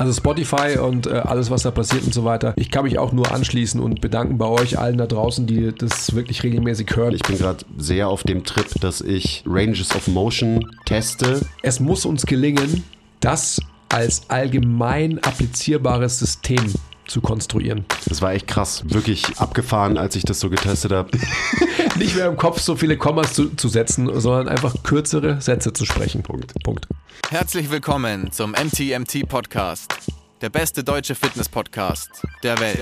Also 0.00 0.14
Spotify 0.14 0.78
und 0.78 1.06
äh, 1.06 1.10
alles, 1.10 1.50
was 1.50 1.64
da 1.64 1.70
passiert 1.70 2.04
und 2.04 2.14
so 2.14 2.24
weiter. 2.24 2.54
Ich 2.56 2.70
kann 2.70 2.84
mich 2.84 2.98
auch 2.98 3.12
nur 3.12 3.32
anschließen 3.32 3.78
und 3.78 4.00
bedanken 4.00 4.38
bei 4.38 4.46
euch 4.46 4.78
allen 4.78 4.96
da 4.96 5.06
draußen, 5.06 5.46
die 5.46 5.74
das 5.76 6.14
wirklich 6.14 6.42
regelmäßig 6.42 6.96
hören. 6.96 7.14
Ich 7.14 7.20
bin 7.20 7.36
gerade 7.36 7.66
sehr 7.76 8.08
auf 8.08 8.22
dem 8.22 8.42
Trip, 8.44 8.64
dass 8.80 9.02
ich 9.02 9.44
Ranges 9.46 9.94
of 9.94 10.08
Motion 10.08 10.64
teste. 10.86 11.42
Es 11.62 11.80
muss 11.80 12.06
uns 12.06 12.24
gelingen, 12.24 12.82
das 13.20 13.60
als 13.90 14.22
allgemein 14.30 15.18
applizierbares 15.18 16.18
System 16.18 16.72
zu 17.10 17.20
konstruieren. 17.20 17.84
Das 18.06 18.22
war 18.22 18.32
echt 18.32 18.46
krass. 18.46 18.82
Wirklich 18.86 19.38
abgefahren, 19.38 19.98
als 19.98 20.16
ich 20.16 20.22
das 20.24 20.40
so 20.40 20.48
getestet 20.48 20.92
habe. 20.92 21.10
Nicht 21.98 22.16
mehr 22.16 22.26
im 22.26 22.36
Kopf 22.36 22.60
so 22.60 22.76
viele 22.76 22.96
Kommas 22.96 23.34
zu, 23.34 23.54
zu 23.56 23.68
setzen, 23.68 24.08
sondern 24.20 24.48
einfach 24.48 24.82
kürzere 24.82 25.40
Sätze 25.40 25.72
zu 25.72 25.84
sprechen. 25.84 26.22
Punkt. 26.22 26.54
Punkt. 26.62 26.86
Herzlich 27.28 27.70
willkommen 27.70 28.32
zum 28.32 28.52
MTMT 28.52 29.28
Podcast. 29.28 29.92
Der 30.40 30.48
beste 30.48 30.82
deutsche 30.82 31.14
Fitness-Podcast 31.14 32.22
der 32.42 32.58
Welt. 32.60 32.78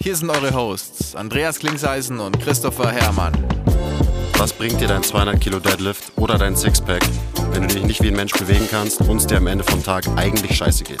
Hier 0.00 0.16
sind 0.16 0.28
eure 0.28 0.52
Hosts 0.52 1.14
Andreas 1.16 1.58
Klingseisen 1.58 2.20
und 2.20 2.38
Christopher 2.40 2.90
Herrmann. 2.90 3.32
Was 4.36 4.52
bringt 4.52 4.80
dir 4.80 4.88
dein 4.88 5.02
200 5.02 5.40
Kilo 5.40 5.60
Deadlift 5.60 6.12
oder 6.16 6.36
dein 6.36 6.56
Sixpack, 6.56 7.02
wenn 7.52 7.62
du 7.62 7.68
dich 7.68 7.84
nicht 7.84 8.02
wie 8.02 8.08
ein 8.08 8.16
Mensch 8.16 8.32
bewegen 8.32 8.68
kannst 8.70 9.00
und 9.00 9.16
es 9.16 9.26
dir 9.26 9.38
am 9.38 9.46
Ende 9.46 9.64
vom 9.64 9.82
Tag 9.82 10.06
eigentlich 10.16 10.56
scheiße 10.56 10.84
geht? 10.84 11.00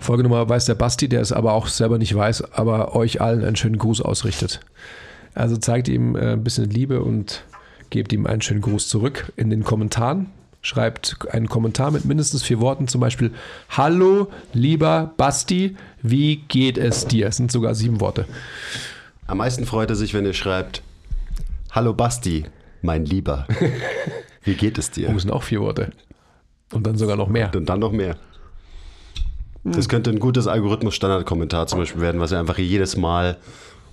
Folgenummer 0.00 0.48
weiß 0.48 0.66
der 0.66 0.74
Basti, 0.74 1.08
der 1.08 1.20
es 1.20 1.32
aber 1.32 1.52
auch 1.52 1.66
selber 1.66 1.98
nicht 1.98 2.14
weiß, 2.14 2.52
aber 2.52 2.94
euch 2.94 3.20
allen 3.20 3.44
einen 3.44 3.56
schönen 3.56 3.78
Gruß 3.78 4.00
ausrichtet. 4.00 4.60
Also 5.34 5.56
zeigt 5.56 5.88
ihm 5.88 6.16
äh, 6.16 6.32
ein 6.32 6.44
bisschen 6.44 6.70
Liebe 6.70 7.02
und 7.02 7.44
gebt 7.90 8.12
ihm 8.12 8.26
einen 8.26 8.42
schönen 8.42 8.60
Gruß 8.60 8.88
zurück 8.88 9.32
in 9.36 9.50
den 9.50 9.64
Kommentaren. 9.64 10.26
Schreibt 10.60 11.16
einen 11.30 11.48
Kommentar 11.48 11.90
mit 11.92 12.04
mindestens 12.04 12.42
vier 12.42 12.60
Worten, 12.60 12.88
zum 12.88 13.00
Beispiel 13.00 13.32
Hallo, 13.70 14.28
lieber 14.52 15.12
Basti, 15.16 15.76
wie 16.02 16.36
geht 16.48 16.78
es 16.78 17.06
dir? 17.06 17.28
Es 17.28 17.36
sind 17.36 17.52
sogar 17.52 17.74
sieben 17.74 18.00
Worte. 18.00 18.26
Am 19.26 19.38
meisten 19.38 19.66
freut 19.66 19.90
er 19.90 19.96
sich, 19.96 20.14
wenn 20.14 20.26
ihr 20.26 20.34
schreibt 20.34 20.82
Hallo 21.70 21.92
Basti, 21.92 22.46
mein 22.82 23.04
Lieber. 23.04 23.46
Wie 24.42 24.54
geht 24.54 24.78
es 24.78 24.90
dir? 24.90 25.12
Oh, 25.14 25.18
sind 25.18 25.30
auch 25.30 25.42
vier 25.42 25.60
Worte. 25.60 25.90
Und 26.72 26.86
dann 26.86 26.96
sogar 26.96 27.16
noch 27.16 27.28
mehr. 27.28 27.50
Und 27.54 27.68
dann 27.68 27.80
noch 27.80 27.92
mehr. 27.92 28.16
Das 29.74 29.88
könnte 29.88 30.10
ein 30.10 30.18
gutes 30.18 30.46
Algorithmus-Standard-Kommentar 30.46 31.66
zum 31.66 31.78
Beispiel 31.80 32.00
werden, 32.00 32.20
was 32.20 32.32
er 32.32 32.40
einfach 32.40 32.58
jedes 32.58 32.96
Mal 32.96 33.36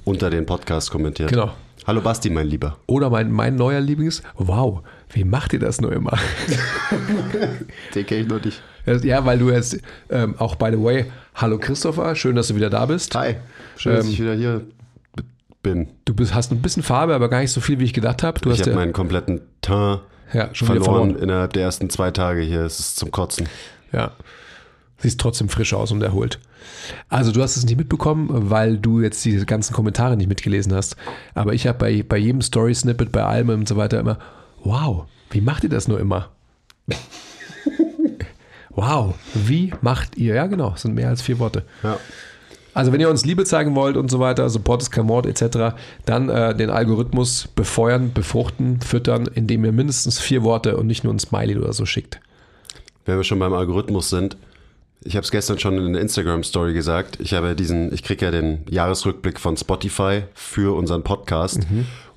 unter 0.04 0.30
den 0.30 0.46
Podcast 0.46 0.92
kommentiert. 0.92 1.30
Genau. 1.30 1.52
Hallo 1.86 2.02
Basti, 2.02 2.30
mein 2.30 2.48
Lieber. 2.48 2.78
Oder 2.88 3.10
mein, 3.10 3.32
mein 3.32 3.56
neuer 3.56 3.80
Lieblings, 3.80 4.24
wow, 4.38 4.82
wie 5.14 5.24
macht 5.24 5.54
ihr 5.54 5.60
das 5.60 5.80
nur 5.82 5.92
immer? 5.94 6.18
Den 7.94 8.06
kenne 8.06 8.22
ich 8.22 8.28
noch 8.28 8.44
nicht. 8.44 8.62
Ja, 9.04 9.24
weil 9.26 9.38
du 9.40 9.50
jetzt 9.52 9.80
ähm, 10.10 10.36
auch, 10.40 10.56
by 10.56 10.70
the 10.72 10.82
way, 10.82 11.06
hallo 11.36 11.58
Christopher, 11.60 12.16
schön, 12.16 12.36
dass 12.36 12.48
du 12.48 12.56
wieder 12.56 12.70
da 12.70 12.86
bist. 12.86 13.14
Hi, 13.16 13.36
schön, 13.78 13.96
dass 13.96 14.06
Ähm, 14.06 14.12
ich 14.12 14.20
wieder 14.20 14.34
hier 14.36 14.62
bin. 15.62 15.90
Du 16.06 16.14
bist, 16.16 16.34
hast 16.34 16.52
ein 16.52 16.62
bisschen 16.62 16.84
Farbe, 16.84 17.14
aber 17.16 17.30
gar 17.30 17.40
nicht 17.40 17.52
so 17.52 17.62
viel, 17.62 17.80
wie 17.80 17.84
ich 17.86 17.94
gedacht 17.94 18.24
habe. 18.24 18.40
Du 18.40 18.50
Ich 18.50 18.54
hast 18.54 18.62
habe 18.62 18.72
ja, 18.72 18.76
meinen 18.78 18.94
kompletten 18.94 19.42
Teint 19.62 20.02
ja 20.34 20.50
verloren, 20.54 20.84
verloren. 20.84 21.16
innerhalb 21.18 21.54
der 21.54 21.64
ersten 21.64 21.90
zwei 21.90 22.10
Tage 22.12 22.42
hier. 22.42 22.62
Es 22.62 22.80
ist 22.80 22.98
zum 22.98 23.12
Kotzen. 23.12 23.48
Ja. 23.92 24.12
Siehst 24.98 25.20
trotzdem 25.20 25.50
frisch 25.50 25.74
aus 25.74 25.92
und 25.92 26.02
erholt. 26.02 26.40
Also 27.10 27.32
du 27.32 27.42
hast 27.42 27.58
es 27.58 27.66
nicht 27.66 27.78
mitbekommen, 27.78 28.30
weil 28.50 28.78
du 28.78 29.02
jetzt 29.02 29.24
diese 29.26 29.46
ganzen 29.46 29.74
Kommentare 29.74 30.16
nicht 30.16 30.30
mitgelesen 30.30 30.74
hast. 30.74 30.96
Aber 31.34 31.54
ich 31.54 31.68
habe 31.68 31.78
bei, 31.78 32.04
bei 32.04 32.18
jedem 32.18 32.42
Story-Snippet, 32.42 33.12
bei 33.12 33.24
allem 33.24 33.50
und 33.50 33.68
so 33.68 33.76
weiter 33.76 34.00
immer, 34.00 34.20
wow, 34.64 35.06
wie 35.30 35.42
macht 35.42 35.64
ihr 35.64 35.70
das 35.70 35.88
nur 35.88 36.00
immer? 36.00 36.30
wow, 38.70 39.16
wie 39.34 39.74
macht 39.82 40.18
ihr? 40.18 40.36
Ja, 40.36 40.48
genau, 40.48 40.74
es 40.76 40.84
sind 40.84 40.96
mehr 40.96 41.10
als 41.10 41.22
vier 41.22 41.40
Worte. 41.40 41.64
Ja. 41.84 42.00
Also 42.76 42.92
wenn 42.92 43.00
ihr 43.00 43.10
uns 43.10 43.24
Liebe 43.24 43.46
zeigen 43.46 43.74
wollt 43.74 43.96
und 43.96 44.12
so 44.12 44.20
weiter, 44.20 44.50
Support 44.50 44.82
ist 44.82 44.92
kein 44.92 45.06
Mord 45.06 45.26
etc., 45.26 45.76
dann 46.06 46.28
äh, 46.28 46.54
den 46.54 46.70
Algorithmus 46.70 47.48
befeuern, 47.48 48.12
befruchten, 48.14 48.82
füttern, 48.82 49.30
indem 49.34 49.64
ihr 49.64 49.72
mindestens 49.72 50.20
vier 50.20 50.44
Worte 50.44 50.76
und 50.76 50.86
nicht 50.86 51.06
nur 51.06 51.14
ein 51.14 51.20
Smiley 51.20 51.58
oder 51.58 51.72
so 51.72 51.86
schickt. 51.86 52.20
Wenn 53.06 53.16
wir 53.16 53.24
schon 53.24 53.40
beim 53.40 53.54
Algorithmus 53.54 54.10
sind, 54.10 54.36
ich 55.06 55.16
habe 55.16 55.24
es 55.24 55.32
gestern 55.32 55.60
schon 55.60 55.78
in 55.78 55.94
der 55.94 56.02
Instagram-Story 56.02 56.74
gesagt. 56.74 57.20
Ich 57.20 57.34
habe 57.36 57.56
diesen, 57.56 57.94
ich 57.94 58.04
kriege 58.04 58.26
ja 58.26 58.32
den 58.32 58.66
Jahresrückblick 58.70 59.40
von 59.40 59.56
Spotify 59.56 60.24
für 60.34 60.76
unseren 60.76 61.04
Podcast. 61.04 61.60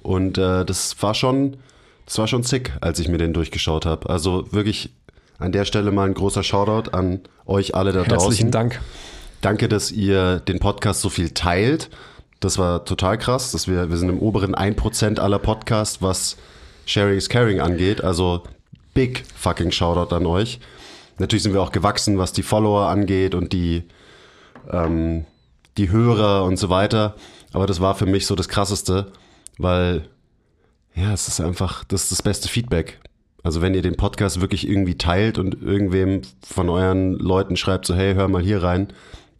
Und 0.03 0.39
äh, 0.39 0.65
das 0.65 1.01
war 1.03 1.13
schon, 1.13 1.59
das 2.07 2.19
war 2.19 2.27
schon 2.27 2.43
sick, 2.43 2.73
als 2.81 2.99
ich 2.99 3.09
mir 3.09 3.19
den 3.19 3.35
durchgeschaut 3.35 3.85
habe. 3.85 4.09
Also 4.09 4.51
wirklich 4.53 4.91
an 5.39 5.53
der 5.53 5.67
Stelle 5.67 5.93
mal 5.93 6.07
ein 6.07 6.15
großer 6.15 6.43
Shoutout 6.43 6.91
an 6.93 7.21
euch 7.47 7.75
alle 7.75 7.93
da 7.93 8.05
Herzlichen 8.05 8.51
draußen. 8.51 8.51
Dank. 8.51 8.81
Danke, 9.43 9.69
dass 9.69 9.93
ihr 9.93 10.41
den 10.41 10.59
Podcast 10.59 11.03
so 11.03 11.11
viel 11.11 11.31
teilt. 11.31 11.91
Das 12.41 12.57
war 12.57 12.87
total 12.87 13.19
krass, 13.19 13.53
dass 13.53 13.69
wir, 13.69 13.91
wir 13.91 13.99
sind 13.99 14.09
im 14.09 14.19
oberen 14.19 14.55
1% 14.55 15.19
aller 15.19 15.39
Podcasts, 15.39 16.01
was 16.01 16.37
Sharing 16.87 17.19
is 17.19 17.29
Caring 17.29 17.61
angeht. 17.61 18.03
Also 18.03 18.45
big 18.95 19.25
fucking 19.37 19.73
Shoutout 19.73 20.15
an 20.15 20.25
euch. 20.25 20.59
Natürlich 21.19 21.43
sind 21.43 21.53
wir 21.55 21.63
auch 21.63 21.73
gewachsen, 21.73 22.19
was 22.19 22.33
die 22.33 22.43
Follower 22.43 22.87
angeht 22.89 23.35
und 23.35 23.53
die, 23.53 23.85
ähm, 24.71 25.25
die 25.77 25.91
Hörer 25.91 26.45
und 26.45 26.57
so 26.59 26.69
weiter. 26.71 27.15
Aber 27.53 27.67
das 27.67 27.81
war 27.81 27.95
für 27.95 28.07
mich 28.07 28.27
so 28.27 28.35
das 28.35 28.49
Krasseste, 28.49 29.11
weil 29.59 30.09
ja, 30.95 31.13
es 31.13 31.29
ist 31.29 31.41
einfach, 31.41 31.85
das 31.85 32.05
ist 32.05 32.13
das 32.13 32.23
beste 32.23 32.49
Feedback. 32.49 32.99
Also 33.45 33.63
wenn 33.63 33.75
ihr 33.75 33.83
den 33.83 33.97
Podcast 33.97 34.41
wirklich 34.41 34.69
irgendwie 34.69 34.99
teilt 34.99 35.39
und 35.39 35.63
irgendwem 35.63 36.23
von 36.45 36.69
euren 36.69 37.13
Leuten 37.15 37.57
schreibt, 37.57 37.87
so 37.87 37.95
hey, 37.95 38.15
hör 38.15 38.29
mal 38.29 38.43
hier 38.43 38.63
rein, 38.63 38.89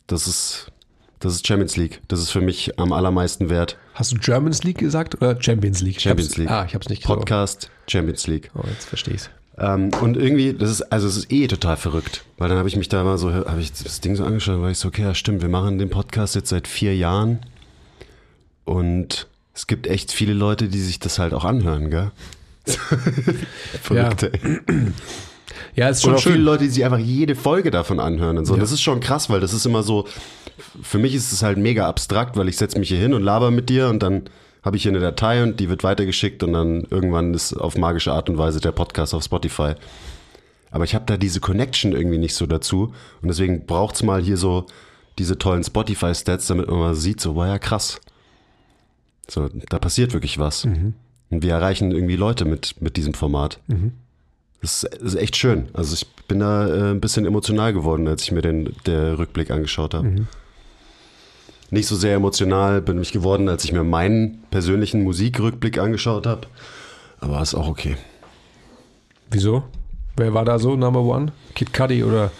das 0.07 0.27
ist, 0.29 0.71
das 1.19 1.35
ist 1.35 1.47
Champions 1.47 1.77
League. 1.77 2.01
Das 2.09 2.21
ist 2.21 2.31
für 2.31 2.41
mich 2.41 2.79
am 2.79 2.93
allermeisten 2.93 3.51
wert. 3.51 3.77
Hast 3.95 4.13
du 4.13 4.17
Germans 4.17 4.63
League 4.63 4.79
gesagt 4.79 5.17
oder 5.17 5.41
Champions 5.43 5.81
League? 5.83 6.01
Champions 6.01 6.31
hab's- 6.31 6.39
League. 6.39 6.51
Ah, 6.51 6.65
ich 6.67 6.75
habe 6.75 6.83
es 6.85 6.89
nicht 6.89 7.03
gesagt. 7.03 7.19
Podcast 7.19 7.71
Champions 7.89 8.27
League. 8.29 8.51
Oh, 8.55 8.63
jetzt 8.69 8.87
verstehe 8.87 9.15
ich 9.15 9.29
Ähm, 9.59 9.91
und 10.01 10.17
irgendwie, 10.17 10.53
das 10.53 10.71
ist, 10.71 10.83
also 10.93 11.09
es 11.09 11.17
ist 11.17 11.33
eh 11.33 11.47
total 11.49 11.77
verrückt. 11.77 12.25
Weil 12.37 12.49
dann 12.49 12.59
habe 12.59 12.69
ich 12.69 12.77
mich 12.77 12.89
da 12.89 13.03
mal 13.03 13.19
so, 13.19 13.33
habe 13.33 13.61
ich 13.61 13.73
das 13.73 14.01
Ding 14.01 14.15
so 14.15 14.25
angeschaut 14.25 14.57
und 14.57 14.63
war 14.63 14.71
ich 14.71 14.79
so, 14.79 14.89
okay, 14.89 15.03
ja 15.03 15.15
stimmt, 15.15 15.43
wir 15.43 15.49
machen 15.49 15.79
den 15.79 15.91
Podcast 15.91 16.35
jetzt 16.35 16.51
seit 16.51 16.69
vier 16.69 16.97
Jahren. 16.97 17.41
Und 18.65 19.27
es 19.55 19.67
gibt 19.67 19.87
echt 19.87 20.13
viele 20.13 20.35
Leute, 20.35 20.69
die 20.69 20.81
sich 20.81 21.01
das 21.01 21.19
halt 21.19 21.35
auch 21.35 21.45
anhören, 21.45 21.91
gell? 21.91 22.13
Verrückt, 23.83 24.23
ey. 24.25 24.41
Ja, 25.75 25.89
ist 25.89 26.05
Und 26.05 26.11
schon 26.11 26.15
auch 26.15 26.23
viele 26.23 26.35
schön. 26.37 26.45
Leute, 26.45 26.65
die 26.65 26.71
sich 26.71 26.85
einfach 26.85 26.99
jede 26.99 27.35
Folge 27.35 27.71
davon 27.71 27.99
anhören 27.99 28.39
und 28.39 28.45
so. 28.45 28.55
Ja. 28.55 28.61
Das 28.61 28.73
ist 28.73 28.83
schon 28.83 29.01
krass, 29.01 29.31
weil 29.31 29.41
das 29.41 29.53
ist 29.53 29.67
immer 29.67 29.83
so, 29.83 30.07
für 30.83 30.99
mich 30.99 31.15
ist 31.15 31.33
es 31.33 31.43
halt 31.43 31.59
mega 31.59 31.89
abstrakt, 31.89 32.37
weil 32.37 32.49
ich 32.49 32.57
setze 32.57 32.79
mich 32.79 32.89
hier 32.91 32.99
hin 32.99 33.15
und 33.15 33.23
laber 33.23 33.51
mit 33.51 33.69
dir 33.69 33.89
und 33.89 34.03
dann 34.03 34.25
habe 34.63 34.77
ich 34.77 34.83
hier 34.83 34.93
eine 34.93 35.01
Datei 35.01 35.43
und 35.43 35.61
die 35.61 35.69
wird 35.69 35.85
weitergeschickt 35.85 36.43
und 36.43 36.53
dann 36.53 36.87
irgendwann 36.91 37.35
ist 37.35 37.55
auf 37.55 37.77
magische 37.77 38.13
Art 38.13 38.29
und 38.29 38.39
Weise 38.39 38.61
der 38.61 38.73
Podcast 38.73 39.15
auf 39.15 39.23
Spotify. 39.25 39.75
Aber 40.71 40.85
ich 40.85 40.95
habe 40.95 41.07
da 41.07 41.17
diese 41.17 41.41
Connection 41.41 41.93
irgendwie 41.93 42.19
nicht 42.19 42.35
so 42.35 42.47
dazu 42.47 42.93
und 43.23 43.29
deswegen 43.29 43.65
braucht's 43.67 44.03
mal 44.03 44.23
hier 44.23 44.37
so 44.37 44.67
diese 45.19 45.39
tollen 45.39 45.65
Spotify-Stats, 45.65 46.47
damit 46.47 46.69
man 46.69 46.79
mal 46.79 46.95
sieht, 46.95 47.21
so, 47.21 47.35
wow, 47.35 47.47
ja 47.47 47.59
krass. 47.59 48.01
So, 49.29 49.49
da 49.69 49.79
passiert 49.79 50.13
wirklich 50.13 50.39
was. 50.39 50.65
Und 51.31 51.43
wir 51.43 51.53
erreichen 51.53 51.91
irgendwie 51.91 52.17
Leute 52.17 52.45
mit, 52.45 52.81
mit 52.81 52.97
diesem 52.97 53.15
Format. 53.15 53.61
Das 54.61 54.83
ist, 54.85 54.95
das 54.95 55.15
ist 55.15 55.21
echt 55.21 55.37
schön. 55.37 55.69
Also 55.73 55.95
ich 55.95 56.07
bin 56.27 56.41
da 56.41 56.67
äh, 56.69 56.91
ein 56.91 57.01
bisschen 57.01 57.27
emotional 57.27 57.73
geworden, 57.73 58.09
als 58.09 58.23
ich 58.23 58.33
mir 58.33 58.43
den 58.43 58.75
der 58.87 59.19
Rückblick 59.19 59.51
angeschaut 59.51 59.95
habe. 59.95 60.09
Nicht 61.71 61.87
so 61.87 61.97
sehr 61.97 62.15
emotional 62.15 62.81
bin 62.81 63.01
ich 63.01 63.13
geworden, 63.13 63.49
als 63.49 63.65
ich 63.65 63.73
mir 63.73 63.85
meinen 63.85 64.43
persönlichen 64.51 65.03
Musikrückblick 65.03 65.79
angeschaut 65.79 66.27
habe. 66.27 66.43
Aber 67.21 67.43
ist 67.43 67.55
auch 67.55 67.69
okay. 67.69 67.97
Wieso? 69.31 69.65
Wer 70.17 70.33
war 70.35 70.45
da 70.45 70.59
so 70.59 70.77
Number 70.77 71.03
One? 71.03 71.33
Kid 71.55 71.73
Cudi 71.73 72.03
oder 72.03 72.31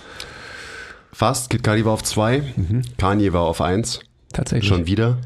Fast, 1.13 1.51
Kid 1.51 1.65
Cudi 1.65 1.85
war 1.85 1.93
auf 1.93 2.05
zwei, 2.05 2.43
Kanye 2.97 3.33
war 3.33 3.43
auf 3.43 3.61
eins, 3.61 4.01
tatsächlich? 4.33 4.69
schon 4.69 4.87
wieder. 4.87 5.19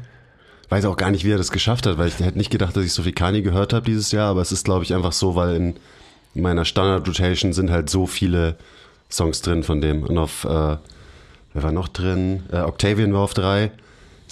Weiß 0.69 0.85
auch 0.85 0.97
gar 0.97 1.11
nicht, 1.11 1.23
wie 1.23 1.31
er 1.31 1.37
das 1.37 1.51
geschafft 1.51 1.85
hat, 1.85 1.99
weil 1.99 2.07
ich 2.07 2.19
hätte 2.19 2.37
nicht 2.37 2.49
gedacht, 2.49 2.75
dass 2.75 2.83
ich 2.83 2.93
so 2.93 3.03
viel 3.03 3.13
Kanye 3.13 3.43
gehört 3.43 3.73
habe 3.73 3.85
dieses 3.85 4.11
Jahr, 4.11 4.29
aber 4.29 4.41
es 4.41 4.51
ist, 4.51 4.65
glaube 4.65 4.83
ich, 4.83 4.93
einfach 4.93 5.11
so, 5.11 5.35
weil 5.35 5.55
in 5.55 5.75
meiner 6.33 6.65
Standard-Rotation 6.65 7.53
sind 7.53 7.69
halt 7.69 7.89
so 7.89 8.07
viele 8.07 8.55
Songs 9.09 9.41
drin 9.41 9.61
von 9.61 9.81
dem. 9.81 10.01
Und 10.01 10.17
auf, 10.17 10.45
äh, 10.45 10.47
wer 10.47 11.63
war 11.63 11.71
noch 11.71 11.87
drin? 11.87 12.41
Äh, 12.51 12.61
Octavian 12.61 13.13
war 13.13 13.21
auf 13.21 13.35
drei. 13.35 13.71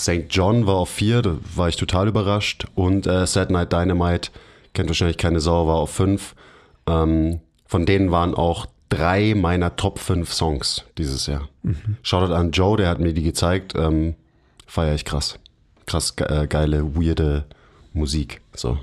St. 0.01 0.25
John 0.29 0.65
war 0.65 0.75
auf 0.75 0.89
vier, 0.89 1.21
da 1.21 1.37
war 1.55 1.69
ich 1.69 1.75
total 1.75 2.07
überrascht. 2.07 2.65
Und 2.73 3.05
äh, 3.05 3.27
Sad 3.27 3.51
Night 3.51 3.71
Dynamite, 3.71 4.31
kennt 4.73 4.89
wahrscheinlich 4.89 5.17
keine 5.17 5.39
Sau, 5.39 5.67
war 5.67 5.75
auf 5.75 5.91
fünf. 5.91 6.35
Ähm, 6.87 7.39
von 7.67 7.85
denen 7.85 8.09
waren 8.11 8.33
auch 8.33 8.65
drei 8.89 9.35
meiner 9.35 9.75
Top 9.75 9.99
5 9.99 10.33
Songs 10.33 10.83
dieses 10.97 11.27
Jahr. 11.27 11.47
Mhm. 11.61 11.97
Shoutout 12.01 12.33
an 12.33 12.51
Joe, 12.51 12.77
der 12.77 12.89
hat 12.89 12.99
mir 12.99 13.13
die 13.13 13.23
gezeigt. 13.23 13.75
Ähm, 13.75 14.15
Feier 14.65 14.95
ich 14.95 15.05
krass. 15.05 15.37
Krass 15.85 16.15
ge 16.15 16.27
äh, 16.27 16.47
geile, 16.47 16.95
weirde 16.95 17.45
Musik. 17.93 18.41
So. 18.55 18.79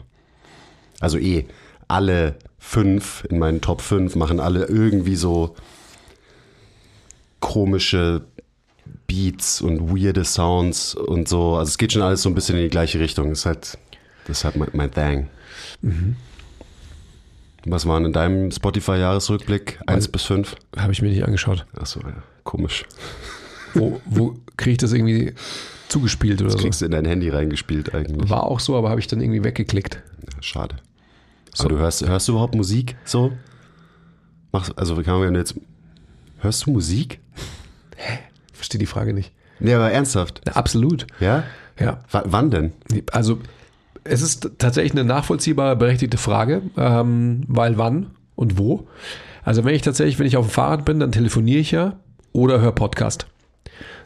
Also 1.00 1.18
eh, 1.18 1.46
alle 1.88 2.36
fünf 2.58 3.24
in 3.28 3.38
meinen 3.38 3.60
Top 3.60 3.80
5 3.80 4.14
machen 4.14 4.38
alle 4.38 4.66
irgendwie 4.66 5.16
so 5.16 5.56
komische 7.40 8.22
Beats 9.06 9.60
und 9.60 9.90
weirde 9.90 10.24
Sounds 10.24 10.94
und 10.94 11.28
so. 11.28 11.56
Also 11.56 11.70
es 11.70 11.78
geht 11.78 11.92
schon 11.92 12.02
alles 12.02 12.22
so 12.22 12.28
ein 12.28 12.34
bisschen 12.34 12.56
in 12.56 12.62
die 12.62 12.70
gleiche 12.70 13.00
Richtung. 13.00 13.30
Das 13.30 13.40
ist 13.40 13.46
halt, 13.46 13.78
das 14.26 14.38
ist 14.38 14.44
halt 14.44 14.56
mein, 14.56 14.70
mein 14.72 14.90
Thing. 14.90 15.28
Mhm. 15.82 16.16
Was 17.64 17.86
waren 17.86 18.04
in 18.04 18.12
deinem 18.12 18.50
Spotify-Jahresrückblick? 18.50 19.80
1 19.86 20.08
bis 20.08 20.22
5? 20.24 20.56
Habe 20.76 20.92
ich 20.92 21.02
mir 21.02 21.08
nicht 21.08 21.24
angeschaut. 21.24 21.66
Achso, 21.76 22.00
ja, 22.00 22.22
komisch. 22.44 22.84
Wo, 23.74 24.00
wo 24.06 24.36
kriege 24.56 24.72
ich 24.72 24.78
das 24.78 24.92
irgendwie 24.92 25.34
zugespielt 25.88 26.40
oder 26.40 26.50
das 26.50 26.54
so? 26.54 26.64
kriegst 26.64 26.80
du 26.80 26.84
in 26.86 26.92
dein 26.92 27.04
Handy 27.04 27.28
reingespielt 27.28 27.94
eigentlich. 27.94 28.30
War 28.30 28.44
auch 28.44 28.60
so, 28.60 28.76
aber 28.76 28.90
habe 28.90 29.00
ich 29.00 29.06
dann 29.06 29.20
irgendwie 29.20 29.44
weggeklickt. 29.44 30.02
Ja, 30.22 30.42
schade. 30.42 30.76
So. 31.54 31.64
Aber 31.64 31.74
du 31.74 31.78
hörst, 31.80 32.06
hörst 32.06 32.28
du 32.28 32.32
überhaupt 32.32 32.54
Musik 32.54 32.96
so? 33.04 33.32
Machst, 34.52 34.76
also 34.78 35.02
kann 35.02 35.18
man 35.18 35.34
jetzt. 35.34 35.54
Hörst 36.38 36.66
du 36.66 36.70
Musik? 36.70 37.20
Verstehe 38.58 38.80
die 38.80 38.86
Frage 38.86 39.14
nicht. 39.14 39.32
Nee, 39.60 39.72
aber 39.72 39.90
ernsthaft. 39.90 40.40
Na, 40.44 40.52
absolut. 40.52 41.06
Ja? 41.20 41.44
Ja. 41.78 42.00
W 42.10 42.20
wann 42.24 42.50
denn? 42.50 42.72
Also 43.12 43.38
es 44.02 44.20
ist 44.20 44.50
tatsächlich 44.58 44.92
eine 44.92 45.04
nachvollziehbare, 45.04 45.76
berechtigte 45.76 46.18
Frage, 46.18 46.62
ähm, 46.76 47.42
weil 47.46 47.78
wann 47.78 48.10
und 48.34 48.58
wo. 48.58 48.88
Also 49.44 49.64
wenn 49.64 49.74
ich 49.74 49.82
tatsächlich, 49.82 50.18
wenn 50.18 50.26
ich 50.26 50.36
auf 50.36 50.46
dem 50.46 50.50
Fahrrad 50.50 50.84
bin, 50.84 50.98
dann 50.98 51.12
telefoniere 51.12 51.60
ich 51.60 51.70
ja 51.70 51.96
oder 52.32 52.60
höre 52.60 52.72
Podcast. 52.72 53.26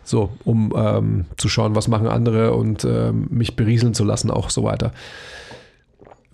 So, 0.05 0.31
um 0.45 0.75
ähm, 0.77 1.25
zu 1.37 1.49
schauen, 1.49 1.75
was 1.75 1.89
machen 1.89 2.09
andere 2.09 2.53
und 2.53 2.85
ähm, 2.85 3.29
mich 3.31 3.57
berieseln 3.57 3.95
zu 3.95 4.05
lassen, 4.05 4.31
auch 4.31 4.51
so 4.51 4.65
weiter. 4.65 4.93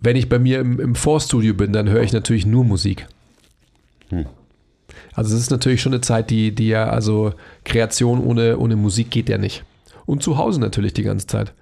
Wenn 0.01 0.17
ich 0.17 0.29
bei 0.29 0.39
mir 0.39 0.59
im, 0.61 0.81
im 0.81 0.95
Vorstudio 0.95 1.55
bin, 1.55 1.73
dann 1.73 1.89
höre 1.89 2.03
ich 2.03 2.13
natürlich 2.13 2.47
nur 2.47 2.65
Musik. 2.65 3.07
Hm. 4.09 4.27
Also 5.15 5.35
es 5.35 5.43
ist 5.43 5.51
natürlich 5.51 5.83
schon 5.83 5.93
eine 5.93 6.01
Zeit, 6.01 6.31
die, 6.31 6.55
die 6.55 6.69
ja, 6.69 6.89
also 6.89 7.33
Kreation 7.65 8.21
ohne, 8.25 8.59
ohne 8.59 8.77
Musik 8.77 9.11
geht 9.11 9.29
ja 9.29 9.39
nicht. 9.39 9.65
Und 10.07 10.23
zu 10.23 10.39
Hause 10.39 10.61
natürlich 10.61 10.95
die 10.95 11.03
ganze 11.03 11.27
Zeit. 11.27 11.53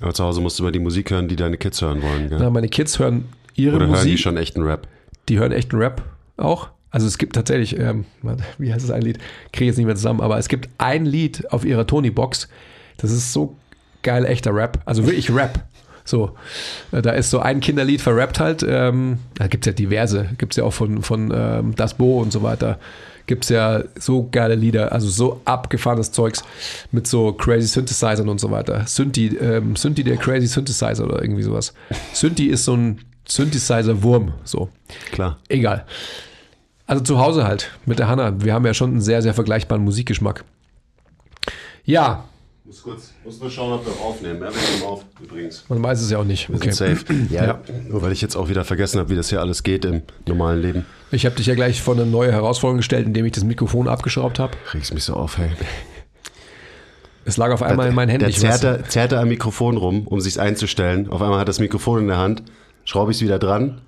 Aber 0.00 0.14
zu 0.14 0.24
Hause 0.24 0.40
musst 0.40 0.58
du 0.58 0.62
immer 0.62 0.72
die 0.72 0.78
Musik 0.78 1.10
hören, 1.10 1.28
die 1.28 1.36
deine 1.36 1.58
Kids 1.58 1.82
hören 1.82 2.02
wollen, 2.02 2.28
gell? 2.28 2.38
Na, 2.40 2.50
meine 2.50 2.68
Kids 2.68 2.98
hören 2.98 3.28
ihre 3.54 3.76
Oder 3.76 3.86
Musik. 3.86 4.04
hören 4.04 4.10
die 4.10 4.18
schon 4.18 4.36
echten 4.36 4.62
Rap? 4.62 4.88
Die 5.28 5.38
hören 5.38 5.52
echten 5.52 5.76
Rap 5.76 6.02
auch. 6.36 6.68
Also 6.90 7.06
es 7.06 7.18
gibt 7.18 7.34
tatsächlich, 7.34 7.78
ähm, 7.78 8.04
wie 8.58 8.72
heißt 8.72 8.84
das 8.84 8.90
ein 8.90 9.02
Lied? 9.02 9.18
Kriege 9.52 9.64
ich 9.64 9.68
jetzt 9.68 9.76
nicht 9.78 9.86
mehr 9.86 9.96
zusammen, 9.96 10.20
aber 10.20 10.38
es 10.38 10.48
gibt 10.48 10.68
ein 10.78 11.06
Lied 11.06 11.50
auf 11.52 11.64
ihrer 11.64 11.86
Tony-Box. 11.86 12.48
Das 12.98 13.10
ist 13.10 13.32
so 13.32 13.56
geil 14.02 14.24
echter 14.26 14.54
Rap. 14.54 14.80
Also 14.84 15.04
wirklich 15.06 15.34
Rap. 15.34 15.64
So, 16.04 16.32
äh, 16.90 17.02
da 17.02 17.12
ist 17.12 17.30
so 17.30 17.40
ein 17.40 17.60
Kinderlied 17.60 18.00
verrappt 18.00 18.40
halt. 18.40 18.64
Ähm, 18.66 19.18
da 19.34 19.46
gibt 19.46 19.66
es 19.66 19.70
ja 19.70 19.72
diverse. 19.72 20.30
Gibt 20.38 20.52
es 20.52 20.56
ja 20.56 20.64
auch 20.64 20.72
von, 20.72 21.02
von 21.02 21.32
ähm, 21.34 21.74
Das 21.76 21.94
Bo 21.94 22.20
und 22.20 22.32
so 22.32 22.42
weiter. 22.42 22.78
Gibt 23.26 23.44
es 23.44 23.50
ja 23.50 23.84
so 23.98 24.28
geile 24.30 24.56
Lieder, 24.56 24.92
also 24.92 25.08
so 25.08 25.40
abgefahrenes 25.44 26.10
Zeugs 26.10 26.42
mit 26.90 27.06
so 27.06 27.32
crazy 27.32 27.68
Synthesizern 27.68 28.28
und 28.28 28.40
so 28.40 28.50
weiter. 28.50 28.84
Synthi, 28.86 29.28
ähm, 29.36 29.76
Synthi 29.76 30.02
der 30.02 30.16
crazy 30.16 30.48
Synthesizer 30.48 31.04
oder 31.04 31.22
irgendwie 31.22 31.44
sowas. 31.44 31.72
Synthi 32.12 32.46
ist 32.46 32.64
so 32.64 32.74
ein 32.74 33.00
Synthesizer-Wurm. 33.28 34.32
So. 34.44 34.70
Klar. 35.12 35.38
Egal. 35.48 35.86
Also 36.86 37.04
zu 37.04 37.18
Hause 37.18 37.44
halt 37.44 37.70
mit 37.86 38.00
der 38.00 38.08
Hanna. 38.08 38.42
Wir 38.42 38.52
haben 38.52 38.66
ja 38.66 38.74
schon 38.74 38.90
einen 38.90 39.00
sehr, 39.00 39.22
sehr 39.22 39.34
vergleichbaren 39.34 39.84
Musikgeschmack. 39.84 40.44
Ja, 41.84 42.24
muss 42.72 42.82
kurz, 42.82 43.12
muss 43.22 43.38
nur 43.38 43.50
schauen, 43.50 43.72
ob 43.74 43.84
wir 43.84 43.92
aufnehmen. 44.02 44.40
Ja, 44.40 44.48
wir 44.48 44.70
nehmen 44.70 44.82
auf, 44.84 45.04
übrigens. 45.20 45.64
man 45.68 45.82
weiß 45.82 46.00
es 46.00 46.10
ja 46.10 46.16
auch 46.18 46.24
nicht. 46.24 46.48
Wir 46.48 46.56
Okay. 46.56 46.70
sind 46.72 46.96
safe. 46.96 47.14
Ja, 47.30 47.44
Ja. 47.44 47.60
Nur 47.86 48.00
weil 48.00 48.12
ich 48.12 48.22
jetzt 48.22 48.34
auch 48.34 48.48
wieder 48.48 48.64
vergessen 48.64 48.98
habe, 48.98 49.10
wie 49.10 49.14
das 49.14 49.28
hier 49.28 49.40
alles 49.42 49.62
geht 49.62 49.84
im 49.84 50.00
normalen 50.26 50.62
Leben. 50.62 50.86
Ich 51.10 51.26
habe 51.26 51.36
dich 51.36 51.44
ja 51.46 51.54
gleich 51.54 51.82
vor 51.82 51.94
eine 51.94 52.06
neue 52.06 52.32
Herausforderung 52.32 52.78
gestellt, 52.78 53.06
indem 53.06 53.26
ich 53.26 53.32
das 53.32 53.44
Mikrofon 53.44 53.88
abgeschraubt 53.88 54.38
habe. 54.38 54.56
Regst 54.72 54.94
mich 54.94 55.04
so 55.04 55.12
auf, 55.14 55.36
hey. 55.36 55.50
Es 57.26 57.36
lag 57.36 57.50
auf 57.52 57.62
einmal 57.62 57.88
in 57.88 57.94
meinen 57.94 58.08
Händen. 58.08 58.24
Der 58.24 58.34
zerrte, 58.34 58.84
zerrte 58.88 59.20
am 59.20 59.28
Mikrofon 59.28 59.76
rum, 59.76 60.06
um 60.06 60.20
sich's 60.22 60.38
einzustellen. 60.38 61.08
Auf 61.10 61.20
einmal 61.20 61.38
hat 61.40 61.48
das 61.48 61.60
Mikrofon 61.60 62.00
in 62.00 62.08
der 62.08 62.16
Hand, 62.18 62.42
schraube 62.84 63.10
ich 63.12 63.18
es 63.18 63.22
wieder 63.22 63.38
dran. 63.38 63.82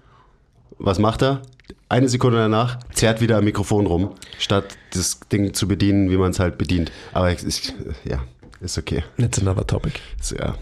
Was 0.79 0.99
macht 0.99 1.23
er? 1.23 1.41
Eine 1.89 2.09
Sekunde 2.11 2.37
danach 2.37 2.79
zerrt 2.93 3.23
wieder 3.23 3.39
am 3.39 3.45
Mikrofon 3.45 3.87
rum, 3.87 4.11
statt 4.39 4.77
das 4.93 5.21
Ding 5.33 5.55
zu 5.55 5.67
bedienen, 5.67 6.11
wie 6.11 6.17
man 6.19 6.33
es 6.33 6.39
halt 6.39 6.59
bedient. 6.59 6.93
Aber 7.13 7.33
ich, 7.33 7.45
ich, 7.47 7.73
ja, 8.05 8.23
ist 8.61 8.79
okay. 8.79 9.05
It's 9.19 9.39
another 9.41 9.67
topic. 9.67 10.01
Ja, 10.39 10.55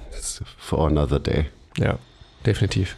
for 0.59 0.87
another 0.87 1.19
day. 1.19 1.47
Ja, 1.79 1.99
definitiv. 2.47 2.97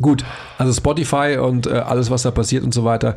Gut, 0.00 0.24
also 0.58 0.72
Spotify 0.72 1.38
und 1.40 1.66
äh, 1.66 1.70
alles, 1.70 2.10
was 2.10 2.22
da 2.22 2.30
passiert 2.30 2.64
und 2.64 2.74
so 2.74 2.84
weiter. 2.84 3.16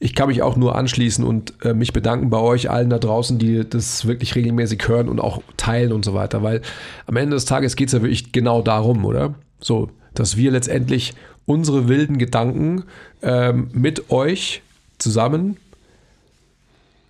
Ich 0.00 0.14
kann 0.14 0.28
mich 0.28 0.42
auch 0.42 0.56
nur 0.56 0.76
anschließen 0.76 1.24
und 1.24 1.54
äh, 1.64 1.74
mich 1.74 1.92
bedanken 1.92 2.30
bei 2.30 2.38
euch 2.38 2.70
allen 2.70 2.90
da 2.90 2.98
draußen, 2.98 3.38
die 3.38 3.68
das 3.68 4.06
wirklich 4.06 4.36
regelmäßig 4.36 4.86
hören 4.86 5.08
und 5.08 5.20
auch 5.20 5.42
teilen 5.56 5.92
und 5.92 6.04
so 6.04 6.14
weiter, 6.14 6.42
weil 6.42 6.62
am 7.06 7.16
Ende 7.16 7.34
des 7.34 7.46
Tages 7.46 7.74
geht 7.74 7.88
es 7.88 7.94
ja 7.94 8.02
wirklich 8.02 8.30
genau 8.30 8.62
darum, 8.62 9.04
oder? 9.04 9.34
So, 9.60 9.90
dass 10.14 10.36
wir 10.36 10.52
letztendlich 10.52 11.14
unsere 11.46 11.88
wilden 11.88 12.18
Gedanken 12.18 12.84
ähm, 13.22 13.70
mit 13.72 14.10
euch 14.10 14.62
zusammen 14.98 15.56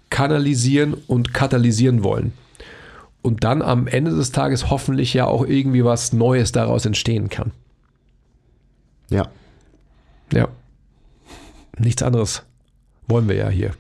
kanalisieren 0.09 0.95
und 1.07 1.35
katalysieren 1.35 2.03
wollen. 2.03 2.33
Und 3.23 3.45
dann 3.45 3.63
am 3.63 3.87
Ende 3.87 4.15
des 4.15 4.31
Tages 4.33 4.71
hoffentlich 4.71 5.13
ja 5.15 5.27
auch 5.27 5.45
irgendwie 5.45 5.85
was 5.85 6.13
Neues 6.13 6.53
daraus 6.53 6.87
entstehen 6.87 7.29
kann. 7.29 7.53
Ja, 9.11 9.29
Ja. 10.33 10.49
Nichts 11.79 12.03
anderes 12.03 12.43
wollen 13.07 13.29
wir 13.29 13.37
ja 13.37 13.49
hier. 13.49 13.73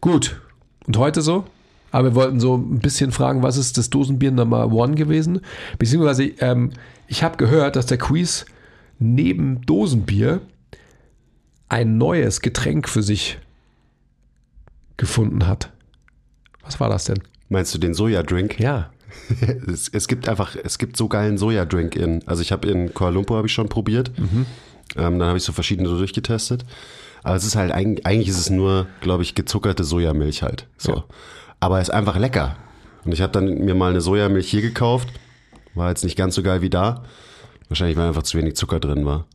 Gut. 0.00 0.40
Und 0.86 0.96
heute 0.96 1.22
so? 1.22 1.44
Aber 1.92 2.08
wir 2.10 2.14
wollten 2.14 2.40
so 2.40 2.56
ein 2.56 2.80
bisschen 2.80 3.12
fragen, 3.12 3.42
was 3.42 3.56
ist 3.56 3.78
das 3.78 3.90
Dosenbier 3.90 4.30
Nummer 4.32 4.72
One 4.72 4.94
gewesen? 4.94 5.40
Beziehungsweise, 5.78 6.24
ähm, 6.40 6.70
ich 7.06 7.22
habe 7.22 7.36
gehört, 7.36 7.76
dass 7.76 7.86
der 7.86 7.98
Quiz 7.98 8.44
neben 8.98 9.62
Dosenbier 9.62 10.40
ein 11.68 11.98
neues 11.98 12.40
Getränk 12.40 12.88
für 12.88 13.02
sich 13.02 13.38
gefunden 14.96 15.46
hat. 15.46 15.72
Was 16.62 16.80
war 16.80 16.88
das 16.88 17.04
denn? 17.04 17.22
Meinst 17.48 17.74
du 17.74 17.78
den 17.78 17.94
Sojadrink? 17.94 18.58
Ja. 18.60 18.90
es, 19.66 19.88
es 19.88 20.08
gibt 20.08 20.28
einfach, 20.28 20.56
es 20.62 20.78
gibt 20.78 20.96
so 20.96 21.08
geilen 21.08 21.38
Sojadrink 21.38 21.96
in. 21.96 22.26
Also 22.26 22.42
ich 22.42 22.52
habe 22.52 22.68
in 22.68 22.92
Kuala 22.92 23.14
Lumpur 23.14 23.36
habe 23.36 23.46
ich 23.46 23.52
schon 23.52 23.68
probiert. 23.68 24.10
Ähm, 24.96 25.18
dann 25.18 25.28
habe 25.28 25.38
ich 25.38 25.44
so 25.44 25.52
verschiedene 25.52 25.88
so 25.88 25.98
durchgetestet. 25.98 26.64
Aber 27.22 27.34
es 27.34 27.44
ist 27.44 27.56
halt 27.56 27.72
eigentlich, 27.72 28.06
eigentlich 28.06 28.28
ist 28.28 28.38
es 28.38 28.50
nur, 28.50 28.86
glaube 29.00 29.22
ich, 29.22 29.34
gezuckerte 29.34 29.84
Sojamilch 29.84 30.42
halt. 30.42 30.66
So. 30.78 30.92
Ja. 30.92 31.04
Aber 31.58 31.80
es 31.80 31.88
ist 31.88 31.94
einfach 31.94 32.16
lecker. 32.16 32.56
Und 33.04 33.12
ich 33.12 33.20
habe 33.20 33.32
dann 33.32 33.64
mir 33.64 33.74
mal 33.74 33.90
eine 33.90 34.00
Sojamilch 34.00 34.48
hier 34.48 34.62
gekauft. 34.62 35.08
War 35.74 35.88
jetzt 35.88 36.04
nicht 36.04 36.16
ganz 36.16 36.34
so 36.34 36.42
geil 36.42 36.62
wie 36.62 36.70
da. 36.70 37.02
Wahrscheinlich, 37.68 37.96
weil 37.96 38.08
einfach 38.08 38.22
zu 38.22 38.38
wenig 38.38 38.56
Zucker 38.56 38.80
drin 38.80 39.04
war. 39.06 39.26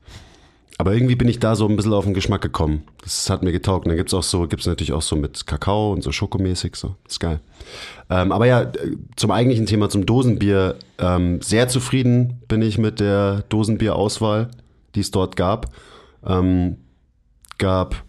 Aber 0.81 0.95
irgendwie 0.95 1.13
bin 1.15 1.27
ich 1.27 1.37
da 1.37 1.53
so 1.55 1.67
ein 1.67 1.75
bisschen 1.75 1.93
auf 1.93 2.05
den 2.05 2.15
Geschmack 2.15 2.41
gekommen. 2.41 2.81
Das 3.03 3.29
hat 3.29 3.43
mir 3.43 3.51
getaugt. 3.51 3.85
Und 3.85 3.89
dann 3.89 3.97
gibt's 3.97 4.15
auch 4.15 4.23
so, 4.23 4.47
gibt's 4.47 4.65
natürlich 4.65 4.93
auch 4.93 5.03
so 5.03 5.15
mit 5.15 5.45
Kakao 5.45 5.91
und 5.93 6.01
so 6.01 6.11
schokomäßig. 6.11 6.75
So. 6.75 6.95
Das 7.03 7.13
ist 7.13 7.19
geil. 7.19 7.39
Ähm, 8.09 8.31
aber 8.31 8.47
ja, 8.47 8.61
äh, 8.63 8.97
zum 9.15 9.29
eigentlichen 9.29 9.67
Thema, 9.67 9.89
zum 9.89 10.07
Dosenbier. 10.07 10.77
Ähm, 10.97 11.39
sehr 11.43 11.67
zufrieden 11.67 12.41
bin 12.47 12.63
ich 12.63 12.79
mit 12.79 12.99
der 12.99 13.43
Dosenbierauswahl, 13.49 14.49
die 14.95 15.01
es 15.01 15.11
dort 15.11 15.35
gab. 15.35 15.67
Ähm, 16.25 16.77
gab 17.59 18.03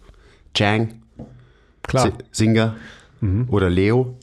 Chang, 0.55 1.01
Klar. 1.83 2.07
Si- 2.07 2.13
Singer 2.31 2.75
oder 3.49 3.69
Leo. 3.69 4.17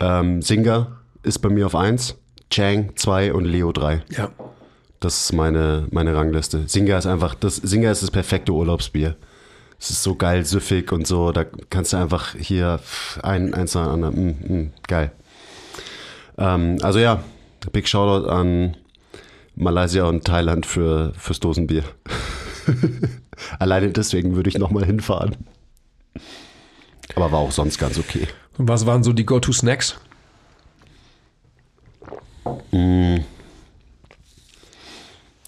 Ähm, 0.00 0.42
Singer 0.42 0.98
ist 1.22 1.38
bei 1.38 1.48
mir 1.48 1.66
auf 1.66 1.76
1, 1.76 2.16
Chang 2.50 2.90
2 2.96 3.32
und 3.32 3.44
Leo 3.44 3.70
3. 3.70 4.02
Ja. 4.10 4.30
Das 5.02 5.24
ist 5.24 5.32
meine, 5.32 5.88
meine 5.90 6.14
Rangliste. 6.14 6.68
Singer 6.68 6.96
ist 6.96 7.06
einfach, 7.06 7.34
das 7.34 7.56
Singer 7.56 7.90
ist 7.90 8.04
das 8.04 8.12
perfekte 8.12 8.52
Urlaubsbier. 8.52 9.16
Es 9.80 9.90
ist 9.90 10.04
so 10.04 10.14
geil 10.14 10.44
süffig 10.44 10.92
und 10.92 11.08
so, 11.08 11.32
da 11.32 11.44
kannst 11.70 11.92
du 11.92 11.96
einfach 11.96 12.36
hier 12.36 12.78
ein, 13.24 13.52
eins 13.52 13.74
nach 13.74 13.86
dem 13.86 13.92
anderen, 13.94 14.26
mm, 14.26 14.52
mm, 14.54 14.72
geil. 14.86 15.10
Ähm, 16.38 16.78
also 16.82 17.00
ja, 17.00 17.24
Big 17.72 17.88
Shoutout 17.88 18.28
an 18.28 18.76
Malaysia 19.56 20.04
und 20.04 20.24
Thailand 20.24 20.66
für, 20.66 21.12
fürs 21.18 21.40
Dosenbier. 21.40 21.82
Alleine 23.58 23.90
deswegen 23.90 24.36
würde 24.36 24.50
ich 24.50 24.58
nochmal 24.58 24.84
hinfahren. 24.84 25.36
Aber 27.16 27.32
war 27.32 27.40
auch 27.40 27.50
sonst 27.50 27.76
ganz 27.76 27.98
okay. 27.98 28.28
Und 28.56 28.68
was 28.68 28.86
waren 28.86 29.02
so 29.02 29.12
die 29.12 29.26
Go-To-Snacks? 29.26 29.96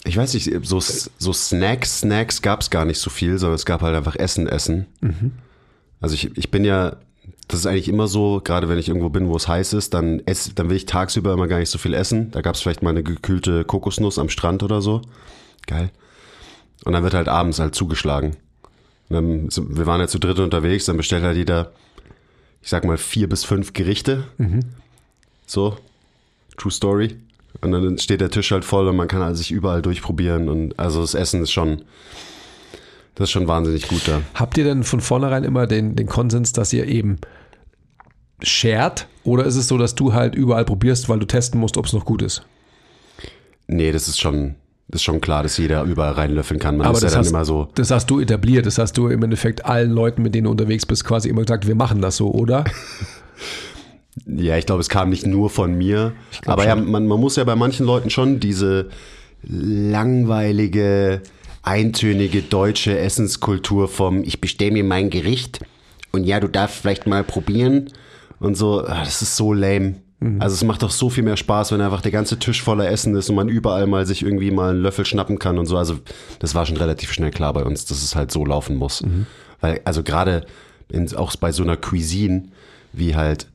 Ich 0.05 0.17
weiß 0.17 0.33
nicht, 0.35 0.51
so, 0.63 0.79
so 0.79 1.33
Snacks, 1.33 2.01
Snacks 2.01 2.41
gab 2.41 2.61
es 2.61 2.69
gar 2.69 2.85
nicht 2.85 2.99
so 2.99 3.09
viel, 3.09 3.37
sondern 3.39 3.55
es 3.55 3.65
gab 3.65 3.81
halt 3.81 3.95
einfach 3.95 4.15
Essen, 4.15 4.47
Essen. 4.47 4.85
Also 5.99 6.13
ich, 6.13 6.37
ich 6.37 6.51
bin 6.51 6.63
ja, 6.63 6.97
das 7.47 7.59
ist 7.59 7.65
eigentlich 7.65 7.87
immer 7.87 8.07
so, 8.07 8.41
gerade 8.43 8.69
wenn 8.69 8.77
ich 8.77 8.87
irgendwo 8.87 9.09
bin, 9.09 9.27
wo 9.27 9.35
es 9.35 9.47
heiß 9.47 9.73
ist, 9.73 9.93
dann, 9.93 10.19
ess, 10.27 10.51
dann 10.53 10.69
will 10.69 10.77
ich 10.77 10.85
tagsüber 10.85 11.33
immer 11.33 11.47
gar 11.47 11.59
nicht 11.59 11.69
so 11.69 11.77
viel 11.77 11.93
essen. 11.93 12.31
Da 12.31 12.41
gab 12.41 12.55
es 12.55 12.61
vielleicht 12.61 12.83
mal 12.83 12.91
eine 12.91 13.03
gekühlte 13.03 13.63
Kokosnuss 13.65 14.19
am 14.19 14.29
Strand 14.29 14.61
oder 14.63 14.81
so. 14.81 15.01
Geil. 15.65 15.89
Und 16.83 16.93
dann 16.93 17.03
wird 17.03 17.13
halt 17.15 17.27
abends 17.27 17.59
halt 17.59 17.73
zugeschlagen. 17.73 18.35
Dann, 19.09 19.49
wir 19.49 19.85
waren 19.85 20.01
ja 20.01 20.07
zu 20.07 20.19
dritt 20.19 20.39
unterwegs, 20.39 20.85
dann 20.85 20.97
bestellt 20.97 21.23
halt 21.23 21.37
jeder, 21.37 21.71
ich 22.61 22.69
sag 22.69 22.83
mal, 22.85 22.97
vier 22.97 23.27
bis 23.29 23.43
fünf 23.43 23.73
Gerichte. 23.73 24.23
So, 25.47 25.77
True 26.57 26.71
Story. 26.71 27.17
Und 27.61 27.71
dann 27.71 27.97
steht 27.97 28.21
der 28.21 28.29
Tisch 28.29 28.51
halt 28.51 28.65
voll 28.65 28.87
und 28.87 28.95
man 28.95 29.07
kann 29.07 29.21
halt 29.21 29.37
sich 29.37 29.51
überall 29.51 29.81
durchprobieren. 29.81 30.49
Und 30.49 30.77
also 30.79 31.01
das 31.01 31.13
Essen 31.13 31.41
ist 31.41 31.51
schon, 31.51 31.83
das 33.15 33.29
ist 33.29 33.31
schon 33.31 33.47
wahnsinnig 33.47 33.87
gut 33.87 34.07
da. 34.07 34.21
Habt 34.33 34.57
ihr 34.57 34.63
denn 34.63 34.83
von 34.83 35.01
vornherein 35.01 35.43
immer 35.43 35.67
den, 35.67 35.95
den 35.95 36.07
Konsens, 36.07 36.53
dass 36.53 36.73
ihr 36.73 36.87
eben 36.87 37.17
shared? 38.41 39.07
Oder 39.23 39.45
ist 39.45 39.55
es 39.55 39.67
so, 39.67 39.77
dass 39.77 39.95
du 39.95 40.13
halt 40.13 40.35
überall 40.35 40.65
probierst, 40.65 41.09
weil 41.09 41.19
du 41.19 41.25
testen 41.25 41.59
musst, 41.59 41.77
ob 41.77 41.85
es 41.85 41.93
noch 41.93 42.05
gut 42.05 42.21
ist? 42.21 42.45
Nee, 43.67 43.91
das 43.91 44.07
ist 44.07 44.19
schon, 44.19 44.55
das 44.87 44.99
ist 44.99 45.05
schon 45.05 45.21
klar, 45.21 45.43
dass 45.43 45.57
jeder 45.57 45.83
überall 45.83 46.13
reinlöffeln 46.13 46.59
kann. 46.59 46.77
Man 46.77 46.87
Aber 46.87 46.97
ist 46.97 47.03
ja 47.03 47.07
das 47.07 47.13
dann 47.13 47.21
hast, 47.21 47.29
immer 47.29 47.45
so. 47.45 47.69
das 47.75 47.89
hast 47.89 48.09
du 48.09 48.19
etabliert. 48.19 48.65
Das 48.65 48.77
hast 48.77 48.97
du 48.97 49.07
im 49.07 49.23
Endeffekt 49.23 49.65
allen 49.65 49.91
Leuten, 49.91 50.21
mit 50.21 50.35
denen 50.35 50.45
du 50.45 50.51
unterwegs 50.51 50.85
bist, 50.85 51.05
quasi 51.05 51.29
immer 51.29 51.41
gesagt, 51.41 51.65
wir 51.67 51.75
machen 51.75 52.01
das 52.01 52.17
so, 52.17 52.31
oder? 52.31 52.65
Ja, 54.27 54.57
ich 54.57 54.65
glaube, 54.65 54.81
es 54.81 54.89
kam 54.89 55.09
nicht 55.09 55.25
nur 55.27 55.49
von 55.49 55.75
mir. 55.75 56.13
Aber 56.45 56.65
ja, 56.65 56.75
man, 56.75 57.07
man 57.07 57.19
muss 57.19 57.35
ja 57.35 57.43
bei 57.43 57.55
manchen 57.55 57.85
Leuten 57.85 58.09
schon 58.09 58.39
diese 58.39 58.89
langweilige, 59.43 61.21
eintönige 61.63 62.41
deutsche 62.41 62.97
Essenskultur 62.97 63.87
vom 63.87 64.23
Ich 64.23 64.41
bestelle 64.41 64.71
mir 64.71 64.83
mein 64.83 65.09
Gericht 65.09 65.59
und 66.11 66.23
ja, 66.25 66.39
du 66.39 66.47
darfst 66.47 66.77
vielleicht 66.81 67.07
mal 67.07 67.23
probieren 67.23 67.91
und 68.39 68.55
so. 68.55 68.81
ah, 68.81 69.03
Das 69.03 69.21
ist 69.21 69.35
so 69.35 69.53
lame. 69.53 69.95
Also 70.39 70.55
es 70.55 70.63
macht 70.63 70.81
doch 70.81 70.89
so 70.89 71.09
viel 71.11 71.23
mehr 71.23 71.37
Spaß, 71.37 71.71
wenn 71.71 71.81
einfach 71.81 72.01
der 72.01 72.11
ganze 72.11 72.39
Tisch 72.39 72.63
voller 72.63 72.89
Essen 72.89 73.15
ist 73.15 73.29
und 73.29 73.35
man 73.35 73.47
überall 73.49 73.85
mal 73.85 74.07
sich 74.07 74.23
irgendwie 74.23 74.49
mal 74.49 74.71
einen 74.71 74.81
Löffel 74.81 75.05
schnappen 75.05 75.37
kann 75.37 75.59
und 75.59 75.67
so. 75.67 75.77
Also 75.77 75.99
das 76.39 76.55
war 76.55 76.65
schon 76.65 76.77
relativ 76.77 77.11
schnell 77.13 77.29
klar 77.31 77.53
bei 77.53 77.63
uns, 77.63 77.85
dass 77.85 78.01
es 78.01 78.15
halt 78.15 78.31
so 78.31 78.43
laufen 78.43 78.75
muss. 78.75 79.03
Weil, 79.61 79.81
also 79.85 80.01
gerade 80.01 80.45
auch 81.15 81.35
bei 81.35 81.51
so 81.51 81.61
einer 81.61 81.77
Cuisine 81.77 82.45
wie 82.91 83.15
halt 83.15 83.47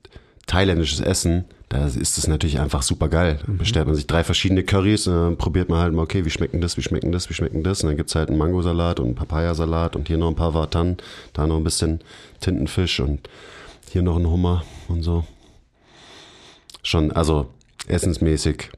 thailändisches 0.51 0.99
Essen, 0.99 1.45
da 1.69 1.87
ist 1.87 2.19
es 2.19 2.27
natürlich 2.27 2.59
einfach 2.59 2.83
super 2.83 3.09
geil. 3.09 3.39
Bestellt 3.47 3.87
man 3.87 3.95
sich 3.95 4.09
drei 4.09 4.25
verschiedene 4.25 4.65
Currys, 4.65 5.07
und 5.07 5.15
dann 5.15 5.37
probiert 5.37 5.69
man 5.69 5.79
halt 5.79 5.95
mal, 5.95 6.03
okay, 6.03 6.25
wie 6.25 6.31
schmecken 6.31 6.61
das, 6.61 6.77
wie 6.77 6.83
schmecken 6.83 7.13
das, 7.13 7.31
wie 7.31 7.35
schmecken 7.35 7.63
das. 7.63 7.83
Und 7.83 7.91
dann 7.91 7.97
gibt's 7.97 8.17
halt 8.17 8.29
einen 8.29 8.39
Mangosalat 8.39 8.99
und 8.99 9.07
einen 9.07 9.15
Papayasalat 9.15 9.95
und 9.95 10.09
hier 10.09 10.19
noch 10.19 10.27
ein 10.27 10.35
paar 10.35 10.53
Watan, 10.53 10.97
da 11.35 11.47
noch 11.47 11.57
ein 11.57 11.63
bisschen 11.63 12.01
Tintenfisch 12.41 12.99
und 12.99 13.29
hier 13.93 14.03
noch 14.03 14.17
ein 14.17 14.29
Hummer 14.29 14.65
und 14.89 15.05
so. 15.05 15.25
Schon, 16.83 17.13
also 17.13 17.47
essensmäßig 17.87 18.71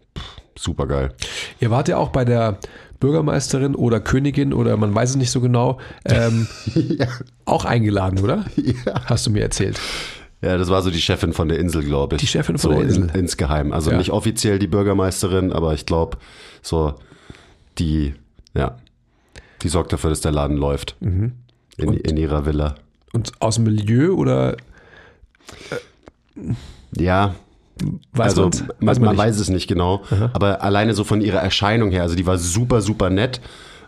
super 0.54 0.86
geil. 0.86 1.14
Ihr 1.60 1.70
wart 1.70 1.88
ja 1.88 1.96
auch 1.96 2.10
bei 2.10 2.26
der 2.26 2.58
Bürgermeisterin 3.00 3.74
oder 3.74 4.00
Königin 4.00 4.52
oder 4.52 4.76
man 4.76 4.94
weiß 4.94 5.10
es 5.10 5.16
nicht 5.16 5.30
so 5.30 5.40
genau, 5.40 5.80
ähm, 6.04 6.46
auch 7.46 7.64
eingeladen, 7.64 8.18
oder? 8.18 8.44
Ja. 8.56 9.06
Hast 9.06 9.26
du 9.26 9.30
mir 9.30 9.40
erzählt. 9.40 9.80
Ja, 10.42 10.58
das 10.58 10.68
war 10.68 10.82
so 10.82 10.90
die 10.90 11.00
Chefin 11.00 11.32
von 11.32 11.48
der 11.48 11.58
Insel, 11.60 11.84
glaube 11.84 12.16
ich. 12.16 12.20
Die 12.20 12.26
Chefin 12.26 12.58
von 12.58 12.72
so 12.72 12.76
der 12.78 12.86
Insel. 12.88 13.04
In, 13.04 13.20
insgeheim. 13.20 13.72
Also 13.72 13.90
Ja. 13.92 13.96
nicht 13.98 14.10
offiziell 14.10 14.58
die 14.58 14.66
Bürgermeisterin, 14.66 15.52
aber 15.52 15.72
ich 15.74 15.86
glaube, 15.86 16.18
so 16.62 16.94
die, 17.78 18.14
ja, 18.54 18.76
die 19.62 19.68
sorgt 19.68 19.92
dafür, 19.92 20.10
dass 20.10 20.20
der 20.20 20.32
Laden 20.32 20.56
läuft. 20.56 20.96
Mhm. 21.00 21.32
In, 21.76 21.94
in 21.94 22.16
ihrer 22.16 22.44
Villa. 22.44 22.74
Und 23.12 23.32
aus 23.40 23.54
dem 23.54 23.64
Milieu 23.64 24.12
oder 24.14 24.56
Ja, 26.96 27.34
weiß 28.12 28.38
also 28.38 28.42
man, 28.42 28.68
Weiß 28.88 28.98
man, 29.00 29.10
nicht. 29.10 29.18
weiß 29.18 29.38
es 29.38 29.48
nicht 29.48 29.66
genau, 29.68 30.02
aber 30.32 30.62
alleine 30.62 30.94
so 30.94 31.04
von 31.04 31.20
ihrer 31.20 31.40
Erscheinung 31.40 31.90
her, 31.90 32.02
also 32.02 32.14
die 32.14 32.26
war 32.26 32.38
super, 32.38 32.80
super 32.82 33.10
nett, 33.10 33.40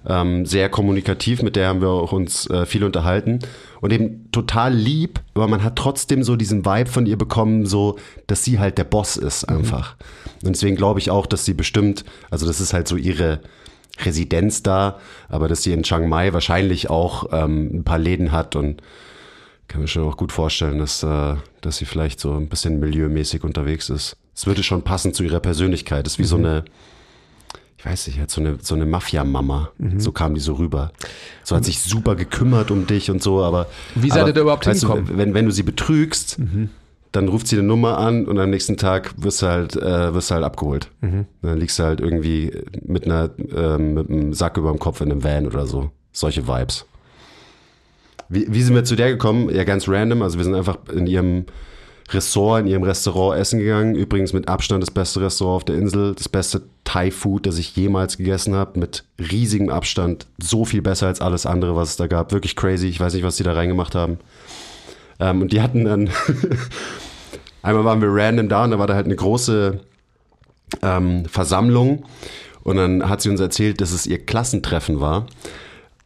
ähm, 0.06 0.44
sehr 0.46 0.68
kommunikativ, 0.68 1.42
mit 1.42 1.56
der 1.56 1.68
haben 1.68 1.80
wir 1.80 1.88
auch 1.88 2.12
uns 2.12 2.48
äh, 2.50 2.66
viel 2.66 2.84
unterhalten 2.84 3.38
und 3.80 3.92
eben 3.92 4.30
total 4.32 4.74
lieb, 4.74 5.20
aber 5.34 5.48
man 5.48 5.62
hat 5.64 5.76
trotzdem 5.76 6.22
so 6.22 6.36
diesen 6.36 6.64
Vibe 6.64 6.90
von 6.90 7.06
ihr 7.06 7.16
bekommen, 7.16 7.66
so, 7.66 7.98
dass 8.26 8.44
sie 8.44 8.58
halt 8.58 8.78
der 8.78 8.84
Boss 8.84 9.16
ist 9.16 9.44
einfach. 9.44 9.96
Und 10.44 10.54
deswegen 10.54 10.76
glaube 10.76 11.00
ich 11.00 11.10
auch, 11.10 11.26
dass 11.26 11.44
sie 11.44 11.54
bestimmt, 11.54 12.04
also 12.30 12.46
das 12.46 12.60
ist 12.60 12.72
halt 12.74 12.86
so 12.88 12.96
ihre 12.96 13.40
Residenz 14.00 14.62
da, 14.62 14.98
aber 15.28 15.48
dass 15.48 15.62
sie 15.62 15.72
in 15.72 15.84
Chiang 15.84 16.08
Mai 16.08 16.32
wahrscheinlich 16.32 16.90
auch 16.90 17.28
ähm, 17.32 17.70
ein 17.72 17.84
paar 17.84 17.98
Läden 17.98 18.32
hat 18.32 18.56
und 18.56 18.82
kann 19.68 19.80
mir 19.80 19.88
schon 19.88 20.02
auch 20.04 20.16
gut 20.16 20.32
vorstellen, 20.32 20.78
dass, 20.78 21.02
äh, 21.02 21.36
dass 21.60 21.78
sie 21.78 21.84
vielleicht 21.84 22.20
so 22.20 22.34
ein 22.34 22.48
bisschen 22.48 22.80
milieumäßig 22.80 23.44
unterwegs 23.44 23.88
ist. 23.90 24.16
Es 24.34 24.46
würde 24.46 24.62
schon 24.62 24.82
passen 24.82 25.14
zu 25.14 25.22
ihrer 25.22 25.40
Persönlichkeit. 25.40 26.04
Das 26.06 26.14
ist 26.14 26.18
wie 26.18 26.22
Mhm. 26.24 26.26
so 26.26 26.36
eine, 26.36 26.64
ich 27.84 27.90
weiß 27.90 28.06
nicht, 28.06 28.18
halt 28.18 28.30
so 28.30 28.40
eine, 28.40 28.56
so 28.62 28.74
eine 28.74 28.86
Mafia-Mama. 28.86 29.70
Mhm. 29.76 30.00
So 30.00 30.10
kam 30.10 30.34
die 30.34 30.40
so 30.40 30.54
rüber. 30.54 30.92
So 31.42 31.54
hat 31.54 31.64
sich 31.66 31.80
super 31.80 32.14
gekümmert 32.16 32.70
um 32.70 32.86
dich 32.86 33.10
und 33.10 33.22
so, 33.22 33.42
aber. 33.44 33.66
Wie 33.94 34.08
seid 34.10 34.26
ihr 34.26 34.32
da 34.32 34.40
überhaupt 34.40 34.66
weißt 34.66 34.82
du, 34.84 34.88
hingekommen? 34.94 35.18
wenn, 35.18 35.34
wenn 35.34 35.44
du 35.44 35.50
sie 35.50 35.62
betrügst, 35.64 36.38
Mhm. 36.38 36.70
dann 37.12 37.28
ruft 37.28 37.46
sie 37.46 37.58
eine 37.58 37.66
Nummer 37.68 37.98
an 37.98 38.24
und 38.26 38.38
am 38.38 38.48
nächsten 38.48 38.78
Tag 38.78 39.12
wirst 39.18 39.42
du 39.42 39.46
halt, 39.48 39.76
äh, 39.76 40.14
wirst 40.14 40.30
du 40.30 40.34
halt 40.36 40.44
abgeholt. 40.44 40.88
Mhm. 41.02 41.26
Dann 41.42 41.58
liegst 41.58 41.78
du 41.78 41.82
halt 41.82 42.00
irgendwie 42.00 42.52
mit 42.82 43.04
einer, 43.04 43.30
ähm, 43.54 43.92
mit 43.94 44.08
einem 44.08 44.32
Sack 44.32 44.56
über 44.56 44.70
dem 44.70 44.78
Kopf 44.78 45.02
in 45.02 45.12
einem 45.12 45.22
Van 45.22 45.46
oder 45.46 45.66
so. 45.66 45.90
Solche 46.10 46.48
Vibes. 46.48 46.86
Wie, 48.30 48.46
wie 48.48 48.62
sind 48.62 48.74
wir 48.74 48.84
zu 48.84 48.96
der 48.96 49.10
gekommen? 49.10 49.54
Ja, 49.54 49.64
ganz 49.64 49.86
random. 49.88 50.22
Also 50.22 50.38
wir 50.38 50.44
sind 50.44 50.54
einfach 50.54 50.78
in 50.92 51.06
ihrem 51.06 51.44
Ressort, 52.10 52.62
in 52.62 52.66
ihrem 52.66 52.82
Restaurant 52.82 53.38
essen 53.38 53.60
gegangen. 53.60 53.94
Übrigens 53.94 54.32
mit 54.32 54.48
Abstand 54.48 54.82
das 54.82 54.90
beste 54.90 55.20
Restaurant 55.20 55.56
auf 55.56 55.64
der 55.64 55.76
Insel. 55.76 56.14
Das 56.14 56.28
beste 56.28 56.62
Thai-Food, 56.84 57.46
das 57.46 57.58
ich 57.58 57.74
jemals 57.76 58.18
gegessen 58.18 58.54
habe. 58.54 58.78
Mit 58.78 59.04
riesigem 59.18 59.70
Abstand. 59.70 60.26
So 60.38 60.64
viel 60.64 60.82
besser 60.82 61.06
als 61.06 61.20
alles 61.20 61.46
andere, 61.46 61.76
was 61.76 61.90
es 61.90 61.96
da 61.96 62.06
gab. 62.06 62.32
Wirklich 62.32 62.56
crazy. 62.56 62.88
Ich 62.88 63.00
weiß 63.00 63.14
nicht, 63.14 63.24
was 63.24 63.36
die 63.36 63.42
da 63.42 63.52
reingemacht 63.52 63.94
haben. 63.94 64.18
Ähm, 65.20 65.42
und 65.42 65.52
die 65.52 65.62
hatten 65.62 65.84
dann... 65.84 66.10
Einmal 67.62 67.86
waren 67.86 68.02
wir 68.02 68.08
random 68.10 68.50
da 68.50 68.64
und 68.64 68.72
da 68.72 68.78
war 68.78 68.86
da 68.86 68.94
halt 68.94 69.06
eine 69.06 69.16
große 69.16 69.80
ähm, 70.82 71.24
Versammlung. 71.24 72.04
Und 72.62 72.76
dann 72.76 73.08
hat 73.08 73.22
sie 73.22 73.30
uns 73.30 73.40
erzählt, 73.40 73.80
dass 73.80 73.92
es 73.92 74.06
ihr 74.06 74.18
Klassentreffen 74.18 75.00
war. 75.00 75.26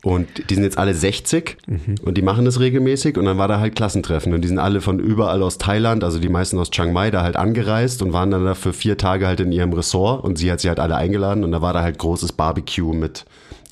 Und 0.04 0.48
die 0.48 0.54
sind 0.54 0.62
jetzt 0.62 0.78
alle 0.78 0.94
60 0.94 1.56
und 2.02 2.16
die 2.16 2.22
machen 2.22 2.44
das 2.44 2.60
regelmäßig. 2.60 3.18
Und 3.18 3.24
dann 3.24 3.36
war 3.36 3.48
da 3.48 3.58
halt 3.58 3.74
Klassentreffen. 3.74 4.32
Und 4.32 4.42
die 4.42 4.48
sind 4.48 4.60
alle 4.60 4.80
von 4.80 5.00
überall 5.00 5.42
aus 5.42 5.58
Thailand, 5.58 6.04
also 6.04 6.20
die 6.20 6.28
meisten 6.28 6.56
aus 6.58 6.70
Chiang 6.70 6.92
Mai, 6.92 7.10
da 7.10 7.22
halt 7.22 7.34
angereist 7.34 8.00
und 8.02 8.12
waren 8.12 8.30
dann 8.30 8.44
da 8.44 8.54
für 8.54 8.72
vier 8.72 8.96
Tage 8.96 9.26
halt 9.26 9.40
in 9.40 9.50
ihrem 9.50 9.72
Ressort. 9.72 10.22
Und 10.22 10.38
sie 10.38 10.52
hat 10.52 10.60
sie 10.60 10.68
halt 10.68 10.78
alle 10.78 10.94
eingeladen. 10.94 11.42
Und 11.42 11.50
da 11.50 11.62
war 11.62 11.72
da 11.72 11.82
halt 11.82 11.98
großes 11.98 12.32
Barbecue 12.32 12.94
mit 12.94 13.24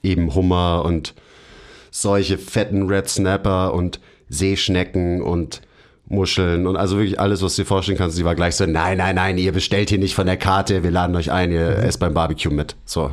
eben 0.02 0.34
Hummer 0.34 0.82
und 0.84 1.14
solche 1.92 2.38
fetten 2.38 2.88
Red 2.88 3.08
Snapper 3.08 3.72
und 3.72 4.00
Seeschnecken 4.28 5.22
und 5.22 5.62
Muscheln 6.08 6.66
und 6.66 6.76
also 6.76 6.98
wirklich 6.98 7.18
alles, 7.18 7.42
was 7.42 7.56
du 7.56 7.62
dir 7.62 7.66
vorstellen 7.66 7.98
kannst. 7.98 8.16
Sie 8.16 8.24
war 8.24 8.34
gleich 8.34 8.54
so, 8.54 8.64
nein, 8.64 8.98
nein, 8.98 9.16
nein, 9.16 9.38
ihr 9.38 9.52
bestellt 9.52 9.88
hier 9.88 9.98
nicht 9.98 10.14
von 10.14 10.26
der 10.26 10.36
Karte, 10.36 10.82
wir 10.84 10.90
laden 10.90 11.16
euch 11.16 11.32
ein, 11.32 11.50
ihr 11.50 11.78
esst 11.78 11.98
beim 11.98 12.14
Barbecue 12.14 12.52
mit. 12.52 12.76
So. 12.84 13.10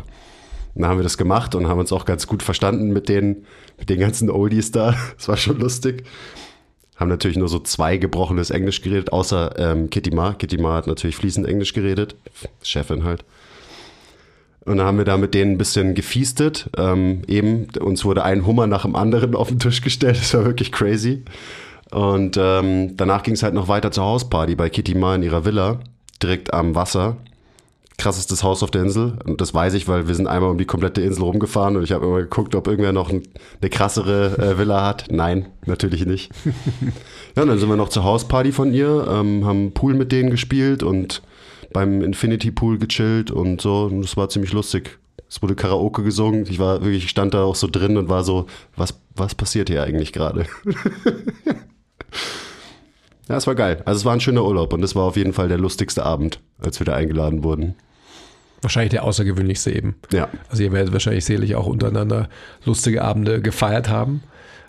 Dann 0.75 0.85
haben 0.85 0.97
wir 0.97 1.03
das 1.03 1.17
gemacht 1.17 1.55
und 1.55 1.67
haben 1.67 1.79
uns 1.79 1.91
auch 1.91 2.05
ganz 2.05 2.27
gut 2.27 2.41
verstanden 2.41 2.91
mit 2.91 3.09
den, 3.09 3.45
mit 3.77 3.89
den 3.89 3.99
ganzen 3.99 4.29
Oldies 4.29 4.71
da. 4.71 4.95
Das 5.17 5.27
war 5.27 5.37
schon 5.37 5.59
lustig. 5.59 6.03
Haben 6.95 7.09
natürlich 7.09 7.37
nur 7.37 7.49
so 7.49 7.59
zwei 7.59 7.97
gebrochenes 7.97 8.49
Englisch 8.49 8.81
geredet, 8.81 9.11
außer 9.11 9.57
ähm, 9.57 9.89
Kitty 9.89 10.11
Ma. 10.11 10.33
Kitty 10.33 10.57
Ma 10.57 10.75
hat 10.75 10.87
natürlich 10.87 11.15
fließend 11.15 11.47
Englisch 11.47 11.73
geredet. 11.73 12.15
Chefin 12.61 13.03
halt. 13.03 13.23
Und 14.65 14.77
dann 14.77 14.87
haben 14.87 14.97
wir 14.97 15.05
da 15.05 15.17
mit 15.17 15.33
denen 15.33 15.53
ein 15.53 15.57
bisschen 15.57 15.93
gefiestet. 15.93 16.69
Ähm, 16.77 17.23
eben, 17.27 17.67
uns 17.79 18.05
wurde 18.05 18.23
ein 18.23 18.45
Hummer 18.45 18.67
nach 18.67 18.83
dem 18.83 18.95
anderen 18.95 19.35
auf 19.35 19.49
den 19.49 19.59
Tisch 19.59 19.81
gestellt. 19.81 20.17
Das 20.21 20.33
war 20.33 20.45
wirklich 20.45 20.71
crazy. 20.71 21.23
Und 21.91 22.37
ähm, 22.39 22.95
danach 22.95 23.23
ging 23.23 23.33
es 23.33 23.43
halt 23.43 23.53
noch 23.53 23.67
weiter 23.67 23.91
zur 23.91 24.05
Hausparty 24.05 24.55
bei 24.55 24.69
Kitty 24.69 24.95
Ma 24.95 25.15
in 25.15 25.23
ihrer 25.23 25.45
Villa, 25.45 25.79
direkt 26.21 26.53
am 26.53 26.75
Wasser. 26.75 27.17
Krassestes 27.97 28.43
Haus 28.43 28.63
auf 28.63 28.71
der 28.71 28.83
Insel. 28.83 29.17
Und 29.25 29.39
das 29.39 29.53
weiß 29.53 29.73
ich, 29.75 29.87
weil 29.87 30.07
wir 30.07 30.15
sind 30.15 30.27
einmal 30.27 30.49
um 30.49 30.57
die 30.57 30.65
komplette 30.65 31.01
Insel 31.01 31.23
rumgefahren 31.23 31.77
und 31.77 31.83
ich 31.83 31.91
habe 31.91 32.05
immer 32.05 32.19
geguckt, 32.19 32.55
ob 32.55 32.67
irgendwer 32.67 32.91
noch 32.91 33.09
ein, 33.09 33.23
eine 33.61 33.69
krassere 33.69 34.37
äh, 34.37 34.57
Villa 34.57 34.85
hat. 34.85 35.05
Nein, 35.09 35.47
natürlich 35.65 36.05
nicht. 36.05 36.31
ja, 37.35 37.43
und 37.43 37.49
dann 37.49 37.59
sind 37.59 37.69
wir 37.69 37.75
noch 37.75 37.89
zur 37.89 38.03
Hausparty 38.03 38.51
von 38.51 38.73
ihr, 38.73 39.07
ähm, 39.09 39.45
haben 39.45 39.73
Pool 39.73 39.93
mit 39.93 40.11
denen 40.11 40.31
gespielt 40.31 40.83
und 40.83 41.21
beim 41.71 42.01
Infinity 42.01 42.51
Pool 42.51 42.77
gechillt 42.77 43.31
und 43.31 43.61
so. 43.61 43.83
Und 43.83 44.01
das 44.01 44.17
war 44.17 44.29
ziemlich 44.29 44.53
lustig. 44.53 44.99
Es 45.29 45.41
wurde 45.41 45.55
Karaoke 45.55 46.03
gesungen. 46.03 46.45
Ich 46.47 46.59
war 46.59 46.81
wirklich, 46.81 47.05
ich 47.05 47.09
stand 47.09 47.33
da 47.33 47.43
auch 47.43 47.55
so 47.55 47.67
drin 47.67 47.97
und 47.97 48.07
war 48.07 48.23
so, 48.23 48.45
was, 48.75 48.99
was 49.15 49.33
passiert 49.33 49.69
hier 49.69 49.83
eigentlich 49.83 50.13
gerade? 50.13 50.45
ja, 53.29 53.37
es 53.37 53.47
war 53.47 53.55
geil. 53.55 53.81
Also 53.85 53.99
es 53.99 54.05
war 54.05 54.13
ein 54.13 54.19
schöner 54.19 54.43
Urlaub 54.43 54.73
und 54.73 54.83
es 54.83 54.95
war 54.95 55.03
auf 55.03 55.15
jeden 55.15 55.33
Fall 55.33 55.47
der 55.47 55.57
lustigste 55.57 56.03
Abend, 56.03 56.39
als 56.59 56.79
wir 56.79 56.85
da 56.85 56.93
eingeladen 56.93 57.43
wurden. 57.43 57.75
Wahrscheinlich 58.61 58.91
der 58.91 59.03
außergewöhnlichste 59.03 59.71
eben. 59.71 59.95
Ja. 60.11 60.29
Also 60.49 60.63
ihr 60.63 60.71
werdet 60.71 60.93
wahrscheinlich 60.93 61.25
sicherlich 61.25 61.55
auch 61.55 61.67
untereinander 61.67 62.29
lustige 62.65 63.03
Abende 63.03 63.41
gefeiert 63.41 63.89
haben. 63.89 64.23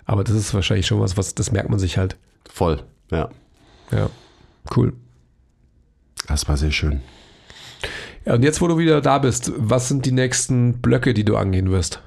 Aber 0.05 0.23
das 0.23 0.35
ist 0.35 0.53
wahrscheinlich 0.53 0.85
schon 0.85 0.99
was, 0.99 1.17
was 1.17 1.33
das 1.35 1.51
merkt 1.51 1.69
man 1.69 1.79
sich 1.79 1.97
halt. 1.97 2.17
Voll, 2.49 2.83
ja. 3.11 3.29
Ja. 3.91 4.09
Cool. 4.75 4.93
Das 6.27 6.47
war 6.47 6.57
sehr 6.57 6.71
schön. 6.71 7.01
Ja, 8.25 8.33
und 8.33 8.43
jetzt, 8.43 8.59
wo 8.61 8.67
du 8.67 8.77
wieder 8.77 9.01
da 9.01 9.19
bist, 9.19 9.51
was 9.55 9.87
sind 9.87 10.05
die 10.05 10.11
nächsten 10.11 10.81
Blöcke, 10.81 11.13
die 11.13 11.23
du 11.23 11.37
angehen 11.37 11.71
wirst? 11.71 12.01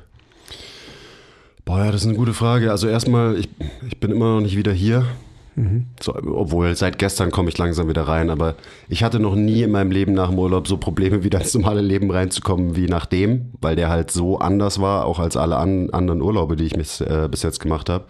Boah, 1.65 1.85
ja, 1.85 1.93
das 1.93 2.03
ist 2.03 2.09
eine 2.09 2.17
gute 2.17 2.35
Frage. 2.35 2.71
Also 2.71 2.89
erstmal, 2.89 3.39
ich, 3.39 3.49
ich 3.87 4.01
bin 4.01 4.11
immer 4.11 4.35
noch 4.35 4.41
nicht 4.41 4.57
wieder 4.57 4.73
hier. 4.73 5.07
So, 6.01 6.15
obwohl, 6.15 6.77
seit 6.77 6.99
gestern 6.99 7.31
komme 7.31 7.49
ich 7.49 7.59
langsam 7.59 7.89
wieder 7.89 8.03
rein. 8.03 8.31
Aber 8.31 8.55
ich 8.89 9.03
hatte 9.03 9.19
noch 9.19 9.35
nie 9.35 9.63
in 9.63 9.71
meinem 9.71 9.91
Leben 9.91 10.13
nach 10.13 10.31
dem 10.31 10.39
Urlaub 10.39 10.69
so 10.69 10.77
Probleme, 10.77 11.25
wieder 11.25 11.41
ins 11.41 11.55
normale 11.55 11.81
Leben 11.81 12.11
reinzukommen 12.11 12.77
wie 12.77 12.87
nach 12.87 13.07
dem, 13.07 13.53
weil 13.61 13.77
der 13.77 13.89
halt 13.89 14.11
so 14.11 14.39
anders 14.39 14.81
war, 14.81 15.07
auch 15.07 15.19
als 15.19 15.37
alle 15.37 15.57
an, 15.57 15.91
anderen 15.91 16.23
Urlaube, 16.23 16.57
die 16.57 16.65
ich 16.65 16.77
mis, 16.77 17.01
äh, 17.01 17.29
bis 17.31 17.43
jetzt 17.43 17.61
gemacht 17.61 17.89
habe. 17.91 18.05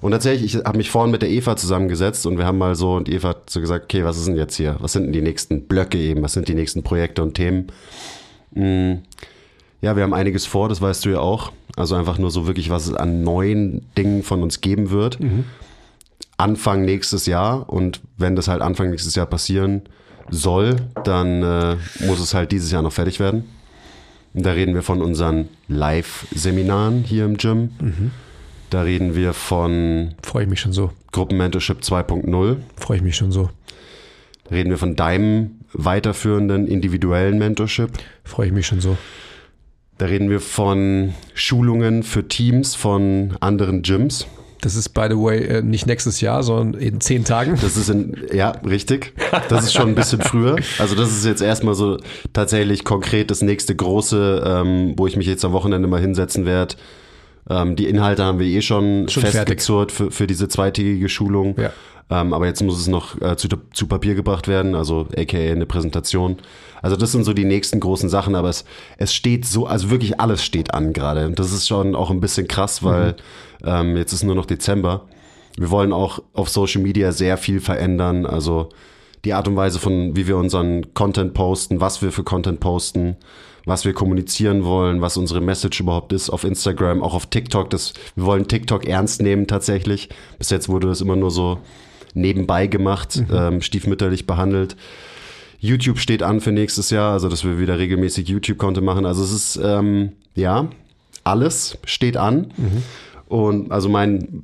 Und 0.00 0.12
tatsächlich, 0.12 0.54
ich 0.54 0.64
habe 0.64 0.78
mich 0.78 0.90
vorhin 0.90 1.10
mit 1.10 1.20
der 1.20 1.28
Eva 1.28 1.56
zusammengesetzt 1.56 2.24
und 2.24 2.38
wir 2.38 2.46
haben 2.46 2.56
mal 2.56 2.74
so, 2.74 2.94
und 2.94 3.06
Eva 3.10 3.28
hat 3.30 3.50
so 3.50 3.60
gesagt, 3.60 3.84
okay, 3.84 4.02
was 4.02 4.16
ist 4.16 4.28
denn 4.28 4.36
jetzt 4.36 4.56
hier? 4.56 4.76
Was 4.78 4.94
sind 4.94 5.04
denn 5.04 5.12
die 5.12 5.20
nächsten 5.20 5.66
Blöcke 5.66 5.98
eben? 5.98 6.22
Was 6.22 6.32
sind 6.32 6.48
die 6.48 6.54
nächsten 6.54 6.82
Projekte 6.82 7.22
und 7.22 7.34
Themen? 7.34 7.66
Mm, 8.52 9.02
Ja, 9.82 9.96
wir 9.96 10.02
haben 10.02 10.14
einiges 10.14 10.46
vor, 10.46 10.68
das 10.70 10.80
weißt 10.80 11.04
du 11.04 11.10
ja 11.10 11.18
auch. 11.20 11.52
Also 11.76 11.94
einfach 11.94 12.18
nur 12.18 12.30
so 12.30 12.46
wirklich, 12.46 12.70
was 12.70 12.86
es 12.86 12.94
an 12.94 13.22
neuen 13.22 13.86
Dingen 13.96 14.22
von 14.22 14.42
uns 14.42 14.60
geben 14.62 14.90
wird. 14.90 15.18
Anfang 16.36 16.84
nächstes 16.84 17.26
Jahr. 17.26 17.68
Und 17.68 18.00
wenn 18.16 18.36
das 18.36 18.48
halt 18.48 18.62
Anfang 18.62 18.90
nächstes 18.90 19.14
Jahr 19.14 19.26
passieren 19.26 19.82
soll, 20.30 20.76
dann 21.04 21.42
äh, 21.42 21.76
muss 22.06 22.20
es 22.20 22.34
halt 22.34 22.52
dieses 22.52 22.70
Jahr 22.70 22.82
noch 22.82 22.92
fertig 22.92 23.20
werden. 23.20 23.44
Und 24.32 24.46
da 24.46 24.52
reden 24.52 24.74
wir 24.74 24.82
von 24.82 25.02
unseren 25.02 25.48
Live-Seminaren 25.68 27.02
hier 27.02 27.24
im 27.24 27.36
Gym. 27.36 27.70
Da 28.70 28.82
reden 28.82 29.16
wir 29.16 29.32
von 29.32 30.14
Freue 30.22 30.44
ich 30.44 30.48
mich 30.48 30.60
schon 30.60 30.72
so. 30.72 30.92
Gruppenmentorship 31.10 31.80
2.0. 31.80 32.56
Freue 32.76 32.96
ich 32.98 33.02
mich 33.02 33.16
schon 33.16 33.32
so. 33.32 33.50
Da 34.44 34.54
reden 34.54 34.70
wir 34.70 34.78
von 34.78 34.94
deinem 34.94 35.60
weiterführenden 35.72 36.68
individuellen 36.68 37.38
Mentorship. 37.38 37.90
Freue 38.24 38.46
ich 38.46 38.52
mich 38.52 38.66
schon 38.66 38.80
so. 38.80 38.96
Da 39.98 40.06
reden 40.06 40.30
wir 40.30 40.40
von 40.40 41.14
Schulungen 41.34 42.04
für 42.04 42.26
Teams 42.26 42.74
von 42.74 43.36
anderen 43.40 43.82
Gyms. 43.82 44.26
Das 44.60 44.76
ist, 44.76 44.90
by 44.90 45.06
the 45.08 45.16
way, 45.16 45.38
äh, 45.38 45.62
nicht 45.62 45.86
nächstes 45.86 46.20
Jahr, 46.20 46.42
sondern 46.42 46.80
in 46.80 47.00
zehn 47.00 47.24
Tagen. 47.24 47.58
Das 47.60 47.76
ist 47.76 47.88
in, 47.88 48.16
ja, 48.32 48.50
richtig. 48.66 49.14
Das 49.48 49.64
ist 49.64 49.72
schon 49.72 49.88
ein 49.88 49.94
bisschen 49.94 50.20
früher. 50.20 50.56
Also 50.78 50.94
das 50.94 51.10
ist 51.10 51.24
jetzt 51.24 51.40
erstmal 51.40 51.74
so 51.74 51.98
tatsächlich 52.32 52.84
konkret 52.84 53.30
das 53.30 53.42
nächste 53.42 53.74
große, 53.74 54.42
ähm, 54.46 54.94
wo 54.96 55.06
ich 55.06 55.16
mich 55.16 55.26
jetzt 55.26 55.44
am 55.44 55.52
Wochenende 55.52 55.88
mal 55.88 56.00
hinsetzen 56.00 56.44
werde. 56.44 56.76
Ähm, 57.48 57.76
die 57.76 57.88
Inhalte 57.88 58.24
haben 58.24 58.38
wir 58.38 58.46
eh 58.46 58.60
schon, 58.60 59.08
Schon 59.08 59.22
festgezurrt 59.22 59.92
für, 59.92 60.10
für 60.10 60.26
diese 60.26 60.48
zweitägige 60.48 61.08
Schulung. 61.08 61.56
Ja. 61.58 61.72
Ähm, 62.10 62.32
aber 62.32 62.46
jetzt 62.46 62.62
muss 62.62 62.78
es 62.78 62.88
noch 62.88 63.20
äh, 63.20 63.36
zu, 63.36 63.48
zu 63.72 63.86
Papier 63.86 64.14
gebracht 64.14 64.48
werden, 64.48 64.74
also 64.74 65.06
aka 65.16 65.38
eine 65.38 65.66
Präsentation. 65.66 66.38
Also 66.82 66.96
das 66.96 67.12
sind 67.12 67.24
so 67.24 67.32
die 67.32 67.44
nächsten 67.44 67.78
großen 67.78 68.08
Sachen, 68.08 68.34
aber 68.34 68.48
es, 68.48 68.64
es 68.98 69.14
steht 69.14 69.44
so, 69.46 69.66
also 69.66 69.90
wirklich 69.90 70.18
alles 70.18 70.44
steht 70.44 70.74
an 70.74 70.92
gerade. 70.92 71.26
Und 71.26 71.38
das 71.38 71.52
ist 71.52 71.68
schon 71.68 71.94
auch 71.94 72.10
ein 72.10 72.20
bisschen 72.20 72.48
krass, 72.48 72.82
weil 72.82 73.16
ähm, 73.64 73.96
jetzt 73.96 74.12
ist 74.12 74.22
nur 74.22 74.34
noch 74.34 74.46
Dezember. 74.46 75.08
Wir 75.56 75.70
wollen 75.70 75.92
auch 75.92 76.22
auf 76.32 76.48
Social 76.48 76.82
Media 76.82 77.12
sehr 77.12 77.36
viel 77.36 77.60
verändern. 77.60 78.26
Also 78.26 78.70
die 79.24 79.34
Art 79.34 79.48
und 79.48 79.56
Weise 79.56 79.78
von, 79.78 80.16
wie 80.16 80.26
wir 80.26 80.36
unseren 80.36 80.94
Content 80.94 81.34
posten, 81.34 81.80
was 81.80 82.02
wir 82.02 82.12
für 82.12 82.22
Content 82.22 82.60
posten, 82.60 83.16
was 83.66 83.84
wir 83.84 83.92
kommunizieren 83.92 84.64
wollen, 84.64 85.00
was 85.00 85.16
unsere 85.16 85.40
Message 85.40 85.80
überhaupt 85.80 86.12
ist 86.12 86.30
auf 86.30 86.44
Instagram, 86.44 87.02
auch 87.02 87.14
auf 87.14 87.26
TikTok. 87.26 87.68
Das, 87.70 87.92
wir 88.16 88.24
wollen 88.24 88.48
TikTok 88.48 88.86
ernst 88.86 89.20
nehmen 89.20 89.46
tatsächlich. 89.46 90.08
Bis 90.38 90.50
jetzt 90.50 90.68
wurde 90.68 90.88
das 90.88 91.00
immer 91.00 91.16
nur 91.16 91.30
so 91.30 91.58
nebenbei 92.14 92.66
gemacht, 92.66 93.22
ähm, 93.32 93.60
stiefmütterlich 93.60 94.26
behandelt. 94.26 94.76
YouTube 95.58 95.98
steht 95.98 96.22
an 96.22 96.40
für 96.40 96.52
nächstes 96.52 96.88
Jahr, 96.90 97.12
also 97.12 97.28
dass 97.28 97.44
wir 97.44 97.58
wieder 97.58 97.78
regelmäßig 97.78 98.28
YouTube-Content 98.28 98.84
machen. 98.84 99.04
Also 99.04 99.22
es 99.22 99.30
ist, 99.30 99.60
ähm, 99.62 100.12
ja, 100.34 100.70
alles 101.22 101.76
steht 101.84 102.16
an. 102.16 102.52
Und 103.30 103.70
also 103.70 103.88
mein, 103.88 104.42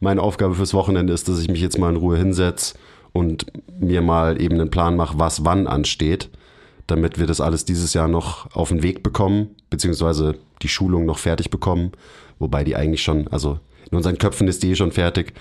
meine 0.00 0.20
Aufgabe 0.20 0.54
fürs 0.54 0.74
Wochenende 0.74 1.14
ist, 1.14 1.30
dass 1.30 1.40
ich 1.40 1.48
mich 1.48 1.62
jetzt 1.62 1.78
mal 1.78 1.88
in 1.88 1.96
Ruhe 1.96 2.18
hinsetze 2.18 2.74
und 3.12 3.46
mir 3.80 4.02
mal 4.02 4.38
eben 4.38 4.60
einen 4.60 4.70
Plan 4.70 4.96
mache, 4.96 5.18
was 5.18 5.46
wann 5.46 5.66
ansteht, 5.66 6.28
damit 6.86 7.18
wir 7.18 7.26
das 7.26 7.40
alles 7.40 7.64
dieses 7.64 7.94
Jahr 7.94 8.08
noch 8.08 8.54
auf 8.54 8.68
den 8.68 8.82
Weg 8.82 9.02
bekommen, 9.02 9.56
beziehungsweise 9.70 10.34
die 10.60 10.68
Schulung 10.68 11.06
noch 11.06 11.16
fertig 11.16 11.48
bekommen, 11.48 11.92
wobei 12.38 12.64
die 12.64 12.76
eigentlich 12.76 13.02
schon, 13.02 13.28
also 13.28 13.58
in 13.90 13.96
unseren 13.96 14.18
Köpfen 14.18 14.46
ist 14.46 14.62
die 14.62 14.72
eh 14.72 14.74
schon 14.74 14.92
fertig. 14.92 15.32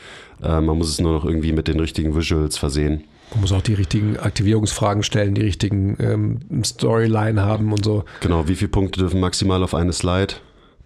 Äh, 0.42 0.62
man 0.62 0.78
muss 0.78 0.88
es 0.88 1.02
nur 1.02 1.12
noch 1.12 1.26
irgendwie 1.26 1.52
mit 1.52 1.68
den 1.68 1.80
richtigen 1.80 2.16
Visuals 2.16 2.58
versehen. 2.58 3.04
Man 3.32 3.42
muss 3.42 3.52
auch 3.52 3.62
die 3.62 3.74
richtigen 3.74 4.18
Aktivierungsfragen 4.18 5.04
stellen, 5.04 5.36
die 5.36 5.42
richtigen 5.42 5.98
ähm, 6.00 6.64
Storyline 6.64 7.42
haben 7.42 7.74
und 7.74 7.84
so. 7.84 8.06
Genau, 8.22 8.48
wie 8.48 8.56
viele 8.56 8.70
Punkte 8.70 9.02
dürfen 9.02 9.20
maximal 9.20 9.62
auf 9.62 9.74
eine 9.74 9.92
Slide 9.92 10.36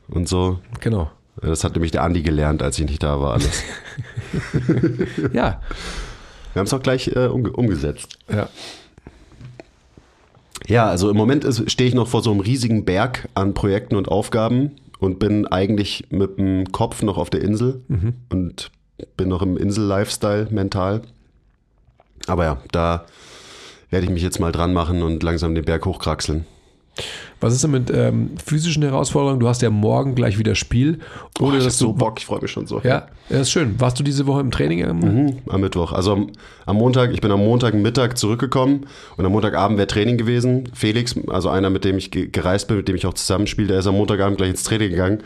und 0.08 0.28
so. 0.28 0.58
Genau. 0.80 1.12
Das 1.42 1.64
hat 1.64 1.74
nämlich 1.74 1.92
der 1.92 2.04
Andi 2.04 2.22
gelernt, 2.22 2.64
als 2.64 2.80
ich 2.80 2.86
nicht 2.86 3.04
da 3.04 3.20
war, 3.20 3.34
alles. 3.34 3.64
Ja, 5.34 5.62
Wir 6.54 6.60
haben 6.60 6.66
es 6.66 6.74
auch 6.74 6.82
gleich 6.82 7.08
äh, 7.16 7.28
umge 7.28 7.52
umgesetzt. 7.52 8.18
ja. 8.32 8.50
Ja, 10.68 10.88
also 10.88 11.12
im 11.12 11.18
Moment 11.18 11.46
stehe 11.68 11.88
ich 11.88 11.94
noch 11.94 12.08
vor 12.08 12.24
so 12.24 12.32
einem 12.32 12.40
riesigen 12.40 12.86
Berg 12.86 13.30
an 13.36 13.54
Projekten 13.54 13.96
und 13.96 14.08
Aufgaben 14.08 14.72
und 15.00 15.20
bin 15.20 15.46
eigentlich 15.46 16.06
mit 16.10 16.40
dem 16.40 16.72
Kopf 16.72 17.04
noch 17.04 17.18
auf 17.20 17.30
der 17.30 17.42
Insel 17.44 17.82
und 18.30 18.72
bin 19.16 19.28
noch 19.30 19.44
im 19.44 19.58
Insel-Lifestyle 19.58 20.48
mental. 20.50 21.04
Aber 22.26 22.46
ja, 22.46 22.58
da 22.72 23.06
werde 23.92 24.06
ich 24.06 24.12
mich 24.12 24.24
jetzt 24.24 24.40
mal 24.40 24.52
dran 24.52 24.74
machen 24.74 25.04
und 25.04 25.22
langsam 25.22 25.54
den 25.54 25.66
Berg 25.66 25.86
hochkraxeln. 25.86 26.46
Was 27.42 27.54
ist 27.54 27.64
denn 27.64 27.72
mit 27.72 27.92
ähm, 27.94 28.32
physischen 28.44 28.82
Herausforderungen? 28.82 29.40
Du 29.40 29.48
hast 29.48 29.62
ja 29.62 29.70
morgen 29.70 30.16
gleich 30.16 30.40
wieder 30.40 30.56
Spiel. 30.56 31.00
Oh, 31.40 31.46
Ohne 31.46 31.58
ich 31.58 31.64
hab 31.64 31.68
dass 31.68 31.78
du. 31.78 31.86
so 31.88 31.94
Bock, 31.94 32.20
ich 32.20 32.26
freue 32.26 32.42
mich 32.42 32.50
schon 32.52 32.66
so. 32.66 32.80
Ja, 32.84 33.08
ja, 33.30 33.42
ist 33.42 33.52
schön. 33.52 33.80
Warst 33.80 34.00
du 34.00 34.04
diese 34.04 34.26
Woche 34.28 34.40
im 34.40 34.52
Training? 34.52 34.80
Mhm, 35.00 35.38
am 35.50 35.62
Mittwoch. 35.62 35.92
Also 35.92 36.14
am, 36.14 36.32
am 36.66 36.78
Montag, 36.78 37.12
ich 37.12 37.20
bin 37.22 37.32
am 37.32 37.42
Montagmittag 37.44 38.16
zurückgekommen 38.16 38.86
und 39.18 39.26
am 39.26 39.32
Montagabend 39.34 39.78
wäre 39.78 39.88
Training 39.88 40.18
gewesen. 40.18 40.70
Felix, 40.74 41.16
also 41.28 41.50
einer, 41.50 41.70
mit 41.70 41.84
dem 41.84 41.98
ich 41.98 42.12
ge- 42.12 42.28
gereist 42.28 42.68
bin, 42.70 42.78
mit 42.78 42.88
dem 42.88 42.96
ich 42.96 43.06
auch 43.06 43.14
zusammenspiele, 43.14 43.68
der 43.68 43.80
ist 43.80 43.88
am 43.88 43.96
Montagabend 43.98 44.38
gleich 44.38 44.52
ins 44.52 44.64
Training 44.64 44.90
gegangen. 44.92 45.20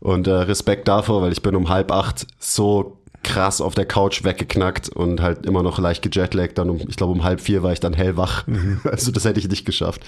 Und 0.00 0.26
äh, 0.26 0.32
Respekt 0.32 0.86
davor, 0.88 1.22
weil 1.22 1.32
ich 1.32 1.42
bin 1.42 1.56
um 1.56 1.70
halb 1.70 1.90
acht 1.90 2.26
so 2.38 2.98
krass 3.26 3.60
auf 3.60 3.74
der 3.74 3.84
Couch 3.84 4.24
weggeknackt 4.24 4.88
und 4.88 5.20
halt 5.20 5.44
immer 5.44 5.62
noch 5.62 5.78
leicht 5.78 6.02
gejetlaggt. 6.02 6.56
Dann 6.56 6.70
um, 6.70 6.80
ich 6.88 6.96
glaube 6.96 7.12
um 7.12 7.24
halb 7.24 7.40
vier 7.40 7.62
war 7.62 7.72
ich 7.72 7.80
dann 7.80 7.92
hellwach. 7.92 8.44
Also 8.84 9.10
das 9.10 9.24
hätte 9.24 9.40
ich 9.40 9.48
nicht 9.48 9.66
geschafft. 9.66 10.00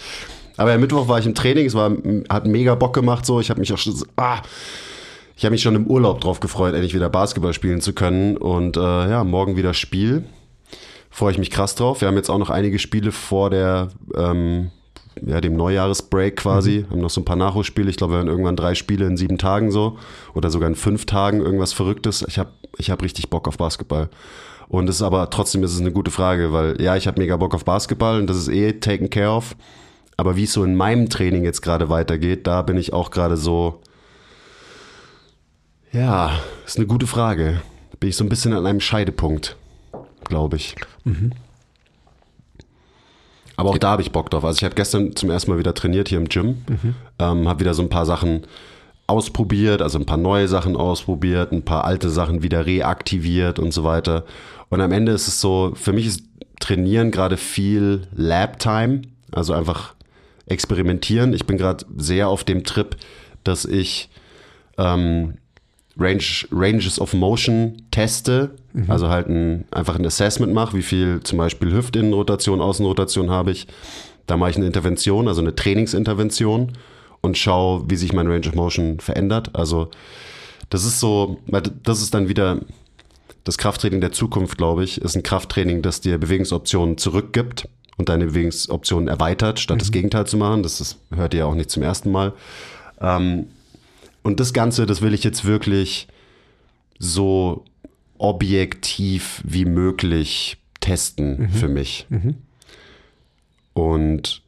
Aber 0.56 0.72
am 0.72 0.80
Mittwoch 0.80 1.08
war 1.08 1.18
ich 1.18 1.26
im 1.26 1.34
Training, 1.34 1.66
es 1.66 1.74
war, 1.74 1.92
hat 2.28 2.46
mega 2.46 2.74
Bock 2.74 2.94
gemacht 2.94 3.26
so. 3.26 3.40
Ich 3.40 3.50
habe 3.50 3.60
mich 3.60 3.72
auch 3.72 3.78
schon, 3.78 3.94
ah, 4.16 4.40
ich 5.36 5.44
habe 5.44 5.52
mich 5.52 5.62
schon 5.62 5.74
im 5.74 5.86
Urlaub 5.86 6.20
drauf 6.20 6.40
gefreut, 6.40 6.74
endlich 6.74 6.94
wieder 6.94 7.08
Basketball 7.08 7.52
spielen 7.52 7.80
zu 7.80 7.92
können. 7.92 8.36
Und 8.36 8.76
äh, 8.76 8.80
ja, 8.80 9.24
morgen 9.24 9.56
wieder 9.56 9.74
Spiel. 9.74 10.24
Freue 11.10 11.32
ich 11.32 11.38
mich 11.38 11.50
krass 11.50 11.74
drauf. 11.74 12.00
Wir 12.00 12.08
haben 12.08 12.16
jetzt 12.16 12.30
auch 12.30 12.38
noch 12.38 12.50
einige 12.50 12.78
Spiele 12.78 13.12
vor 13.12 13.50
der, 13.50 13.88
ähm, 14.14 14.70
ja, 15.26 15.40
dem 15.40 15.56
Neujahresbreak 15.56 16.36
quasi. 16.36 16.86
Haben 16.90 17.00
noch 17.00 17.10
so 17.10 17.20
ein 17.20 17.24
paar 17.24 17.36
Nachholspiele. 17.36 17.90
Ich 17.90 17.96
glaube, 17.96 18.14
wir 18.14 18.20
haben 18.20 18.28
irgendwann 18.28 18.56
drei 18.56 18.74
Spiele 18.74 19.06
in 19.06 19.16
sieben 19.16 19.38
Tagen 19.38 19.70
so. 19.70 19.98
Oder 20.34 20.50
sogar 20.50 20.68
in 20.68 20.74
fünf 20.74 21.06
Tagen, 21.06 21.40
irgendwas 21.40 21.72
Verrücktes. 21.72 22.24
Ich 22.26 22.38
habe 22.38 22.50
ich 22.76 22.90
hab 22.90 23.02
richtig 23.02 23.30
Bock 23.30 23.48
auf 23.48 23.56
Basketball. 23.56 24.08
Und 24.68 24.88
es 24.88 24.96
ist 24.96 25.02
aber 25.02 25.30
trotzdem 25.30 25.62
ist 25.64 25.72
es 25.72 25.80
eine 25.80 25.92
gute 25.92 26.10
Frage, 26.10 26.52
weil 26.52 26.80
ja, 26.80 26.96
ich 26.96 27.06
habe 27.06 27.20
mega 27.20 27.36
Bock 27.36 27.54
auf 27.54 27.64
Basketball 27.64 28.20
und 28.20 28.28
das 28.28 28.36
ist 28.36 28.48
eh 28.48 28.72
taken 28.74 29.08
care 29.08 29.30
of. 29.30 29.56
Aber 30.16 30.36
wie 30.36 30.44
es 30.44 30.52
so 30.52 30.64
in 30.64 30.74
meinem 30.74 31.08
Training 31.08 31.44
jetzt 31.44 31.62
gerade 31.62 31.88
weitergeht, 31.88 32.46
da 32.46 32.62
bin 32.62 32.76
ich 32.76 32.92
auch 32.92 33.10
gerade 33.10 33.36
so, 33.36 33.80
ja, 35.92 36.32
ist 36.66 36.76
eine 36.76 36.86
gute 36.86 37.06
Frage. 37.06 37.62
Bin 37.98 38.10
ich 38.10 38.16
so 38.16 38.24
ein 38.24 38.28
bisschen 38.28 38.52
an 38.52 38.66
einem 38.66 38.80
Scheidepunkt, 38.80 39.56
glaube 40.24 40.56
ich. 40.56 40.76
Aber 43.58 43.70
auch 43.70 43.78
da 43.78 43.90
habe 43.90 44.02
ich 44.02 44.12
Bock 44.12 44.30
drauf. 44.30 44.44
Also 44.44 44.58
ich 44.58 44.64
habe 44.64 44.76
gestern 44.76 45.16
zum 45.16 45.30
ersten 45.30 45.50
Mal 45.50 45.58
wieder 45.58 45.74
trainiert 45.74 46.08
hier 46.08 46.18
im 46.18 46.28
Gym. 46.28 46.62
Ähm, 47.18 47.48
habe 47.48 47.60
wieder 47.60 47.74
so 47.74 47.82
ein 47.82 47.88
paar 47.88 48.06
Sachen 48.06 48.46
ausprobiert, 49.08 49.82
also 49.82 49.98
ein 49.98 50.06
paar 50.06 50.16
neue 50.16 50.46
Sachen 50.46 50.76
ausprobiert, 50.76 51.50
ein 51.50 51.64
paar 51.64 51.84
alte 51.84 52.08
Sachen 52.08 52.42
wieder 52.44 52.66
reaktiviert 52.66 53.58
und 53.58 53.72
so 53.72 53.82
weiter. 53.82 54.24
Und 54.68 54.80
am 54.80 54.92
Ende 54.92 55.10
ist 55.10 55.26
es 55.26 55.40
so, 55.40 55.72
für 55.74 55.92
mich 55.92 56.06
ist 56.06 56.22
Trainieren 56.60 57.10
gerade 57.10 57.36
viel 57.36 58.08
Lab-Time, 58.14 59.02
also 59.30 59.52
einfach 59.52 59.94
experimentieren. 60.46 61.32
Ich 61.32 61.46
bin 61.46 61.56
gerade 61.56 61.84
sehr 61.96 62.28
auf 62.28 62.44
dem 62.44 62.64
Trip, 62.64 62.96
dass 63.44 63.64
ich 63.64 64.10
ähm, 64.76 65.34
Range, 65.98 66.22
Ranges 66.52 67.00
of 67.00 67.12
Motion 67.12 67.82
teste, 67.90 68.50
also 68.86 69.08
halt 69.08 69.28
ein, 69.28 69.64
einfach 69.70 69.98
ein 69.98 70.06
Assessment 70.06 70.52
mache, 70.52 70.76
wie 70.76 70.82
viel 70.82 71.20
zum 71.24 71.38
Beispiel 71.38 71.72
Hüftinnenrotation, 71.72 72.60
Außenrotation 72.60 73.30
habe 73.30 73.50
ich. 73.50 73.66
Da 74.26 74.36
mache 74.36 74.50
ich 74.50 74.56
eine 74.56 74.66
Intervention, 74.66 75.26
also 75.26 75.40
eine 75.40 75.54
Trainingsintervention 75.54 76.72
und 77.20 77.36
schaue, 77.36 77.84
wie 77.88 77.96
sich 77.96 78.12
mein 78.12 78.28
Range 78.28 78.46
of 78.46 78.54
Motion 78.54 79.00
verändert. 79.00 79.50
Also 79.54 79.90
das 80.70 80.84
ist 80.84 81.00
so, 81.00 81.38
das 81.82 82.02
ist 82.02 82.14
dann 82.14 82.28
wieder 82.28 82.60
das 83.44 83.58
Krafttraining 83.58 84.00
der 84.00 84.12
Zukunft, 84.12 84.58
glaube 84.58 84.84
ich, 84.84 85.00
ist 85.00 85.16
ein 85.16 85.22
Krafttraining, 85.22 85.82
das 85.82 86.00
dir 86.00 86.18
Bewegungsoptionen 86.18 86.98
zurückgibt 86.98 87.68
und 87.96 88.08
deine 88.10 88.26
Bewegungsoptionen 88.26 89.08
erweitert, 89.08 89.58
statt 89.58 89.80
das 89.80 89.90
Gegenteil 89.90 90.26
zu 90.26 90.36
machen. 90.36 90.62
Das 90.62 90.80
ist, 90.80 90.98
hört 91.10 91.34
ihr 91.34 91.40
ja 91.40 91.46
auch 91.46 91.54
nicht 91.54 91.70
zum 91.70 91.82
ersten 91.82 92.12
Mal. 92.12 92.34
Ähm, 93.00 93.46
und 94.28 94.40
das 94.40 94.52
Ganze, 94.52 94.84
das 94.84 95.00
will 95.00 95.14
ich 95.14 95.24
jetzt 95.24 95.46
wirklich 95.46 96.06
so 96.98 97.64
objektiv 98.18 99.40
wie 99.42 99.64
möglich 99.64 100.58
testen 100.80 101.48
für 101.48 101.68
mich. 101.68 102.06
Und 103.72 104.42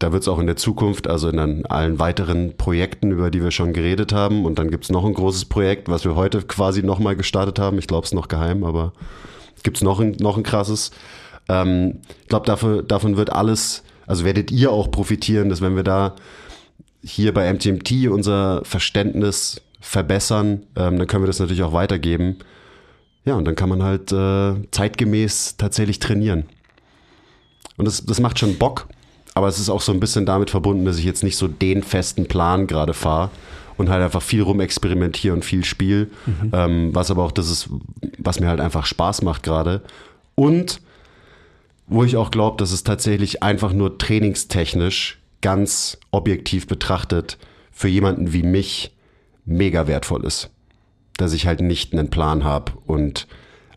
da 0.00 0.10
wird 0.10 0.22
es 0.22 0.28
auch 0.28 0.40
in 0.40 0.48
der 0.48 0.56
Zukunft, 0.56 1.06
also 1.06 1.28
in 1.28 1.64
allen 1.66 2.00
weiteren 2.00 2.56
Projekten, 2.56 3.12
über 3.12 3.30
die 3.30 3.40
wir 3.40 3.52
schon 3.52 3.72
geredet 3.72 4.12
haben, 4.12 4.44
und 4.44 4.58
dann 4.58 4.72
gibt 4.72 4.82
es 4.82 4.90
noch 4.90 5.04
ein 5.04 5.14
großes 5.14 5.44
Projekt, 5.44 5.88
was 5.88 6.04
wir 6.04 6.16
heute 6.16 6.42
quasi 6.42 6.82
nochmal 6.82 7.14
gestartet 7.14 7.60
haben. 7.60 7.78
Ich 7.78 7.86
glaube, 7.86 8.04
es 8.04 8.10
ist 8.10 8.16
noch 8.16 8.26
geheim, 8.26 8.64
aber 8.64 8.92
gibt 9.62 9.76
es 9.76 9.84
noch 9.84 10.00
ein, 10.00 10.16
noch 10.18 10.36
ein 10.36 10.42
krasses. 10.42 10.90
Ähm, 11.48 12.00
ich 12.22 12.26
glaube, 12.26 12.82
davon 12.82 13.16
wird 13.16 13.30
alles, 13.30 13.84
also 14.08 14.24
werdet 14.24 14.50
ihr 14.50 14.72
auch 14.72 14.90
profitieren, 14.90 15.50
dass 15.50 15.60
wenn 15.60 15.76
wir 15.76 15.84
da 15.84 16.16
hier 17.06 17.32
bei 17.32 17.52
MTMT 17.52 18.08
unser 18.08 18.64
Verständnis 18.64 19.60
verbessern, 19.80 20.64
ähm, 20.74 20.98
dann 20.98 21.06
können 21.06 21.22
wir 21.22 21.28
das 21.28 21.38
natürlich 21.38 21.62
auch 21.62 21.72
weitergeben. 21.72 22.38
Ja, 23.24 23.34
und 23.34 23.44
dann 23.44 23.54
kann 23.54 23.68
man 23.68 23.82
halt 23.82 24.12
äh, 24.12 24.54
zeitgemäß 24.72 25.56
tatsächlich 25.56 26.00
trainieren. 26.00 26.44
Und 27.76 27.86
das, 27.86 28.04
das 28.04 28.20
macht 28.20 28.38
schon 28.38 28.58
Bock, 28.58 28.88
aber 29.34 29.46
es 29.46 29.58
ist 29.58 29.68
auch 29.68 29.82
so 29.82 29.92
ein 29.92 30.00
bisschen 30.00 30.26
damit 30.26 30.50
verbunden, 30.50 30.84
dass 30.84 30.98
ich 30.98 31.04
jetzt 31.04 31.22
nicht 31.22 31.36
so 31.36 31.46
den 31.46 31.82
festen 31.82 32.26
Plan 32.26 32.66
gerade 32.66 32.94
fahre 32.94 33.30
und 33.76 33.88
halt 33.88 34.02
einfach 34.02 34.22
viel 34.22 34.42
rumexperimentiere 34.42 35.34
und 35.34 35.44
viel 35.44 35.64
Spiel, 35.64 36.10
ähm, 36.52 36.94
was 36.94 37.10
aber 37.10 37.22
auch 37.22 37.32
das 37.32 37.50
ist, 37.50 37.68
was 38.18 38.40
mir 38.40 38.48
halt 38.48 38.60
einfach 38.60 38.86
Spaß 38.86 39.22
macht 39.22 39.42
gerade. 39.42 39.82
Und 40.34 40.80
wo 41.86 42.02
ich 42.02 42.16
auch 42.16 42.30
glaube, 42.30 42.56
dass 42.56 42.72
es 42.72 42.82
tatsächlich 42.82 43.42
einfach 43.42 43.72
nur 43.72 43.98
trainingstechnisch 43.98 45.18
ganz 45.46 45.96
objektiv 46.10 46.66
betrachtet 46.66 47.38
für 47.70 47.86
jemanden 47.86 48.32
wie 48.32 48.42
mich 48.42 48.96
mega 49.44 49.86
wertvoll 49.86 50.24
ist. 50.24 50.50
Dass 51.18 51.32
ich 51.32 51.46
halt 51.46 51.60
nicht 51.60 51.92
einen 51.92 52.10
Plan 52.10 52.42
habe 52.42 52.72
und 52.84 53.28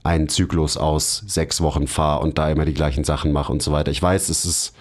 einen 0.01 0.29
Zyklus 0.29 0.77
aus 0.77 1.23
sechs 1.27 1.61
Wochen 1.61 1.85
fahre 1.85 2.21
und 2.21 2.39
da 2.39 2.49
immer 2.49 2.65
die 2.65 2.73
gleichen 2.73 3.03
Sachen 3.03 3.31
mache 3.31 3.51
und 3.51 3.61
so 3.61 3.71
weiter. 3.71 3.91
Ich 3.91 4.01
weiß, 4.01 4.29
es 4.29 4.45
ist 4.45 4.73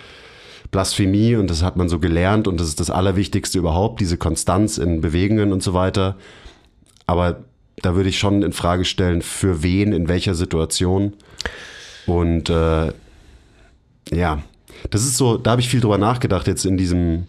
Blasphemie 0.71 1.35
und 1.35 1.51
das 1.51 1.63
hat 1.63 1.77
man 1.77 1.91
so 1.91 1.99
gelernt 1.99 2.49
und 2.49 2.59
das 2.59 2.69
ist 2.69 2.81
das 2.81 2.89
Allerwichtigste 2.89 3.59
überhaupt, 3.59 4.01
diese 4.01 4.17
Konstanz 4.17 4.79
in 4.79 5.03
Bewegungen 5.03 5.53
und 5.53 5.63
so 5.63 5.75
weiter. 5.75 6.17
Aber 7.05 7.45
da 7.83 7.97
würde 7.97 8.09
ich 8.09 8.19
schon 8.19 8.43
in 8.43 8.55
Frage 8.55 8.87
stellen, 8.87 9.21
für 9.21 9.63
wen, 9.63 9.93
in 9.93 10.09
welcher 10.09 10.35
Situation. 10.35 11.13
Und 12.07 12.49
äh, 12.49 12.93
ja, 14.11 14.43
das 14.91 15.03
ist 15.03 15.17
so, 15.17 15.37
da 15.37 15.53
habe 15.53 15.61
ich 15.61 15.69
viel 15.69 15.81
drüber 15.81 15.99
nachgedacht 15.99 16.47
jetzt 16.47 16.65
in 16.65 16.77
diesem 16.77 17.27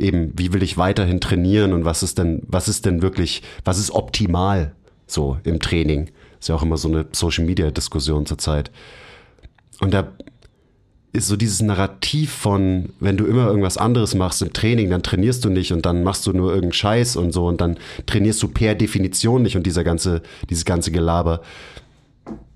eben, 0.00 0.32
wie 0.36 0.52
will 0.52 0.62
ich 0.62 0.78
weiterhin 0.78 1.20
trainieren 1.20 1.72
und 1.72 1.84
was 1.84 2.02
ist 2.02 2.18
denn, 2.18 2.42
was 2.46 2.68
ist 2.68 2.86
denn 2.86 3.02
wirklich, 3.02 3.42
was 3.64 3.78
ist 3.78 3.90
optimal 3.90 4.72
so 5.06 5.38
im 5.44 5.60
Training? 5.60 6.10
Ist 6.40 6.48
ja 6.48 6.54
auch 6.54 6.62
immer 6.62 6.78
so 6.78 6.88
eine 6.88 7.06
Social 7.12 7.44
Media 7.44 7.70
Diskussion 7.70 8.26
zurzeit. 8.26 8.70
Und 9.80 9.92
da 9.92 10.08
ist 11.12 11.26
so 11.26 11.36
dieses 11.36 11.60
Narrativ 11.60 12.32
von, 12.32 12.90
wenn 13.00 13.16
du 13.16 13.26
immer 13.26 13.46
irgendwas 13.46 13.76
anderes 13.76 14.14
machst 14.14 14.42
im 14.42 14.52
Training, 14.52 14.90
dann 14.90 15.02
trainierst 15.02 15.44
du 15.44 15.50
nicht 15.50 15.72
und 15.72 15.84
dann 15.84 16.04
machst 16.04 16.26
du 16.26 16.32
nur 16.32 16.50
irgendeinen 16.50 16.72
Scheiß 16.72 17.16
und 17.16 17.32
so 17.32 17.46
und 17.46 17.60
dann 17.60 17.78
trainierst 18.06 18.42
du 18.42 18.48
per 18.48 18.74
Definition 18.74 19.42
nicht 19.42 19.56
und 19.56 19.66
dieser 19.66 19.82
ganze, 19.82 20.22
dieses 20.48 20.64
ganze 20.64 20.92
Gelaber, 20.92 21.42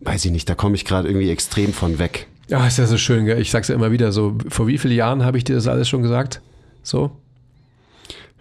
weiß 0.01 0.25
ich 0.25 0.31
nicht, 0.31 0.49
da 0.49 0.55
komme 0.55 0.77
ich 0.77 0.85
gerade 0.85 1.09
irgendwie 1.09 1.31
extrem 1.31 1.73
von 1.73 1.99
weg. 1.99 2.29
Ja, 2.49 2.67
ist 2.67 2.79
ja 2.79 2.87
so 2.87 2.99
schön, 2.99 3.25
gell? 3.25 3.41
Ich 3.41 3.51
sag's 3.51 3.69
ja 3.69 3.75
immer 3.75 3.91
wieder 3.91 4.13
so. 4.13 4.37
Vor 4.49 4.67
wie 4.67 4.79
vielen 4.79 4.95
Jahren 4.95 5.25
habe 5.25 5.39
ich 5.39 5.45
dir 5.45 5.55
das 5.55 5.67
alles 5.67 5.89
schon 5.89 6.03
gesagt? 6.03 6.41
So? 6.83 7.11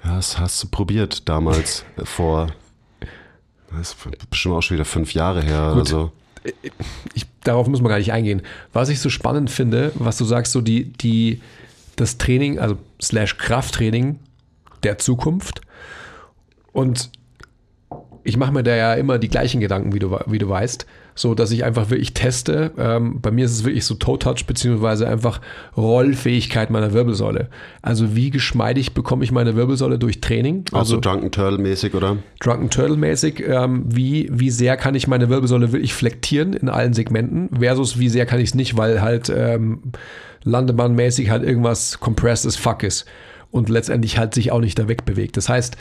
Ja, 0.03 0.15
das 0.17 0.37
hast 0.37 0.61
du 0.61 0.67
probiert 0.67 1.29
damals 1.29 1.85
vor, 2.03 2.47
das 3.71 3.93
ist 3.93 4.29
bestimmt 4.29 4.55
auch 4.55 4.61
schon 4.61 4.75
wieder 4.75 4.85
fünf 4.85 5.13
Jahre 5.13 5.41
her 5.41 5.71
oder 5.71 5.75
Gut. 5.75 5.87
so. 5.87 6.11
ich, 7.13 7.25
darauf 7.43 7.67
muss 7.67 7.81
man 7.81 7.89
gar 7.89 7.97
nicht 7.97 8.11
eingehen. 8.11 8.41
Was 8.73 8.89
ich 8.89 8.99
so 8.99 9.09
spannend 9.09 9.49
finde, 9.49 9.93
was 9.95 10.17
du 10.17 10.25
sagst, 10.25 10.51
so 10.51 10.59
die, 10.59 10.91
die, 10.91 11.41
das 11.95 12.17
Training, 12.17 12.59
also 12.59 12.77
slash 13.01 13.37
Krafttraining 13.37 14.19
der 14.83 14.97
Zukunft. 14.97 15.61
Und 16.73 17.09
ich 18.25 18.35
mache 18.35 18.51
mir 18.51 18.63
da 18.63 18.75
ja 18.75 18.93
immer 18.95 19.19
die 19.19 19.29
gleichen 19.29 19.61
Gedanken, 19.61 19.93
wie 19.93 19.99
du, 19.99 20.19
wie 20.25 20.37
du 20.37 20.49
weißt. 20.49 20.85
So, 21.15 21.35
dass 21.35 21.51
ich 21.51 21.63
einfach 21.63 21.89
wirklich 21.89 22.13
teste. 22.13 22.71
Ähm, 22.77 23.21
bei 23.21 23.31
mir 23.31 23.45
ist 23.45 23.51
es 23.51 23.63
wirklich 23.63 23.85
so 23.85 23.95
Toe-Touch, 23.95 24.45
beziehungsweise 24.47 25.07
einfach 25.07 25.41
Rollfähigkeit 25.77 26.69
meiner 26.69 26.93
Wirbelsäule. 26.93 27.49
Also, 27.81 28.15
wie 28.15 28.29
geschmeidig 28.29 28.93
bekomme 28.93 29.23
ich 29.23 29.31
meine 29.31 29.55
Wirbelsäule 29.55 29.99
durch 29.99 30.21
Training? 30.21 30.65
Also, 30.71 30.95
so 30.95 31.01
Drunken 31.01 31.31
Turtle 31.31 31.59
mäßig, 31.59 31.93
oder? 31.93 32.17
Drunken 32.39 32.69
Turtle-mäßig, 32.69 33.43
ähm, 33.47 33.83
wie, 33.87 34.29
wie 34.31 34.49
sehr 34.49 34.77
kann 34.77 34.95
ich 34.95 35.07
meine 35.07 35.29
Wirbelsäule 35.29 35.71
wirklich 35.71 35.93
flektieren 35.93 36.53
in 36.53 36.69
allen 36.69 36.93
Segmenten, 36.93 37.49
versus 37.59 37.99
wie 37.99 38.09
sehr 38.09 38.25
kann 38.25 38.39
ich 38.39 38.49
es 38.49 38.55
nicht, 38.55 38.77
weil 38.77 39.01
halt 39.01 39.29
ähm, 39.29 39.91
Landebahn-mäßig 40.43 41.29
halt 41.29 41.43
irgendwas 41.43 41.99
compressed 41.99 42.45
as 42.45 42.55
fuck 42.55 42.83
ist 42.83 43.05
und 43.51 43.69
letztendlich 43.69 44.17
halt 44.17 44.33
sich 44.33 44.51
auch 44.51 44.59
nicht 44.59 44.77
da 44.79 44.87
wegbewegt. 44.87 45.37
Das 45.37 45.47
heißt, 45.47 45.77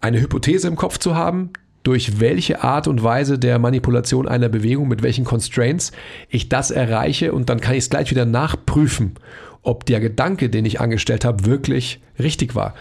eine 0.00 0.20
Hypothese 0.20 0.68
im 0.68 0.76
Kopf 0.76 0.98
zu 0.98 1.14
haben, 1.14 1.50
durch 1.82 2.20
welche 2.20 2.62
Art 2.62 2.86
und 2.86 3.02
Weise 3.02 3.38
der 3.38 3.58
Manipulation 3.58 4.28
einer 4.28 4.48
Bewegung, 4.48 4.88
mit 4.88 5.02
welchen 5.02 5.24
Constraints 5.24 5.92
ich 6.28 6.48
das 6.48 6.70
erreiche 6.70 7.32
und 7.32 7.48
dann 7.48 7.60
kann 7.60 7.74
ich 7.74 7.84
es 7.84 7.90
gleich 7.90 8.10
wieder 8.10 8.24
nachprüfen, 8.24 9.14
ob 9.62 9.86
der 9.86 10.00
Gedanke, 10.00 10.48
den 10.48 10.64
ich 10.64 10.80
angestellt 10.80 11.24
habe, 11.24 11.44
wirklich 11.44 12.00
richtig 12.18 12.54
war. 12.54 12.74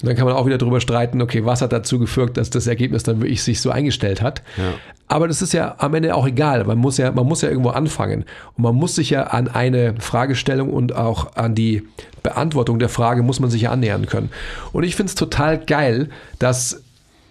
Und 0.00 0.08
dann 0.08 0.16
kann 0.16 0.26
man 0.26 0.34
auch 0.34 0.46
wieder 0.46 0.58
darüber 0.58 0.80
streiten, 0.80 1.20
okay, 1.20 1.44
was 1.44 1.60
hat 1.60 1.72
dazu 1.72 1.98
geführt, 1.98 2.36
dass 2.36 2.50
das 2.50 2.68
Ergebnis 2.68 3.02
dann 3.02 3.20
wirklich 3.20 3.42
sich 3.42 3.60
so 3.60 3.70
eingestellt 3.70 4.22
hat. 4.22 4.42
Ja. 4.56 4.74
Aber 5.08 5.26
das 5.26 5.42
ist 5.42 5.52
ja 5.52 5.74
am 5.78 5.94
Ende 5.94 6.14
auch 6.14 6.26
egal. 6.26 6.64
Man 6.64 6.78
muss 6.78 6.98
ja, 6.98 7.10
man 7.10 7.26
muss 7.26 7.42
ja 7.42 7.48
irgendwo 7.48 7.70
anfangen. 7.70 8.24
Und 8.56 8.62
man 8.62 8.76
muss 8.76 8.94
sich 8.94 9.10
ja 9.10 9.24
an 9.24 9.48
eine 9.48 9.94
Fragestellung 9.98 10.70
und 10.70 10.94
auch 10.94 11.34
an 11.34 11.54
die 11.54 11.82
Beantwortung 12.22 12.78
der 12.78 12.90
Frage 12.90 13.22
muss 13.22 13.40
man 13.40 13.50
sich 13.50 13.62
ja 13.62 13.70
annähern 13.70 14.06
können. 14.06 14.30
Und 14.72 14.84
ich 14.84 14.94
finde 14.94 15.10
es 15.10 15.14
total 15.16 15.58
geil, 15.58 16.10
dass, 16.38 16.82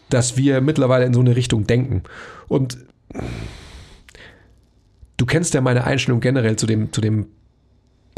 dass 0.10 0.38
wir 0.38 0.62
mittlerweile 0.62 1.06
in 1.06 1.14
so 1.14 1.20
eine 1.20 1.36
Richtung 1.36 1.68
denken. 1.68 2.04
Und 2.48 2.78
du 5.18 5.26
kennst 5.26 5.54
ja 5.54 5.62
meine 5.62 5.84
Einstellung 5.84 6.20
generell 6.20 6.56
zu 6.56 6.66
dem, 6.66 6.92
zu 6.92 7.02
dem 7.02 7.28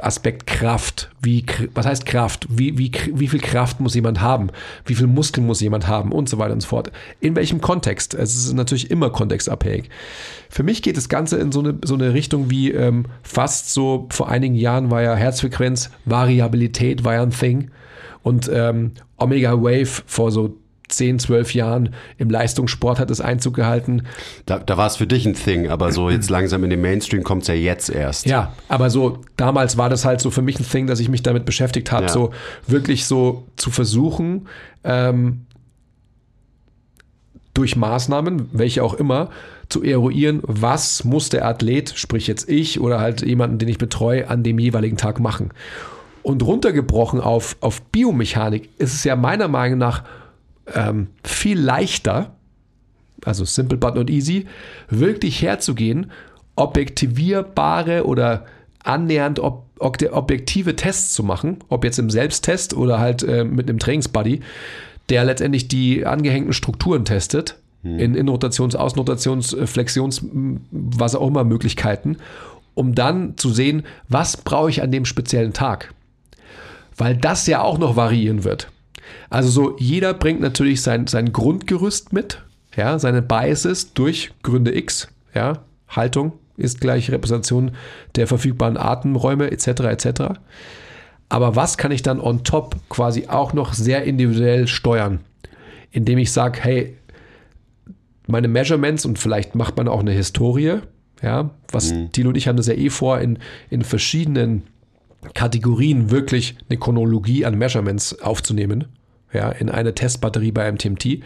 Aspekt 0.01 0.47
Kraft. 0.47 1.09
Wie, 1.21 1.45
was 1.73 1.85
heißt 1.85 2.05
Kraft? 2.05 2.47
Wie, 2.49 2.77
wie, 2.77 2.91
wie 3.13 3.27
viel 3.27 3.39
Kraft 3.39 3.79
muss 3.79 3.95
jemand 3.95 4.21
haben? 4.21 4.49
Wie 4.85 4.95
viel 4.95 5.07
Muskeln 5.07 5.45
muss 5.45 5.61
jemand 5.61 5.87
haben? 5.87 6.11
Und 6.11 6.29
so 6.29 6.37
weiter 6.37 6.53
und 6.53 6.61
so 6.61 6.67
fort. 6.67 6.91
In 7.19 7.35
welchem 7.35 7.61
Kontext? 7.61 8.13
Es 8.13 8.35
ist 8.35 8.53
natürlich 8.53 8.91
immer 8.91 9.09
kontextabhängig. 9.09 9.89
Für 10.49 10.63
mich 10.63 10.81
geht 10.81 10.97
das 10.97 11.09
Ganze 11.09 11.37
in 11.37 11.51
so 11.51 11.59
eine, 11.59 11.77
so 11.83 11.95
eine 11.95 12.13
Richtung 12.13 12.49
wie 12.49 12.71
ähm, 12.71 13.05
fast 13.23 13.73
so 13.73 14.07
vor 14.09 14.29
einigen 14.29 14.55
Jahren 14.55 14.91
war 14.91 15.01
ja 15.01 15.15
Herzfrequenz, 15.15 15.91
Variabilität 16.05 17.03
war 17.03 17.15
ja 17.15 17.23
ein 17.23 17.31
Thing. 17.31 17.71
Und 18.23 18.49
ähm, 18.53 18.91
Omega 19.17 19.53
Wave 19.61 20.03
vor 20.05 20.31
so 20.31 20.57
10, 20.89 21.19
12 21.19 21.53
Jahren 21.53 21.89
im 22.17 22.29
Leistungssport 22.29 22.99
hat 22.99 23.09
es 23.11 23.21
Einzug 23.21 23.55
gehalten. 23.55 24.03
Da, 24.45 24.59
da 24.59 24.75
war 24.77 24.87
es 24.87 24.97
für 24.97 25.07
dich 25.07 25.25
ein 25.25 25.35
Thing, 25.35 25.69
aber 25.69 25.91
so 25.91 26.09
jetzt 26.09 26.29
langsam 26.29 26.63
in 26.63 26.69
den 26.69 26.81
Mainstream 26.81 27.23
kommt 27.23 27.43
es 27.43 27.47
ja 27.47 27.53
jetzt 27.53 27.89
erst. 27.89 28.25
Ja, 28.25 28.53
aber 28.67 28.89
so 28.89 29.19
damals 29.37 29.77
war 29.77 29.89
das 29.89 30.05
halt 30.05 30.19
so 30.21 30.31
für 30.31 30.41
mich 30.41 30.59
ein 30.59 30.67
Thing, 30.67 30.87
dass 30.87 30.99
ich 30.99 31.09
mich 31.09 31.23
damit 31.23 31.45
beschäftigt 31.45 31.91
habe, 31.91 32.05
Ja. 32.05 32.09
so 32.09 32.31
wirklich 32.67 33.05
so 33.05 33.45
zu 33.55 33.71
versuchen, 33.71 34.47
ähm, 34.83 35.45
durch 37.53 37.75
Maßnahmen, 37.75 38.49
welche 38.53 38.83
auch 38.83 38.93
immer, 38.93 39.29
zu 39.69 39.83
eruieren, 39.83 40.39
was 40.43 41.03
muss 41.03 41.29
der 41.29 41.45
Athlet, 41.45 41.93
sprich 41.95 42.25
jetzt 42.27 42.49
ich 42.49 42.79
oder 42.79 42.99
halt 42.99 43.21
jemanden, 43.21 43.59
den 43.59 43.67
ich 43.67 43.77
betreue, 43.77 44.29
an 44.29 44.43
dem 44.43 44.57
jeweiligen 44.59 44.97
Tag 44.97 45.19
machen. 45.19 45.51
Und 46.23 46.43
runtergebrochen 46.43 47.19
auf, 47.19 47.57
auf 47.61 47.81
Biomechanik 47.83 48.69
ist 48.77 48.93
es 48.93 49.03
ja 49.03 49.15
meiner 49.15 49.47
Meinung 49.47 49.77
nach 49.79 50.03
ähm, 50.73 51.07
viel 51.23 51.59
leichter, 51.59 52.35
also 53.25 53.45
simple 53.45 53.77
but 53.77 53.95
not 53.95 54.09
easy, 54.09 54.45
wirklich 54.89 55.41
herzugehen, 55.41 56.11
objektivierbare 56.55 58.05
oder 58.05 58.45
annähernd 58.83 59.39
ob, 59.39 59.65
ob, 59.79 59.97
objektive 60.11 60.75
Tests 60.75 61.13
zu 61.13 61.23
machen, 61.23 61.57
ob 61.69 61.83
jetzt 61.83 61.99
im 61.99 62.09
Selbsttest 62.09 62.73
oder 62.73 62.99
halt 62.99 63.23
äh, 63.23 63.43
mit 63.43 63.69
einem 63.69 63.79
Trainingsbuddy, 63.79 64.41
der 65.09 65.23
letztendlich 65.25 65.67
die 65.67 66.05
angehängten 66.05 66.53
Strukturen 66.53 67.05
testet, 67.05 67.57
in 67.81 68.15
Innenrotations-, 68.15 68.75
Außenrotations-, 68.75 69.57
äh, 69.57 69.67
Flexions-, 69.67 70.25
was 70.71 71.15
auch 71.15 71.27
immer 71.27 71.43
Möglichkeiten, 71.43 72.17
um 72.73 72.93
dann 72.93 73.37
zu 73.37 73.49
sehen, 73.51 73.83
was 74.09 74.37
brauche 74.37 74.69
ich 74.69 74.81
an 74.81 74.91
dem 74.91 75.05
speziellen 75.05 75.53
Tag. 75.53 75.93
Weil 76.97 77.15
das 77.15 77.47
ja 77.47 77.61
auch 77.61 77.77
noch 77.77 77.95
variieren 77.95 78.43
wird. 78.43 78.69
Also 79.29 79.49
so, 79.49 79.77
jeder 79.79 80.13
bringt 80.13 80.41
natürlich 80.41 80.81
sein, 80.81 81.07
sein 81.07 81.31
Grundgerüst 81.31 82.13
mit, 82.13 82.41
ja, 82.75 82.99
seine 82.99 83.21
Biases 83.21 83.93
durch 83.93 84.31
Gründe 84.43 84.75
X, 84.75 85.07
ja, 85.33 85.59
Haltung 85.87 86.33
ist 86.57 86.81
gleich 86.81 87.09
Repräsentation 87.09 87.71
der 88.15 88.27
verfügbaren 88.27 88.77
Atemräume 88.77 89.49
etc. 89.51 89.67
etc. 89.67 90.21
Aber 91.29 91.55
was 91.55 91.77
kann 91.77 91.91
ich 91.91 92.01
dann 92.01 92.19
on 92.19 92.43
top 92.43 92.75
quasi 92.89 93.27
auch 93.27 93.53
noch 93.53 93.73
sehr 93.73 94.03
individuell 94.03 94.67
steuern? 94.67 95.19
Indem 95.91 96.17
ich 96.17 96.31
sage, 96.31 96.59
hey, 96.61 96.97
meine 98.27 98.47
Measurements 98.47 99.05
und 99.05 99.17
vielleicht 99.17 99.55
macht 99.55 99.77
man 99.77 99.87
auch 99.87 100.01
eine 100.01 100.11
Historie, 100.11 100.79
ja, 101.21 101.49
was 101.71 101.93
Thilo 102.11 102.29
und 102.29 102.35
ich 102.35 102.47
haben 102.47 102.57
das 102.57 102.67
ja 102.67 102.75
eh 102.75 102.89
vor, 102.89 103.19
in, 103.19 103.39
in 103.69 103.83
verschiedenen 103.83 104.63
Kategorien 105.33 106.11
wirklich 106.11 106.55
eine 106.69 106.79
Chronologie 106.79 107.45
an 107.45 107.57
Measurements 107.57 108.21
aufzunehmen. 108.21 108.85
Ja, 109.31 109.49
in 109.49 109.69
eine 109.69 109.93
Testbatterie 109.93 110.51
bei 110.51 110.71
MTMT. 110.71 111.19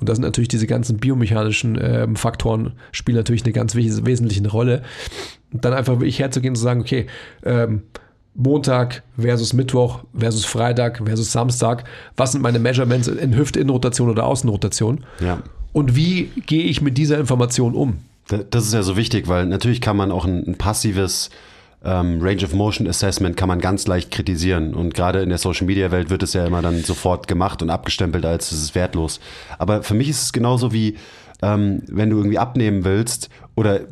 Und 0.00 0.08
da 0.08 0.14
sind 0.14 0.22
natürlich 0.24 0.48
diese 0.48 0.66
ganzen 0.66 0.96
biomechanischen 0.98 1.78
ähm, 1.80 2.16
Faktoren 2.16 2.72
spielen 2.90 3.16
natürlich 3.16 3.44
eine 3.44 3.52
ganz 3.52 3.74
wes 3.76 4.04
wesentliche 4.04 4.48
Rolle. 4.48 4.82
Und 5.52 5.64
dann 5.64 5.72
einfach 5.72 5.94
wirklich 5.94 6.18
herzugehen 6.18 6.52
und 6.52 6.56
zu 6.56 6.62
sagen, 6.64 6.80
okay, 6.80 7.06
ähm, 7.44 7.82
Montag 8.34 9.04
versus 9.16 9.52
Mittwoch 9.52 10.02
versus 10.18 10.44
Freitag 10.44 11.00
versus 11.04 11.30
Samstag, 11.30 11.84
was 12.16 12.32
sind 12.32 12.42
meine 12.42 12.58
Measurements 12.58 13.06
in 13.06 13.36
Hüftinnenrotation 13.36 14.10
oder 14.10 14.26
Außenrotation? 14.26 15.04
Ja. 15.20 15.40
Und 15.72 15.94
wie 15.94 16.30
gehe 16.46 16.64
ich 16.64 16.82
mit 16.82 16.98
dieser 16.98 17.18
Information 17.18 17.74
um? 17.74 17.98
Da- 18.26 18.38
Das 18.50 18.64
ist 18.66 18.74
ja 18.74 18.82
so 18.82 18.96
wichtig, 18.96 19.28
weil 19.28 19.46
natürlich 19.46 19.80
kann 19.80 19.96
man 19.96 20.10
auch 20.10 20.24
ein, 20.24 20.44
ein 20.48 20.56
passives 20.56 21.30
ähm, 21.84 22.18
Range 22.20 22.42
of 22.44 22.54
Motion 22.54 22.88
Assessment 22.88 23.36
kann 23.36 23.48
man 23.48 23.60
ganz 23.60 23.86
leicht 23.86 24.10
kritisieren. 24.10 24.74
Und 24.74 24.94
gerade 24.94 25.20
in 25.20 25.28
der 25.28 25.38
Social 25.38 25.66
Media 25.66 25.90
Welt 25.90 26.10
wird 26.10 26.22
es 26.22 26.32
ja 26.32 26.46
immer 26.46 26.62
dann 26.62 26.82
sofort 26.82 27.28
gemacht 27.28 27.62
und 27.62 27.70
abgestempelt, 27.70 28.24
als 28.24 28.52
es 28.52 28.62
ist 28.62 28.74
wertlos. 28.74 29.20
Aber 29.58 29.82
für 29.82 29.94
mich 29.94 30.08
ist 30.08 30.22
es 30.22 30.32
genauso 30.32 30.72
wie, 30.72 30.96
ähm, 31.42 31.82
wenn 31.88 32.10
du 32.10 32.16
irgendwie 32.16 32.38
abnehmen 32.38 32.84
willst 32.84 33.28
oder 33.54 33.82
äh, 33.82 33.86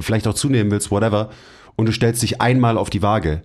vielleicht 0.00 0.26
auch 0.26 0.34
zunehmen 0.34 0.70
willst, 0.70 0.90
whatever, 0.90 1.30
und 1.76 1.86
du 1.86 1.92
stellst 1.92 2.22
dich 2.22 2.40
einmal 2.40 2.76
auf 2.76 2.90
die 2.90 3.02
Waage. 3.02 3.42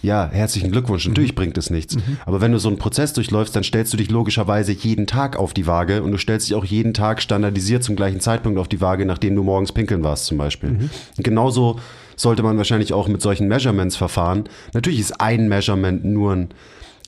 Ja, 0.00 0.28
herzlichen 0.32 0.70
Glückwunsch. 0.70 1.06
Natürlich 1.08 1.34
bringt 1.34 1.58
es 1.58 1.70
nichts. 1.70 1.96
Aber 2.24 2.40
wenn 2.40 2.52
du 2.52 2.58
so 2.58 2.68
einen 2.68 2.78
Prozess 2.78 3.12
durchläufst, 3.14 3.54
dann 3.56 3.64
stellst 3.64 3.92
du 3.92 3.96
dich 3.96 4.10
logischerweise 4.10 4.72
jeden 4.72 5.08
Tag 5.08 5.36
auf 5.36 5.54
die 5.54 5.66
Waage 5.66 6.04
und 6.04 6.12
du 6.12 6.18
stellst 6.18 6.48
dich 6.48 6.54
auch 6.54 6.64
jeden 6.64 6.94
Tag 6.94 7.20
standardisiert 7.20 7.82
zum 7.82 7.96
gleichen 7.96 8.20
Zeitpunkt 8.20 8.60
auf 8.60 8.68
die 8.68 8.80
Waage, 8.80 9.04
nachdem 9.06 9.34
du 9.34 9.42
morgens 9.42 9.72
pinkeln 9.72 10.04
warst 10.04 10.26
zum 10.26 10.38
Beispiel. 10.38 10.70
Und 11.16 11.24
genauso 11.24 11.80
sollte 12.18 12.42
man 12.42 12.58
wahrscheinlich 12.58 12.92
auch 12.92 13.08
mit 13.08 13.22
solchen 13.22 13.48
Measurements 13.48 13.96
verfahren. 13.96 14.44
Natürlich 14.74 15.00
ist 15.00 15.20
ein 15.20 15.48
Measurement 15.48 16.04
nur 16.04 16.32
ein 16.34 16.48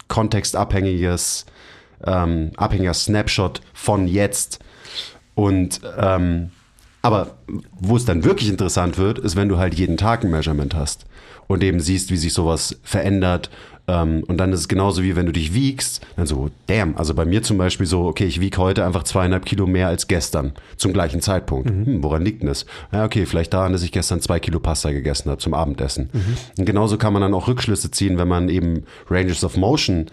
kontextabhängiges, 0.09 1.45
ähm, 2.07 2.53
abhängiger 2.57 2.95
Snapshot 2.95 3.61
von 3.75 4.07
jetzt. 4.07 4.61
Und 5.35 5.81
ähm, 5.99 6.51
aber 7.03 7.39
wo 7.73 7.97
es 7.97 8.05
dann 8.05 8.25
wirklich 8.25 8.49
interessant 8.49 8.99
wird, 8.99 9.19
ist, 9.19 9.37
wenn 9.37 9.49
du 9.49 9.59
halt 9.59 9.75
jeden 9.75 9.97
Tag 9.97 10.23
ein 10.23 10.31
Measurement 10.31 10.75
hast 10.75 11.07
und 11.47 11.63
eben 11.65 11.81
siehst, 11.81 12.11
wie 12.11 12.17
sich 12.17 12.33
sowas 12.33 12.79
verändert. 12.83 13.51
Ähm, 13.89 14.25
und 14.27 14.39
dann 14.39 14.53
ist 14.53 14.61
es 14.61 14.69
genauso 14.69 15.03
wie 15.03 15.17
wenn 15.17 15.27
du 15.27 15.33
dich 15.33 15.55
wiegst, 15.55 16.07
dann 16.17 16.27
so, 16.27 16.51
damn, 16.67 16.97
also 16.97 17.15
bei 17.15 17.25
mir 17.25 17.43
zum 17.43 17.59
Beispiel 17.59 17.87
so, 17.87 18.07
okay, 18.07 18.25
ich 18.25 18.41
wiege 18.41 18.59
heute 18.59 18.85
einfach 18.85 19.05
zweieinhalb 19.05 19.45
Kilo 19.45 19.67
mehr 19.67 19.89
als 19.89 20.09
gestern 20.09 20.53
zum 20.77 20.93
gleichen 20.93 21.21
Zeitpunkt. 21.21 21.69
Hm, 21.69 22.03
woran 22.03 22.23
liegt 22.23 22.43
denn 22.43 22.49
das? 22.49 22.67
Ja, 22.93 23.05
okay, 23.05 23.27
vielleicht 23.27 23.53
daran, 23.53 23.73
dass 23.73 23.83
ich 23.83 23.93
gestern 23.93 24.21
zwei 24.21 24.41
Kilo 24.41 24.61
Pasta 24.61 24.91
gegessen 24.91 25.31
habe 25.31 25.41
zum 25.41 25.55
Abendessen. 25.55 26.11
Und 26.59 26.65
genauso 26.65 26.99
kann 26.99 27.13
man 27.13 27.23
dann 27.23 27.35
auch 27.35 27.49
Rückschlüsse 27.49 27.91
ziehen, 27.91 28.19
wenn 28.19 28.29
man 28.29 28.49
eben 28.49 28.85
Ranges 29.09 29.45
of 29.45 29.57
Motion 29.57 30.07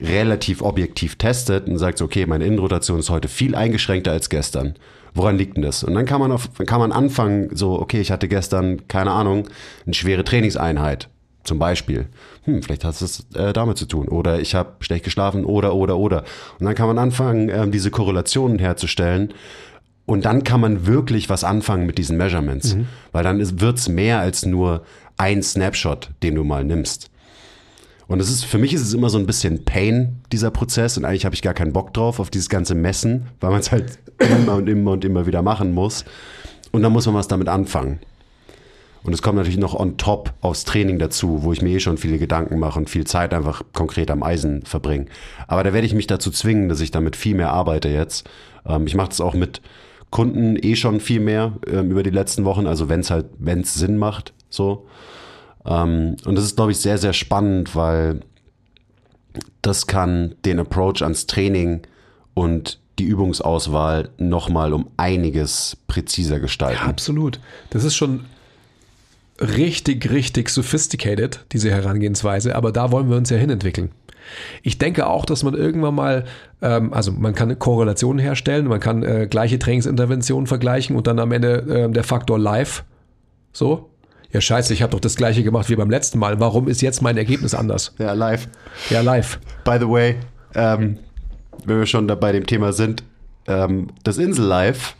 relativ 0.00 0.62
objektiv 0.62 1.16
testet 1.16 1.66
und 1.66 1.78
sagt, 1.78 1.98
so, 1.98 2.04
okay, 2.04 2.26
meine 2.26 2.44
Innenrotation 2.44 3.00
ist 3.00 3.10
heute 3.10 3.28
viel 3.28 3.54
eingeschränkter 3.54 4.12
als 4.12 4.28
gestern. 4.28 4.74
Woran 5.14 5.36
liegt 5.36 5.56
denn 5.56 5.62
das? 5.62 5.82
Und 5.82 5.94
dann 5.94 6.06
kann 6.06 6.20
man, 6.20 6.30
auf, 6.30 6.48
dann 6.56 6.66
kann 6.66 6.80
man 6.80 6.92
anfangen, 6.92 7.50
so, 7.54 7.80
okay, 7.80 8.00
ich 8.00 8.10
hatte 8.12 8.28
gestern, 8.28 8.86
keine 8.86 9.10
Ahnung, 9.10 9.48
eine 9.84 9.94
schwere 9.94 10.24
Trainingseinheit. 10.24 11.08
Zum 11.42 11.58
Beispiel. 11.58 12.06
Hm, 12.44 12.62
vielleicht 12.62 12.84
hat 12.84 13.00
es 13.00 13.26
äh, 13.34 13.52
damit 13.52 13.78
zu 13.78 13.86
tun. 13.86 14.08
Oder 14.08 14.40
ich 14.40 14.54
habe 14.54 14.76
schlecht 14.80 15.04
geschlafen 15.04 15.44
oder, 15.44 15.74
oder, 15.74 15.98
oder. 15.98 16.24
Und 16.58 16.66
dann 16.66 16.74
kann 16.74 16.86
man 16.86 16.98
anfangen, 16.98 17.48
ähm, 17.48 17.70
diese 17.70 17.90
Korrelationen 17.90 18.58
herzustellen. 18.58 19.34
Und 20.06 20.24
dann 20.24 20.42
kann 20.42 20.60
man 20.60 20.86
wirklich 20.86 21.28
was 21.28 21.44
anfangen 21.44 21.86
mit 21.86 21.98
diesen 21.98 22.16
Measurements. 22.16 22.76
Weil 23.12 23.22
dann 23.22 23.60
wird 23.60 23.78
es 23.78 23.88
mehr 23.88 24.20
als 24.20 24.44
nur 24.44 24.82
ein 25.16 25.42
Snapshot, 25.42 26.10
den 26.22 26.34
du 26.34 26.44
mal 26.44 26.64
nimmst. 26.64 27.10
Und 28.08 28.18
es 28.20 28.28
ist, 28.28 28.44
für 28.44 28.58
mich 28.58 28.74
ist 28.74 28.80
es 28.80 28.92
immer 28.92 29.08
so 29.08 29.18
ein 29.18 29.26
bisschen 29.26 29.64
Pain, 29.64 30.20
dieser 30.32 30.50
Prozess. 30.50 30.98
Und 30.98 31.04
eigentlich 31.04 31.24
habe 31.24 31.34
ich 31.36 31.42
gar 31.42 31.54
keinen 31.54 31.72
Bock 31.72 31.94
drauf, 31.94 32.18
auf 32.18 32.28
dieses 32.28 32.48
ganze 32.48 32.74
Messen, 32.74 33.28
weil 33.38 33.50
man 33.50 33.60
es 33.60 33.70
halt 33.70 33.98
immer 34.18 34.56
und 34.56 34.68
immer 34.68 34.90
und 34.92 35.04
immer 35.04 35.26
wieder 35.26 35.42
machen 35.42 35.72
muss. 35.72 36.04
Und 36.72 36.82
dann 36.82 36.92
muss 36.92 37.06
man 37.06 37.14
was 37.14 37.28
damit 37.28 37.48
anfangen. 37.48 38.00
Und 39.02 39.12
es 39.12 39.22
kommt 39.22 39.36
natürlich 39.36 39.58
noch 39.58 39.74
on 39.74 39.96
top 39.96 40.32
aufs 40.40 40.64
Training 40.64 40.98
dazu, 40.98 41.42
wo 41.42 41.52
ich 41.52 41.62
mir 41.62 41.70
eh 41.70 41.80
schon 41.80 41.96
viele 41.96 42.18
Gedanken 42.18 42.58
mache 42.58 42.78
und 42.78 42.90
viel 42.90 43.06
Zeit 43.06 43.32
einfach 43.32 43.62
konkret 43.72 44.10
am 44.10 44.22
Eisen 44.22 44.62
verbringe. 44.62 45.06
Aber 45.48 45.64
da 45.64 45.72
werde 45.72 45.86
ich 45.86 45.94
mich 45.94 46.06
dazu 46.06 46.30
zwingen, 46.30 46.68
dass 46.68 46.80
ich 46.80 46.90
damit 46.90 47.16
viel 47.16 47.34
mehr 47.34 47.50
arbeite 47.50 47.88
jetzt. 47.88 48.28
Ähm, 48.66 48.86
ich 48.86 48.94
mache 48.94 49.08
das 49.08 49.20
auch 49.20 49.34
mit 49.34 49.62
Kunden 50.10 50.56
eh 50.60 50.76
schon 50.76 51.00
viel 51.00 51.20
mehr 51.20 51.52
ähm, 51.66 51.90
über 51.90 52.02
die 52.02 52.10
letzten 52.10 52.44
Wochen, 52.44 52.66
also 52.66 52.88
wenn 52.88 53.00
es 53.00 53.10
halt, 53.10 53.26
wenn 53.38 53.60
es 53.60 53.74
Sinn 53.74 53.96
macht, 53.96 54.34
so. 54.50 54.86
Ähm, 55.64 56.16
und 56.24 56.34
das 56.34 56.44
ist, 56.44 56.56
glaube 56.56 56.72
ich, 56.72 56.78
sehr, 56.78 56.98
sehr 56.98 57.12
spannend, 57.12 57.76
weil 57.76 58.20
das 59.62 59.86
kann 59.86 60.34
den 60.44 60.58
Approach 60.58 61.02
ans 61.02 61.26
Training 61.26 61.82
und 62.34 62.80
die 62.98 63.04
Übungsauswahl 63.04 64.10
nochmal 64.18 64.72
um 64.72 64.90
einiges 64.96 65.76
präziser 65.86 66.40
gestalten. 66.40 66.82
Absolut. 66.82 67.40
Das 67.70 67.84
ist 67.84 67.94
schon 67.94 68.24
richtig, 69.40 70.10
richtig 70.10 70.50
sophisticated, 70.50 71.44
diese 71.52 71.70
Herangehensweise, 71.70 72.54
aber 72.54 72.72
da 72.72 72.92
wollen 72.92 73.08
wir 73.08 73.16
uns 73.16 73.30
ja 73.30 73.36
hinentwickeln. 73.36 73.90
Ich 74.62 74.78
denke 74.78 75.06
auch, 75.06 75.24
dass 75.24 75.42
man 75.42 75.54
irgendwann 75.54 75.94
mal, 75.94 76.24
ähm, 76.62 76.92
also 76.92 77.12
man 77.12 77.34
kann 77.34 77.58
Korrelationen 77.58 78.18
herstellen, 78.18 78.66
man 78.66 78.80
kann 78.80 79.02
äh, 79.02 79.26
gleiche 79.28 79.58
Trainingsinterventionen 79.58 80.46
vergleichen 80.46 80.94
und 80.96 81.06
dann 81.06 81.18
am 81.18 81.32
Ende 81.32 81.88
äh, 81.88 81.90
der 81.90 82.04
Faktor 82.04 82.38
live. 82.38 82.84
So. 83.52 83.90
Ja, 84.32 84.40
scheiße, 84.40 84.72
ich 84.72 84.82
habe 84.82 84.92
doch 84.92 85.00
das 85.00 85.16
gleiche 85.16 85.42
gemacht 85.42 85.68
wie 85.68 85.76
beim 85.76 85.90
letzten 85.90 86.20
Mal. 86.20 86.38
Warum 86.38 86.68
ist 86.68 86.82
jetzt 86.82 87.02
mein 87.02 87.16
Ergebnis 87.16 87.54
anders? 87.54 87.94
Ja, 87.98 88.12
live. 88.12 88.48
Ja, 88.88 89.00
live. 89.00 89.40
By 89.64 89.78
the 89.80 89.88
way, 89.88 90.16
ähm, 90.54 90.98
wenn 91.64 91.78
wir 91.78 91.86
schon 91.86 92.06
da 92.06 92.14
bei 92.14 92.30
dem 92.30 92.46
Thema 92.46 92.72
sind, 92.72 93.02
ähm, 93.48 93.88
das 94.04 94.18
Insel 94.18 94.44
Live 94.44 94.94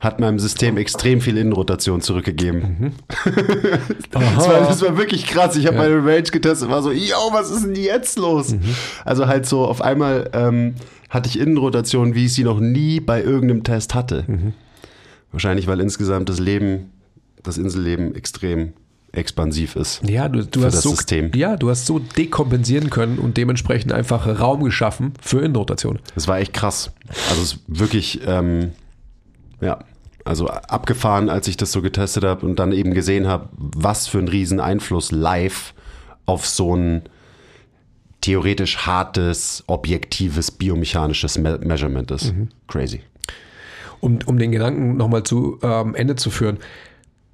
hat 0.00 0.18
meinem 0.18 0.38
System 0.38 0.76
extrem 0.78 1.20
viel 1.20 1.36
Innenrotation 1.36 2.00
zurückgegeben. 2.00 2.92
Das, 4.10 4.48
war, 4.48 4.60
das 4.60 4.82
war 4.82 4.96
wirklich 4.98 5.26
krass. 5.26 5.56
Ich 5.56 5.66
habe 5.66 5.76
Ja. 5.76 5.82
meine 5.82 5.96
Range 6.04 6.22
getestet 6.22 6.68
und 6.68 6.74
war 6.74 6.82
so, 6.82 6.90
yo, 6.90 7.16
was 7.32 7.50
ist 7.50 7.64
denn 7.64 7.74
jetzt 7.74 8.18
los? 8.18 8.54
Also 9.04 9.26
halt 9.28 9.46
so, 9.46 9.64
auf 9.64 9.82
einmal 9.82 10.28
ähm, 10.32 10.74
hatte 11.08 11.28
ich 11.28 11.38
Innenrotation, 11.38 12.14
wie 12.14 12.26
ich 12.26 12.34
sie 12.34 12.44
noch 12.44 12.58
nie 12.60 12.98
bei 13.00 13.22
irgendeinem 13.22 13.62
Test 13.62 13.94
hatte. 13.94 14.24
Wahrscheinlich, 15.32 15.66
weil 15.66 15.80
insgesamt 15.80 16.28
das 16.28 16.40
Leben, 16.40 16.90
das 17.42 17.56
Inselleben 17.58 18.14
extrem 18.14 18.72
expansiv 19.12 19.76
ist. 19.76 20.00
Ja, 20.08 20.28
du, 20.28 20.44
du 20.44 20.64
hast 20.64 20.74
das 20.76 20.82
so, 20.82 20.90
System. 20.90 21.30
ja, 21.34 21.56
du 21.56 21.68
hast 21.70 21.86
so 21.86 21.98
dekompensieren 21.98 22.90
können 22.90 23.18
und 23.18 23.36
dementsprechend 23.36 23.92
einfach 23.92 24.26
Raum 24.40 24.62
geschaffen 24.64 25.12
für 25.20 25.40
Innenrotation. 25.40 25.98
Das 26.14 26.26
war 26.28 26.38
echt 26.38 26.52
krass. 26.52 26.92
Also 27.28 27.42
es 27.42 27.52
ist 27.54 27.60
wirklich, 27.66 28.20
ähm, 28.26 28.70
ja, 29.60 29.80
also 30.30 30.46
abgefahren, 30.46 31.28
als 31.28 31.48
ich 31.48 31.56
das 31.56 31.72
so 31.72 31.82
getestet 31.82 32.22
habe 32.22 32.46
und 32.46 32.60
dann 32.60 32.70
eben 32.70 32.94
gesehen 32.94 33.26
habe, 33.26 33.48
was 33.56 34.06
für 34.06 34.18
einen 34.18 34.28
riesen 34.28 34.60
Einfluss 34.60 35.10
live 35.10 35.74
auf 36.24 36.46
so 36.46 36.76
ein 36.76 37.02
theoretisch 38.20 38.86
hartes, 38.86 39.64
objektives, 39.66 40.52
biomechanisches 40.52 41.36
Me 41.36 41.58
Measurement 41.58 42.12
ist. 42.12 42.32
Crazy. 42.68 43.00
um, 44.00 44.18
um 44.26 44.38
den 44.38 44.52
Gedanken 44.52 44.96
nochmal 44.96 45.22
zu 45.22 45.58
ähm, 45.62 45.94
Ende 45.94 46.16
zu 46.16 46.30
führen. 46.30 46.58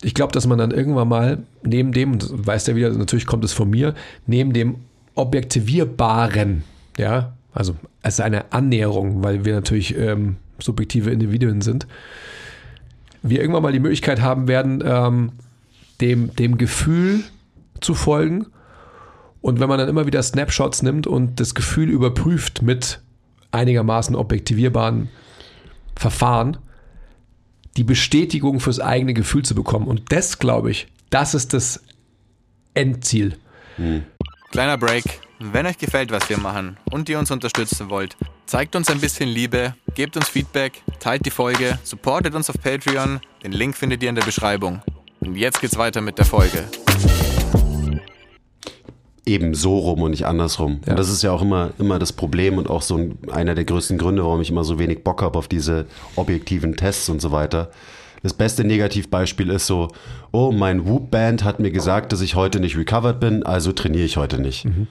Ich 0.02 0.14
glaube, 0.14 0.32
dass 0.32 0.46
man 0.46 0.59
dann 0.59 0.70
irgendwann 0.70 1.09
mal 1.09 1.38
neben 1.62 1.92
dem, 1.92 2.12
und 2.12 2.22
das 2.22 2.32
weiß 2.35 2.64
der 2.64 2.76
wieder, 2.76 2.90
natürlich 2.90 3.26
kommt 3.26 3.44
es 3.44 3.52
von 3.52 3.70
mir, 3.70 3.94
neben 4.26 4.52
dem 4.52 4.76
Objektivierbaren, 5.14 6.64
ja, 6.98 7.35
also 7.52 7.76
als 8.02 8.20
eine 8.20 8.52
Annäherung, 8.52 9.22
weil 9.22 9.44
wir 9.44 9.54
natürlich 9.54 9.96
ähm, 9.96 10.37
subjektive 10.59 11.11
Individuen 11.11 11.62
sind, 11.62 11.87
wir 13.30 13.40
irgendwann 13.40 13.62
mal 13.62 13.72
die 13.72 13.80
Möglichkeit 13.80 14.20
haben 14.20 14.48
werden, 14.48 14.82
ähm, 14.84 15.32
dem, 16.00 16.34
dem 16.36 16.58
Gefühl 16.58 17.24
zu 17.80 17.94
folgen. 17.94 18.46
Und 19.40 19.60
wenn 19.60 19.68
man 19.68 19.78
dann 19.78 19.88
immer 19.88 20.06
wieder 20.06 20.22
Snapshots 20.22 20.82
nimmt 20.82 21.06
und 21.06 21.40
das 21.40 21.54
Gefühl 21.54 21.88
überprüft 21.90 22.62
mit 22.62 23.00
einigermaßen 23.52 24.14
objektivierbaren 24.16 25.08
Verfahren 25.94 26.58
die 27.76 27.84
Bestätigung 27.84 28.60
fürs 28.60 28.80
eigene 28.80 29.14
Gefühl 29.14 29.44
zu 29.44 29.54
bekommen. 29.54 29.86
Und 29.86 30.10
das, 30.10 30.38
glaube 30.38 30.70
ich, 30.70 30.88
das 31.10 31.34
ist 31.34 31.52
das 31.52 31.82
Endziel. 32.74 33.36
Kleiner 34.50 34.78
Break. 34.78 35.25
Wenn 35.38 35.66
euch 35.66 35.77
gefällt, 35.77 36.11
was 36.11 36.31
wir 36.31 36.38
machen 36.38 36.79
und 36.90 37.11
ihr 37.11 37.18
uns 37.18 37.31
unterstützen 37.31 37.90
wollt, 37.90 38.16
zeigt 38.46 38.75
uns 38.75 38.88
ein 38.88 39.01
bisschen 39.01 39.29
Liebe, 39.29 39.75
gebt 39.94 40.16
uns 40.16 40.31
Feedback, 40.31 40.83
teilt 40.99 41.27
die 41.27 41.31
Folge, 41.31 41.79
supportet 41.83 42.35
uns 42.35 42.49
auf 42.49 42.57
Patreon. 42.59 43.20
Den 43.42 43.53
Link 43.53 43.77
findet 43.77 44.03
ihr 44.03 44.09
in 44.09 44.14
der 44.14 44.25
Beschreibung. 44.25 44.81
Und 45.20 45.37
jetzt 45.37 45.61
geht's 45.61 45.77
weiter 45.77 46.01
mit 46.01 46.16
der 46.16 46.25
Folge. 46.25 46.64
eben 49.27 49.55
so 49.55 49.77
rum 49.77 50.03
und 50.03 50.12
nicht 50.12 50.25
andersrum. 50.25 50.81
Ja. 50.87 50.92
Und 50.92 50.99
das 50.99 51.11
ist 51.11 51.22
ja 51.22 51.33
auch 51.33 51.42
immer, 51.42 51.72
immer 51.79 51.99
das 51.99 52.12
Problem 52.12 52.57
und 52.57 52.70
auch 52.70 52.81
so 52.81 52.96
ein, 52.96 53.18
einer 53.31 53.55
der 53.55 53.64
größten 53.64 53.99
Gründe, 53.99 54.25
warum 54.25 54.40
ich 54.40 54.51
immer 54.51 54.64
so 54.64 54.79
wenig 54.79 55.05
Bock 55.05 55.20
habe 55.20 55.38
auf 55.38 55.49
diese 55.49 55.87
objektiven 56.14 56.77
Tests 56.77 57.09
und 57.11 57.20
so 57.20 57.33
weiter. 57.33 57.70
Das 58.22 58.33
beste 58.33 58.64
Negativbeispiel 58.64 59.51
ist 59.51 59.66
so, 59.66 59.88
oh, 60.33 60.51
mein 60.53 60.87
Whoop-Band 60.87 61.44
hat 61.44 61.61
mir 61.61 61.72
gesagt, 61.72 62.12
dass 62.12 62.22
ich 62.22 62.37
heute 62.37 62.61
nicht 62.61 62.77
recovered 62.79 63.20
bin, 63.20 63.42
also 63.42 63.72
trainiere 63.72 64.05
ich 64.05 64.16
heute 64.16 64.40
nicht. 64.40 64.64
Mhm. 64.64 64.87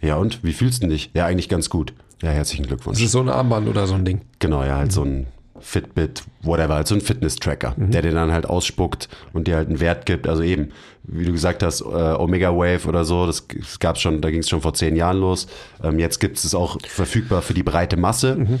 Ja 0.00 0.16
und, 0.16 0.42
wie 0.42 0.52
fühlst 0.52 0.82
du 0.82 0.88
dich? 0.88 1.10
Ja, 1.14 1.26
eigentlich 1.26 1.48
ganz 1.48 1.70
gut. 1.70 1.92
Ja, 2.22 2.30
herzlichen 2.30 2.66
Glückwunsch. 2.66 2.98
Das 2.98 3.06
ist 3.06 3.12
so 3.12 3.20
ein 3.20 3.28
Armband 3.28 3.68
oder 3.68 3.86
so 3.86 3.94
ein 3.94 4.04
Ding. 4.04 4.20
Genau, 4.38 4.62
ja, 4.62 4.76
halt 4.76 4.92
so 4.92 5.02
ein 5.02 5.26
Fitbit, 5.60 6.22
whatever, 6.42 6.74
halt 6.74 6.86
so 6.86 6.94
ein 6.94 7.00
Fitness-Tracker, 7.00 7.74
der 7.76 8.02
dir 8.02 8.12
dann 8.12 8.32
halt 8.32 8.46
ausspuckt 8.46 9.08
und 9.32 9.46
dir 9.46 9.56
halt 9.56 9.68
einen 9.68 9.80
Wert 9.80 10.06
gibt. 10.06 10.26
Also 10.26 10.42
eben, 10.42 10.70
wie 11.04 11.24
du 11.24 11.32
gesagt 11.32 11.62
hast, 11.62 11.82
äh, 11.82 11.84
Omega 11.84 12.50
Wave 12.50 12.86
oder 12.88 13.04
so, 13.04 13.26
das, 13.26 13.46
das 13.46 13.78
gab 13.78 13.98
schon, 13.98 14.20
da 14.20 14.30
ging 14.30 14.40
es 14.40 14.48
schon 14.48 14.62
vor 14.62 14.74
zehn 14.74 14.96
Jahren 14.96 15.18
los. 15.18 15.46
Ähm, 15.82 15.98
jetzt 15.98 16.18
gibt 16.18 16.38
es 16.38 16.44
es 16.44 16.54
auch 16.54 16.78
verfügbar 16.86 17.42
für 17.42 17.54
die 17.54 17.62
breite 17.62 17.96
Masse. 17.96 18.58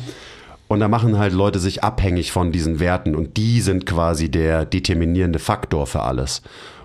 Und 0.68 0.80
da 0.80 0.88
machen 0.88 1.18
halt 1.18 1.32
Leute 1.32 1.58
sich 1.58 1.82
abhängig 1.82 2.32
von 2.32 2.52
diesen 2.52 2.78
Werten 2.78 3.16
und 3.16 3.36
die 3.36 3.60
sind 3.60 3.86
quasi 3.86 4.30
der 4.30 4.64
determinierende 4.64 5.40
Faktor 5.40 5.86
für 5.86 6.02
alles. 6.02 6.42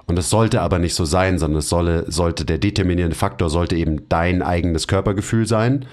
Und 0.08 0.20
es 0.20 0.30
sollte 0.30 0.62
aber 0.62 0.80
nicht 0.80 0.94
so 0.94 1.06
sein, 1.06 1.40
sondern 1.40 1.60
es 1.60 1.70
solle, 1.70 2.10
sollte 2.12 2.46
der 2.46 2.58
determinierende 2.58 3.16
Faktor 3.16 3.50
sollte 3.50 3.76
eben 3.76 4.08
dein 4.08 4.42
eigenes 4.42 4.88
Körpergefühl 4.88 5.48
sein. 5.48 5.86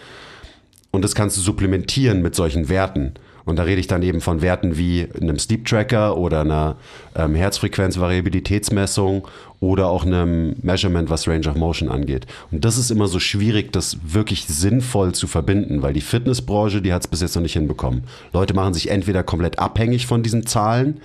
Und 0.90 1.03
das 1.03 1.14
kannst 1.14 1.37
du 1.38 1.40
supplementieren 1.40 2.20
mit 2.20 2.35
solchen 2.35 2.68
Werten. 2.68 3.14
Und 3.44 3.57
da 3.57 3.64
rede 3.64 3.81
ich 3.81 3.87
dann 3.87 4.03
eben 4.03 4.20
von 4.20 4.40
Werten 4.40 4.77
wie 4.77 5.09
einem 5.20 5.38
Sleep 5.38 5.66
Tracker 5.66 6.16
oder 6.16 6.42
einer 6.42 6.77
ähm, 7.16 7.35
Herzfrequenzvariabilitätsmessung 7.35 9.27
oder 9.59 9.88
auch 9.88 10.05
einem 10.05 10.55
Measurement, 10.62 11.11
was 11.11 11.27
Range 11.27 11.48
of 11.48 11.57
Motion 11.57 11.88
angeht. 11.88 12.27
Und 12.51 12.64
das 12.64 12.79
ist 12.79 12.90
immer 12.90 13.09
so 13.09 13.18
schwierig, 13.18 13.72
das 13.72 13.98
wirklich 14.05 14.44
sinnvoll 14.46 15.12
zu 15.12 15.27
verbinden, 15.27 15.83
weil 15.83 15.92
die 15.92 16.01
Fitnessbranche, 16.01 16.83
die 16.83 16.92
hat 16.92 17.03
es 17.03 17.09
bis 17.09 17.20
jetzt 17.20 17.35
noch 17.35 17.42
nicht 17.42 17.55
hinbekommen. 17.55 18.05
Leute 18.33 18.55
machen 18.55 18.75
sich 18.75 18.90
entweder 18.90 19.22
komplett 19.25 19.59
abhängig 19.59 20.07
von 20.07 20.22
diesen 20.22 20.46
Zahlen 20.46 21.01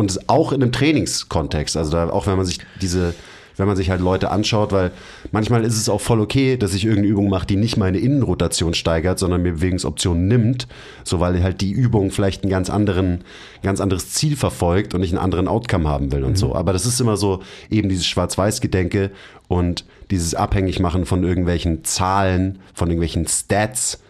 und 0.00 0.10
es 0.10 0.28
auch 0.28 0.52
in 0.52 0.62
einem 0.62 0.72
Trainingskontext, 0.72 1.76
also 1.76 1.92
da, 1.92 2.10
auch 2.10 2.26
wenn 2.26 2.36
man 2.36 2.46
sich 2.46 2.58
diese 2.80 3.14
wenn 3.60 3.68
man 3.68 3.76
sich 3.76 3.90
halt 3.90 4.00
Leute 4.00 4.30
anschaut, 4.30 4.72
weil 4.72 4.90
manchmal 5.32 5.64
ist 5.64 5.76
es 5.76 5.90
auch 5.90 6.00
voll 6.00 6.20
okay, 6.20 6.56
dass 6.56 6.72
ich 6.72 6.84
irgendeine 6.84 7.08
Übung 7.08 7.28
mache, 7.28 7.46
die 7.46 7.56
nicht 7.56 7.76
meine 7.76 7.98
Innenrotation 7.98 8.72
steigert, 8.72 9.18
sondern 9.18 9.42
mir 9.42 9.52
Bewegungsoptionen 9.52 10.26
nimmt, 10.26 10.66
so 11.04 11.20
weil 11.20 11.42
halt 11.42 11.60
die 11.60 11.70
Übung 11.70 12.10
vielleicht 12.10 12.42
einen 12.42 12.50
ganz 12.50 12.70
anderen, 12.70 13.22
ganz 13.62 13.80
anderes 13.80 14.10
Ziel 14.10 14.34
verfolgt 14.34 14.94
und 14.94 15.02
ich 15.02 15.10
einen 15.10 15.18
anderen 15.18 15.46
Outcome 15.46 15.86
haben 15.86 16.10
will 16.10 16.24
und 16.24 16.38
so. 16.38 16.54
Aber 16.54 16.72
das 16.72 16.86
ist 16.86 17.00
immer 17.00 17.18
so 17.18 17.40
eben 17.70 17.90
dieses 17.90 18.06
Schwarz-Weiß-Gedenke 18.06 19.10
und 19.46 19.84
dieses 20.10 20.34
Abhängigmachen 20.34 21.04
von 21.04 21.22
irgendwelchen 21.22 21.84
Zahlen, 21.84 22.60
von 22.72 22.88
irgendwelchen 22.88 23.26
Stats. 23.28 24.00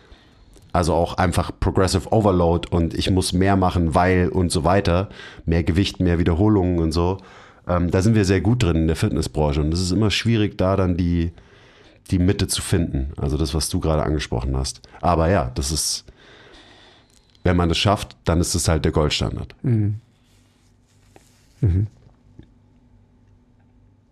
Also 0.72 0.94
auch 0.94 1.14
einfach 1.14 1.50
Progressive 1.58 2.12
Overload 2.12 2.68
und 2.70 2.94
ich 2.94 3.10
muss 3.10 3.32
mehr 3.32 3.56
machen, 3.56 3.94
weil 3.94 4.28
und 4.28 4.52
so 4.52 4.64
weiter. 4.64 5.08
Mehr 5.44 5.64
Gewicht, 5.64 6.00
mehr 6.00 6.18
Wiederholungen 6.18 6.78
und 6.78 6.92
so. 6.92 7.18
Ähm, 7.66 7.90
da 7.90 8.02
sind 8.02 8.14
wir 8.14 8.24
sehr 8.24 8.40
gut 8.40 8.62
drin 8.62 8.76
in 8.76 8.86
der 8.86 8.96
Fitnessbranche 8.96 9.60
und 9.60 9.72
es 9.72 9.80
ist 9.80 9.90
immer 9.90 10.10
schwierig, 10.10 10.56
da 10.58 10.76
dann 10.76 10.96
die, 10.96 11.32
die 12.10 12.18
Mitte 12.18 12.46
zu 12.46 12.62
finden. 12.62 13.12
Also 13.16 13.36
das, 13.36 13.54
was 13.54 13.68
du 13.68 13.80
gerade 13.80 14.02
angesprochen 14.02 14.56
hast. 14.56 14.80
Aber 15.00 15.28
ja, 15.28 15.50
das 15.54 15.72
ist, 15.72 16.04
wenn 17.42 17.56
man 17.56 17.68
das 17.68 17.78
schafft, 17.78 18.16
dann 18.24 18.40
ist 18.40 18.54
es 18.54 18.68
halt 18.68 18.84
der 18.84 18.92
Goldstandard. 18.92 19.54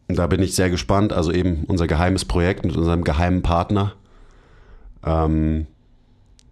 Und 0.08 0.18
da 0.18 0.26
bin 0.26 0.42
ich 0.42 0.54
sehr 0.54 0.70
gespannt. 0.70 1.12
Also 1.12 1.32
eben 1.32 1.64
unser 1.64 1.86
geheimes 1.86 2.24
Projekt 2.24 2.64
mit 2.64 2.76
unserem 2.76 3.04
geheimen 3.04 3.42
Partner. 3.42 3.94
Ähm, 5.04 5.66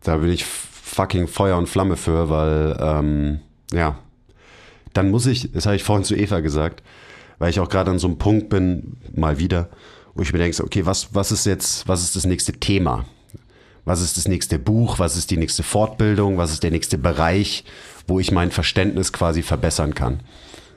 da 0.06 0.18
bin 0.18 0.30
ich 0.30 0.44
fucking 0.44 1.26
Feuer 1.26 1.58
und 1.58 1.68
Flamme 1.68 1.96
für, 1.96 2.30
weil, 2.30 2.76
ähm, 2.80 3.40
ja, 3.72 3.98
dann 4.92 5.10
muss 5.10 5.26
ich, 5.26 5.50
das 5.52 5.66
habe 5.66 5.76
ich 5.76 5.82
vorhin 5.82 6.04
zu 6.04 6.14
Eva 6.14 6.40
gesagt, 6.40 6.82
weil 7.38 7.50
ich 7.50 7.60
auch 7.60 7.68
gerade 7.68 7.90
an 7.90 7.98
so 7.98 8.06
einem 8.06 8.18
Punkt 8.18 8.48
bin, 8.48 8.96
mal 9.14 9.38
wieder, 9.38 9.68
wo 10.14 10.22
ich 10.22 10.32
mir 10.32 10.38
denke, 10.38 10.62
okay, 10.62 10.86
was, 10.86 11.14
was 11.14 11.32
ist 11.32 11.44
jetzt, 11.44 11.88
was 11.88 12.02
ist 12.02 12.16
das 12.16 12.24
nächste 12.24 12.52
Thema? 12.52 13.04
Was 13.84 14.00
ist 14.00 14.16
das 14.16 14.26
nächste 14.26 14.58
Buch? 14.58 14.98
Was 14.98 15.16
ist 15.16 15.30
die 15.30 15.36
nächste 15.36 15.62
Fortbildung? 15.62 16.38
Was 16.38 16.52
ist 16.52 16.62
der 16.62 16.70
nächste 16.70 16.98
Bereich, 16.98 17.64
wo 18.06 18.18
ich 18.18 18.32
mein 18.32 18.50
Verständnis 18.50 19.12
quasi 19.12 19.42
verbessern 19.42 19.94
kann? 19.94 20.20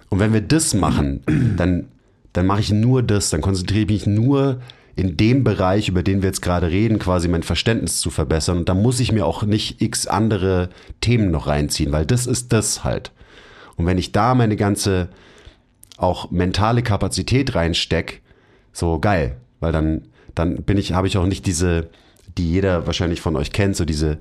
Und 0.09 0.19
wenn 0.19 0.33
wir 0.33 0.41
das 0.41 0.73
machen, 0.73 1.23
dann, 1.55 1.87
dann 2.33 2.45
mache 2.45 2.61
ich 2.61 2.71
nur 2.71 3.03
das, 3.03 3.29
dann 3.29 3.41
konzentriere 3.41 3.81
ich 3.83 4.05
mich 4.05 4.07
nur 4.07 4.61
in 4.99 5.15
dem 5.15 5.45
Bereich, 5.45 5.87
über 5.87 6.03
den 6.03 6.21
wir 6.21 6.27
jetzt 6.27 6.41
gerade 6.41 6.69
reden, 6.69 6.99
quasi 6.99 7.29
mein 7.29 7.43
Verständnis 7.43 8.01
zu 8.01 8.09
verbessern. 8.09 8.57
Und 8.57 8.69
da 8.69 8.73
muss 8.73 8.99
ich 8.99 9.13
mir 9.13 9.25
auch 9.25 9.43
nicht 9.43 9.81
x 9.81 10.07
andere 10.07 10.69
Themen 10.99 11.31
noch 11.31 11.47
reinziehen, 11.47 11.93
weil 11.93 12.05
das 12.05 12.27
ist 12.27 12.51
das 12.51 12.83
halt. 12.83 13.13
Und 13.77 13.85
wenn 13.85 13.97
ich 13.97 14.11
da 14.11 14.35
meine 14.35 14.57
ganze 14.57 15.07
auch 15.95 16.31
mentale 16.31 16.83
Kapazität 16.83 17.55
reinsteck, 17.55 18.21
so 18.73 18.99
geil, 18.99 19.37
weil 19.61 19.71
dann, 19.71 20.01
dann 20.35 20.63
bin 20.63 20.77
ich, 20.77 20.91
habe 20.91 21.07
ich 21.07 21.17
auch 21.17 21.25
nicht 21.25 21.45
diese, 21.45 21.89
die 22.37 22.51
jeder 22.51 22.85
wahrscheinlich 22.85 23.21
von 23.21 23.37
euch 23.37 23.53
kennt, 23.53 23.77
so 23.77 23.85
diese 23.85 24.17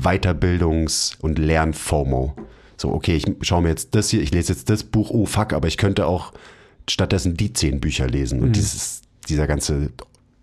Weiterbildungs- 0.00 1.18
und 1.20 1.38
Lern-FOMO. 1.38 2.34
So, 2.78 2.90
okay, 2.90 3.16
ich 3.16 3.26
schaue 3.42 3.60
mir 3.60 3.68
jetzt 3.68 3.94
das 3.94 4.08
hier, 4.08 4.22
ich 4.22 4.32
lese 4.32 4.54
jetzt 4.54 4.70
das 4.70 4.82
Buch, 4.82 5.10
oh 5.10 5.26
fuck, 5.26 5.52
aber 5.52 5.68
ich 5.68 5.76
könnte 5.76 6.06
auch 6.06 6.32
stattdessen 6.88 7.36
die 7.36 7.52
zehn 7.52 7.80
Bücher 7.80 8.06
lesen 8.08 8.42
und 8.42 8.56
dieses, 8.56 9.02
dieser 9.28 9.46
ganze, 9.46 9.90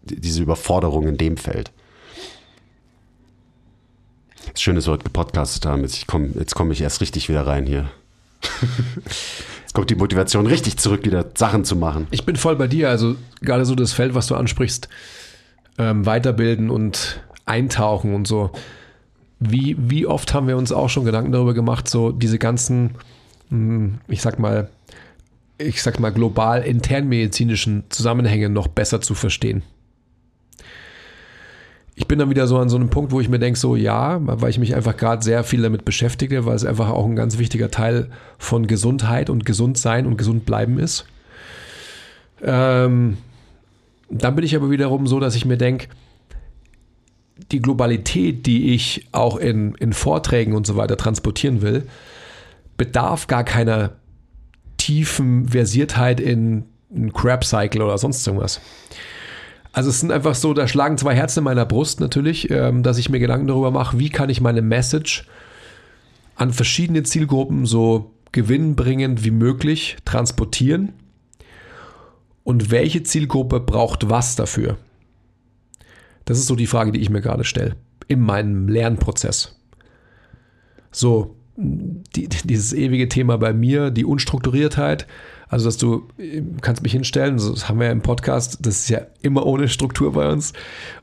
diese 0.02 0.42
Überforderung 0.42 1.08
in 1.08 1.18
dem 1.18 1.38
Feld. 1.38 1.72
Das 4.52 4.62
Schöne 4.62 4.80
ist, 4.80 4.88
wir 4.88 4.94
heute 4.94 5.04
gepodcastet 5.04 5.66
haben. 5.66 5.82
Jetzt, 5.82 5.96
ich 5.96 6.08
komm, 6.08 6.34
komme 6.54 6.74
ich 6.74 6.82
erst 6.82 7.02
richtig 7.02 7.30
wieder 7.30 7.46
rein 7.46 7.66
hier. 7.66 7.90
Jetzt 9.62 9.74
kommt 9.74 9.90
die 9.90 9.96
Motivation 9.96 10.48
richtig 10.48 10.78
zurück, 10.78 11.06
wieder 11.06 11.26
Sachen 11.36 11.64
zu 11.64 11.76
machen. 11.76 12.08
Ich 12.12 12.26
bin 12.26 12.36
voll 12.36 12.56
bei 12.56 12.68
dir. 12.68 12.90
Also 12.90 13.16
gerade 13.42 13.66
so 13.66 13.76
das 13.76 13.94
Feld, 13.94 14.16
was 14.16 14.28
du 14.28 14.36
ansprichst, 14.36 14.90
ähm, 15.78 16.06
weiterbilden 16.06 16.70
und 16.70 17.22
eintauchen 17.46 18.16
und 18.16 18.28
so. 18.28 18.52
Wie, 19.40 19.76
wie 19.80 20.06
oft 20.06 20.34
haben 20.34 20.48
wir 20.48 20.58
uns 20.58 20.72
auch 20.72 20.90
schon 20.90 21.06
Gedanken 21.06 21.32
darüber 21.32 21.54
gemacht, 21.54 21.88
so 21.88 22.12
diese 22.12 22.40
ganzen, 22.40 22.96
hm, 23.50 24.00
ich 24.08 24.22
sag 24.22 24.40
mal, 24.40 24.70
ich 25.58 25.82
sag 25.84 26.00
mal, 26.00 26.10
global 26.10 26.64
internmedizinischen 26.64 27.84
Zusammenhänge 27.90 28.50
noch 28.50 28.68
besser 28.68 29.02
zu 29.02 29.14
verstehen. 29.14 29.64
Ich 32.00 32.08
bin 32.08 32.18
dann 32.18 32.30
wieder 32.30 32.48
so 32.48 32.58
an 32.58 32.70
so 32.70 32.78
einem 32.78 32.90
Punkt, 32.90 33.12
wo 33.12 33.20
ich 33.20 33.28
mir 33.28 33.40
denke, 33.40 33.60
so 33.60 33.76
ja, 33.76 34.20
weil 34.22 34.50
ich 34.50 34.58
mich 34.58 34.74
einfach 34.74 34.96
gerade 34.96 35.22
sehr 35.22 35.44
viel 35.44 35.62
damit 35.62 35.84
beschäftige, 35.84 36.46
weil 36.46 36.56
es 36.56 36.64
einfach 36.64 36.88
auch 36.90 37.06
ein 37.06 37.18
ganz 37.18 37.38
wichtiger 37.38 37.70
Teil 37.70 38.10
von 38.38 38.68
Gesundheit 38.68 39.30
und 39.30 39.46
Gesundsein 39.46 40.06
und 40.06 40.16
gesund 40.16 40.46
bleiben 40.46 40.80
ist. 40.80 41.06
Ähm, 42.42 43.18
dann 44.10 44.34
bin 44.34 44.46
ich 44.46 44.56
aber 44.56 44.72
wiederum 44.72 45.08
so, 45.08 45.20
dass 45.20 45.36
ich 45.36 45.44
mir 45.44 45.58
denke, 45.58 45.88
die 47.52 47.62
Globalität, 47.62 48.46
die 48.46 48.74
ich 48.74 49.06
auch 49.12 49.36
in, 49.36 49.76
in 49.76 49.92
Vorträgen 49.92 50.54
und 50.54 50.66
so 50.66 50.78
weiter 50.78 50.96
transportieren 50.96 51.62
will, 51.62 51.86
bedarf 52.78 53.28
gar 53.28 53.44
keiner 53.44 53.92
tiefen 54.78 55.50
Versiertheit 55.50 56.22
in 56.22 56.64
einen 56.96 57.12
Crab 57.12 57.44
Cycle 57.44 57.82
oder 57.82 57.98
sonst 57.98 58.26
irgendwas. 58.26 58.62
Also 59.80 59.92
es 59.92 60.02
sind 60.02 60.12
einfach 60.12 60.36
so, 60.36 60.54
da 60.54 60.68
schlagen 60.68 60.98
zwei 60.98 61.16
Herzen 61.16 61.40
in 61.40 61.46
meiner 61.46 61.66
Brust 61.66 62.02
natürlich, 62.02 62.52
ähm, 62.52 62.84
dass 62.84 62.98
ich 62.98 63.10
mir 63.10 63.20
Gedanken 63.20 63.48
darüber 63.48 63.72
mache, 63.72 63.98
wie 63.98 64.10
kann 64.10 64.30
ich 64.30 64.42
meine 64.42 64.62
Message 64.62 65.26
an 66.36 66.52
verschiedene 66.52 67.04
Zielgruppen 67.04 67.66
so 67.66 68.12
gewinnbringend 68.34 69.24
wie 69.24 69.32
möglich 69.32 69.96
transportieren 70.04 70.92
und 72.44 72.72
welche 72.72 73.04
Zielgruppe 73.04 73.62
braucht 73.62 74.10
was 74.10 74.36
dafür. 74.36 74.76
Das 76.26 76.38
ist 76.38 76.48
so 76.48 76.58
die 76.58 76.68
Frage, 76.68 76.92
die 76.92 77.00
ich 77.00 77.10
mir 77.10 77.22
gerade 77.22 77.46
stelle 77.46 77.78
in 78.10 78.20
meinem 78.20 78.68
Lernprozess. 78.68 79.62
So, 80.92 81.38
die, 81.56 82.28
dieses 82.28 82.74
ewige 82.74 83.08
Thema 83.08 83.38
bei 83.38 83.54
mir, 83.54 83.92
die 83.92 84.04
Unstrukturiertheit. 84.04 85.08
Also, 85.50 85.66
dass 85.66 85.78
du 85.78 86.08
kannst 86.62 86.84
mich 86.84 86.92
hinstellen, 86.92 87.38
das 87.38 87.68
haben 87.68 87.80
wir 87.80 87.88
ja 87.88 87.92
im 87.92 88.02
Podcast, 88.02 88.60
das 88.62 88.82
ist 88.82 88.90
ja 88.90 89.02
immer 89.22 89.46
ohne 89.48 89.68
Struktur 89.68 90.14
bei 90.14 90.30
uns 90.32 90.54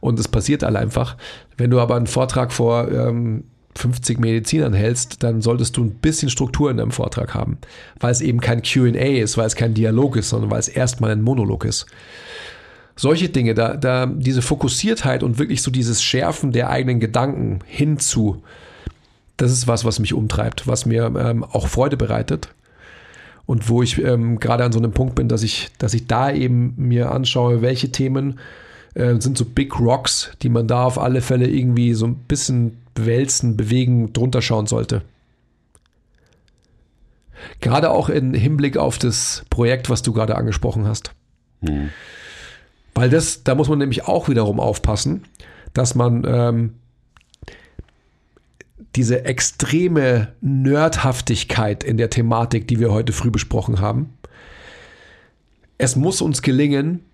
und 0.01 0.19
es 0.21 0.29
passiert 0.29 0.63
alle 0.63 0.79
einfach. 0.79 1.17
Wenn 1.57 1.71
du 1.71 1.81
aber 1.81 1.97
einen 1.97 2.07
Vortrag 2.07 2.53
vor 2.53 2.89
ähm, 2.91 3.43
50 3.75 4.21
Medizinern 4.21 4.73
hältst, 4.73 5.25
dann 5.25 5.43
solltest 5.43 5.77
du 5.77 5.85
ein 5.85 5.95
bisschen 5.97 6.31
Struktur 6.31 6.71
in 6.71 6.77
deinem 6.77 6.93
Vortrag 6.93 7.35
haben, 7.35 7.59
weil 7.99 8.13
es 8.13 8.21
eben 8.21 8.41
kein 8.41 8.63
QA 8.63 9.21
ist, 9.21 9.37
weil 9.37 9.47
es 9.47 9.57
kein 9.57 9.75
Dialog 9.75 10.17
ist, 10.17 10.29
sondern 10.29 10.51
weil 10.51 10.61
es 10.61 10.69
erstmal 10.69 11.11
ein 11.11 11.23
Monolog 11.23 11.65
ist. 11.65 11.87
Solche 12.95 13.29
Dinge, 13.29 13.53
da, 13.55 13.77
da 13.77 14.07
diese 14.07 14.43
Fokussiertheit 14.43 15.25
und 15.25 15.39
wirklich 15.39 15.61
so 15.61 15.71
dieses 15.73 16.03
Schärfen 16.03 16.53
der 16.53 16.71
eigenen 16.71 17.01
Gedanken 17.01 17.59
hinzu, 17.67 18.43
das 19.37 19.51
ist 19.51 19.67
was, 19.67 19.85
was 19.85 19.99
mich 19.99 20.15
umtreibt, 20.15 20.67
was 20.67 20.87
mir 20.87 21.13
ähm, 21.19 21.45
auch 21.45 21.67
Freude 21.67 21.97
bereitet 21.97 22.55
und 23.47 23.69
wo 23.69 23.83
ich 23.83 24.03
ähm, 24.03 24.41
gerade 24.41 24.65
an 24.65 24.73
so 24.73 24.79
einem 24.79 24.93
Punkt 24.93 25.15
bin, 25.15 25.29
dass 25.29 25.43
ich, 25.43 25.71
dass 25.79 25.95
ich 25.95 26.07
da 26.07 26.31
eben 26.33 26.75
mir 26.77 27.13
anschaue, 27.13 27.63
welche 27.63 27.93
Themen 27.93 28.41
äh, 28.95 29.21
sind 29.21 29.39
so 29.39 29.45
Big 29.45 29.79
Rocks, 29.79 30.33
die 30.43 30.49
man 30.49 30.67
da 30.67 30.85
auf 30.85 30.99
alle 30.99 31.21
Fälle 31.21 31.47
irgendwie 31.49 31.95
so 31.95 32.07
ein 32.07 32.17
bisschen 32.17 32.79
wälzen, 32.97 33.57
bewegen, 33.57 34.13
drunter 34.13 34.43
schauen 34.43 34.67
sollte. 34.67 35.03
Gerade 37.61 37.91
auch 37.91 38.09
im 38.09 38.35
Hinblick 38.35 38.77
auf 38.77 38.99
das 38.99 39.45
Projekt, 39.51 39.91
was 39.91 40.03
du 40.03 40.13
gerade 40.13 40.37
angesprochen 40.37 40.87
hast. 40.87 41.13
Hm. 41.65 41.91
Weil 42.95 43.11
das, 43.11 43.45
da 43.45 43.55
muss 43.55 43.69
man 43.69 43.79
nämlich 43.79 44.07
auch 44.07 44.29
wiederum 44.29 44.59
aufpassen, 44.59 45.25
dass 45.75 45.95
man 45.95 46.25
ähm, 46.27 46.75
diese 48.97 49.25
extreme 49.25 50.33
Nerdhaftigkeit 50.41 51.85
in 51.85 51.99
der 51.99 52.11
Thematik, 52.11 52.67
die 52.67 52.81
wir 52.81 52.93
heute 52.93 53.13
früh 53.13 53.31
besprochen 53.31 53.81
haben, 53.81 54.15
es 55.79 55.97
muss 55.97 56.23
uns 56.23 56.43
gelingen, 56.43 57.05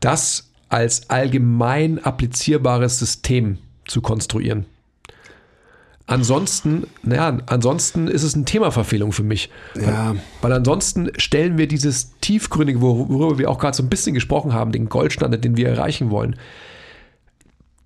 das 0.00 0.50
als 0.68 1.08
allgemein 1.08 2.02
applizierbares 2.04 2.98
System 2.98 3.58
zu 3.86 4.00
konstruieren. 4.00 4.66
Ansonsten, 6.08 6.86
naja, 7.02 7.38
ansonsten 7.46 8.06
ist 8.06 8.22
es 8.22 8.34
eine 8.34 8.44
Themaverfehlung 8.44 9.12
für 9.12 9.24
mich. 9.24 9.50
Ja. 9.74 10.10
Weil, 10.10 10.20
weil, 10.42 10.52
ansonsten 10.52 11.10
stellen 11.16 11.58
wir 11.58 11.66
dieses 11.66 12.12
tiefgründige, 12.20 12.80
worüber 12.80 13.38
wir 13.38 13.50
auch 13.50 13.58
gerade 13.58 13.76
so 13.76 13.82
ein 13.82 13.88
bisschen 13.88 14.14
gesprochen 14.14 14.52
haben, 14.52 14.70
den 14.70 14.88
Goldstandard, 14.88 15.44
den 15.44 15.56
wir 15.56 15.68
erreichen 15.68 16.10
wollen, 16.10 16.36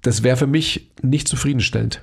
das 0.03 0.22
wäre 0.22 0.36
für 0.36 0.47
mich 0.47 0.91
nicht 1.03 1.28
zufriedenstellend. 1.28 2.03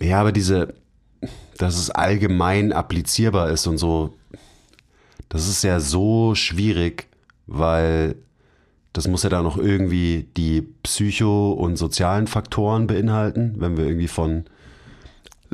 Ja, 0.00 0.20
aber 0.20 0.32
diese, 0.32 0.74
dass 1.58 1.76
es 1.76 1.90
allgemein 1.90 2.72
applizierbar 2.72 3.50
ist 3.50 3.66
und 3.66 3.78
so, 3.78 4.14
das 5.28 5.48
ist 5.48 5.64
ja 5.64 5.80
so 5.80 6.34
schwierig, 6.34 7.08
weil 7.46 8.16
das 8.92 9.08
muss 9.08 9.24
ja 9.24 9.28
dann 9.28 9.44
noch 9.44 9.58
irgendwie 9.58 10.28
die 10.36 10.62
psycho- 10.62 11.52
und 11.52 11.76
sozialen 11.76 12.26
Faktoren 12.26 12.86
beinhalten, 12.86 13.56
wenn 13.58 13.76
wir 13.76 13.86
irgendwie 13.86 14.08
von. 14.08 14.44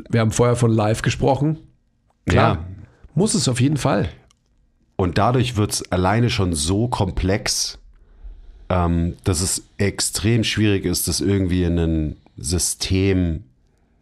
Wir 0.09 0.21
haben 0.21 0.31
vorher 0.31 0.55
von 0.55 0.71
live 0.71 1.01
gesprochen. 1.01 1.57
Klar. 2.27 2.55
Ja. 2.55 2.65
Muss 3.15 3.33
es 3.33 3.47
auf 3.47 3.59
jeden 3.59 3.77
Fall. 3.77 4.09
Und 4.95 5.17
dadurch 5.17 5.57
wird 5.57 5.73
es 5.73 5.91
alleine 5.91 6.29
schon 6.29 6.53
so 6.53 6.87
komplex, 6.87 7.79
ähm, 8.69 9.15
dass 9.23 9.41
es 9.41 9.63
extrem 9.77 10.43
schwierig 10.43 10.85
ist, 10.85 11.07
das 11.07 11.19
irgendwie 11.19 11.63
in 11.63 11.79
ein 11.79 12.15
System 12.37 13.45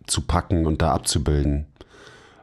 zu 0.09 0.21
packen 0.21 0.65
und 0.65 0.81
da 0.81 0.91
abzubilden. 0.91 1.65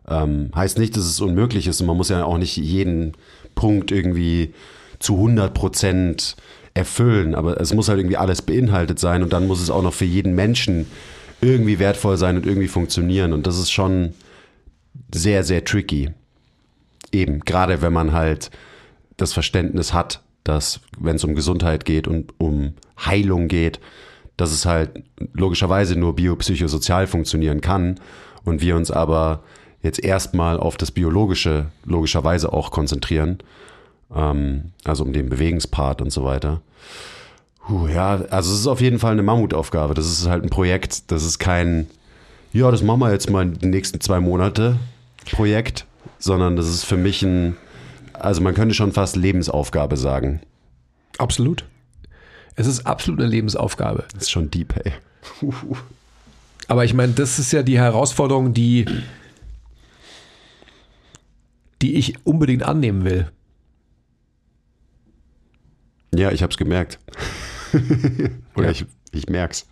Ähm, 0.09 0.51
heißt 0.55 0.79
nicht, 0.79 0.97
dass 0.97 1.05
es 1.05 1.21
unmöglich 1.21 1.67
ist 1.67 1.81
und 1.81 1.87
man 1.87 1.97
muss 1.97 2.09
ja 2.09 2.25
auch 2.25 2.39
nicht 2.39 2.57
jeden 2.57 3.13
Punkt 3.55 3.91
irgendwie 3.91 4.55
zu 4.99 5.15
100 5.15 5.53
Prozent 5.53 6.37
erfüllen, 6.75 7.35
aber 7.35 7.61
es 7.61 7.75
muss 7.75 7.89
halt 7.89 7.99
irgendwie 7.99 8.17
alles 8.17 8.43
beinhaltet 8.43 8.99
sein 8.99 9.23
und 9.23 9.33
dann 9.33 9.47
muss 9.47 9.61
es 9.61 9.71
auch 9.71 9.83
noch 9.83 9.95
für 9.95 10.05
jeden 10.05 10.35
Menschen 10.35 10.87
irgendwie 11.41 11.79
wertvoll 11.79 12.17
sein 12.17 12.37
und 12.37 12.47
irgendwie 12.47 12.69
funktionieren 12.69 13.33
und 13.33 13.47
das 13.47 13.59
ist 13.59 13.71
schon 13.71 14.15
sehr, 15.13 15.43
sehr 15.43 15.65
tricky. 15.65 16.11
Eben, 17.13 17.41
gerade 17.41 17.83
wenn 17.83 17.93
man 17.93 18.13
halt 18.13 18.51
das 19.17 19.33
Verständnis 19.33 19.93
hat, 19.93 20.23
dass 20.45 20.81
wenn 20.99 21.17
es 21.17 21.25
um 21.25 21.35
Gesundheit 21.35 21.85
geht 21.85 22.07
und 22.07 22.35
um 22.39 22.75
Heilung 23.05 23.49
geht, 23.49 23.81
dass 24.37 24.53
es 24.53 24.67
halt 24.67 25.03
logischerweise 25.33 25.97
nur 25.97 26.17
biopsychosozial 26.17 27.07
funktionieren 27.07 27.61
kann 27.61 28.01
und 28.45 28.61
wir 28.61 28.77
uns 28.77 28.91
aber 28.91 29.43
jetzt 29.83 30.03
erstmal 30.03 30.59
auf 30.59 30.77
das 30.77 30.91
Biologische 30.91 31.67
logischerweise 31.85 32.53
auch 32.53 32.71
konzentrieren 32.71 33.39
ähm, 34.15 34.73
also 34.85 35.05
um 35.05 35.13
den 35.13 35.29
Bewegungspart 35.29 36.03
und 36.03 36.11
so 36.11 36.25
weiter. 36.25 36.61
Puh, 37.67 37.89
ja, 37.89 38.21
also 38.31 38.53
es 38.53 38.61
ist 38.61 38.67
auf 38.67 38.81
jeden 38.81 38.99
Fall 38.99 39.13
eine 39.13 39.23
Mammutaufgabe. 39.23 39.95
Das 39.95 40.07
ist 40.07 40.29
halt 40.29 40.45
ein 40.45 40.51
Projekt. 40.51 41.11
Das 41.11 41.25
ist 41.25 41.39
kein, 41.39 41.89
ja, 42.53 42.71
das 42.71 42.83
machen 42.83 43.01
wir 43.01 43.13
jetzt 43.13 43.31
mal 43.31 43.47
die 43.47 43.67
nächsten 43.67 44.01
zwei 44.01 44.21
Monate 44.21 44.77
Projekt, 45.33 45.87
sondern 46.19 46.57
das 46.57 46.69
ist 46.69 46.85
für 46.85 46.97
mich 46.97 47.23
ein, 47.23 47.57
also 48.13 48.41
man 48.41 48.55
könnte 48.55 48.75
schon 48.75 48.93
fast 48.93 49.17
Lebensaufgabe 49.17 49.97
sagen. 49.97 50.41
Absolut. 51.19 51.65
Es 52.57 52.67
ist 52.67 52.87
absolut 52.87 53.21
eine 53.21 53.29
Lebensaufgabe. 53.29 54.07
Das 54.13 54.25
ist 54.25 54.31
schon 54.31 54.51
deep, 54.51 54.75
ey. 54.85 54.93
Aber 56.69 56.85
ich 56.85 56.95
meine, 56.95 57.13
das 57.13 57.39
ist 57.39 57.53
ja 57.53 57.63
die 57.63 57.79
Herausforderung, 57.79 58.55
die, 58.55 58.87
die 61.83 61.95
ich 61.95 62.27
unbedingt 62.27 62.65
annehmen 62.65 63.05
will. 63.05 63.31
Ja, 66.15 66.33
ich 66.33 66.43
habe 66.43 66.51
es 66.51 66.57
gemerkt. 66.57 66.99
Oder 68.57 68.67
ja. 68.67 68.71
ich, 68.71 68.87
ich 69.13 69.29
merke 69.29 69.53
es. 69.53 69.67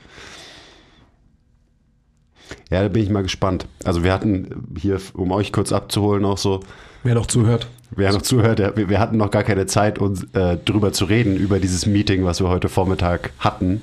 Ja, 2.70 2.82
da 2.82 2.88
bin 2.88 3.02
ich 3.02 3.10
mal 3.10 3.22
gespannt. 3.22 3.66
Also 3.84 4.04
wir 4.04 4.12
hatten 4.12 4.76
hier, 4.78 5.00
um 5.14 5.32
euch 5.32 5.52
kurz 5.52 5.72
abzuholen, 5.72 6.24
auch 6.24 6.38
so. 6.38 6.60
Wer 7.02 7.14
noch 7.14 7.26
zuhört. 7.26 7.68
Wer 7.90 8.12
noch 8.12 8.22
zuhört, 8.22 8.58
ja, 8.58 8.76
wir, 8.76 8.88
wir, 8.88 8.98
hatten 8.98 9.16
noch 9.18 9.30
gar 9.30 9.44
keine 9.44 9.66
Zeit, 9.66 9.98
uns 9.98 10.24
äh, 10.32 10.56
drüber 10.56 10.92
zu 10.92 11.04
reden, 11.04 11.36
über 11.36 11.60
dieses 11.60 11.86
Meeting, 11.86 12.24
was 12.24 12.40
wir 12.40 12.48
heute 12.48 12.68
Vormittag 12.68 13.30
hatten, 13.38 13.82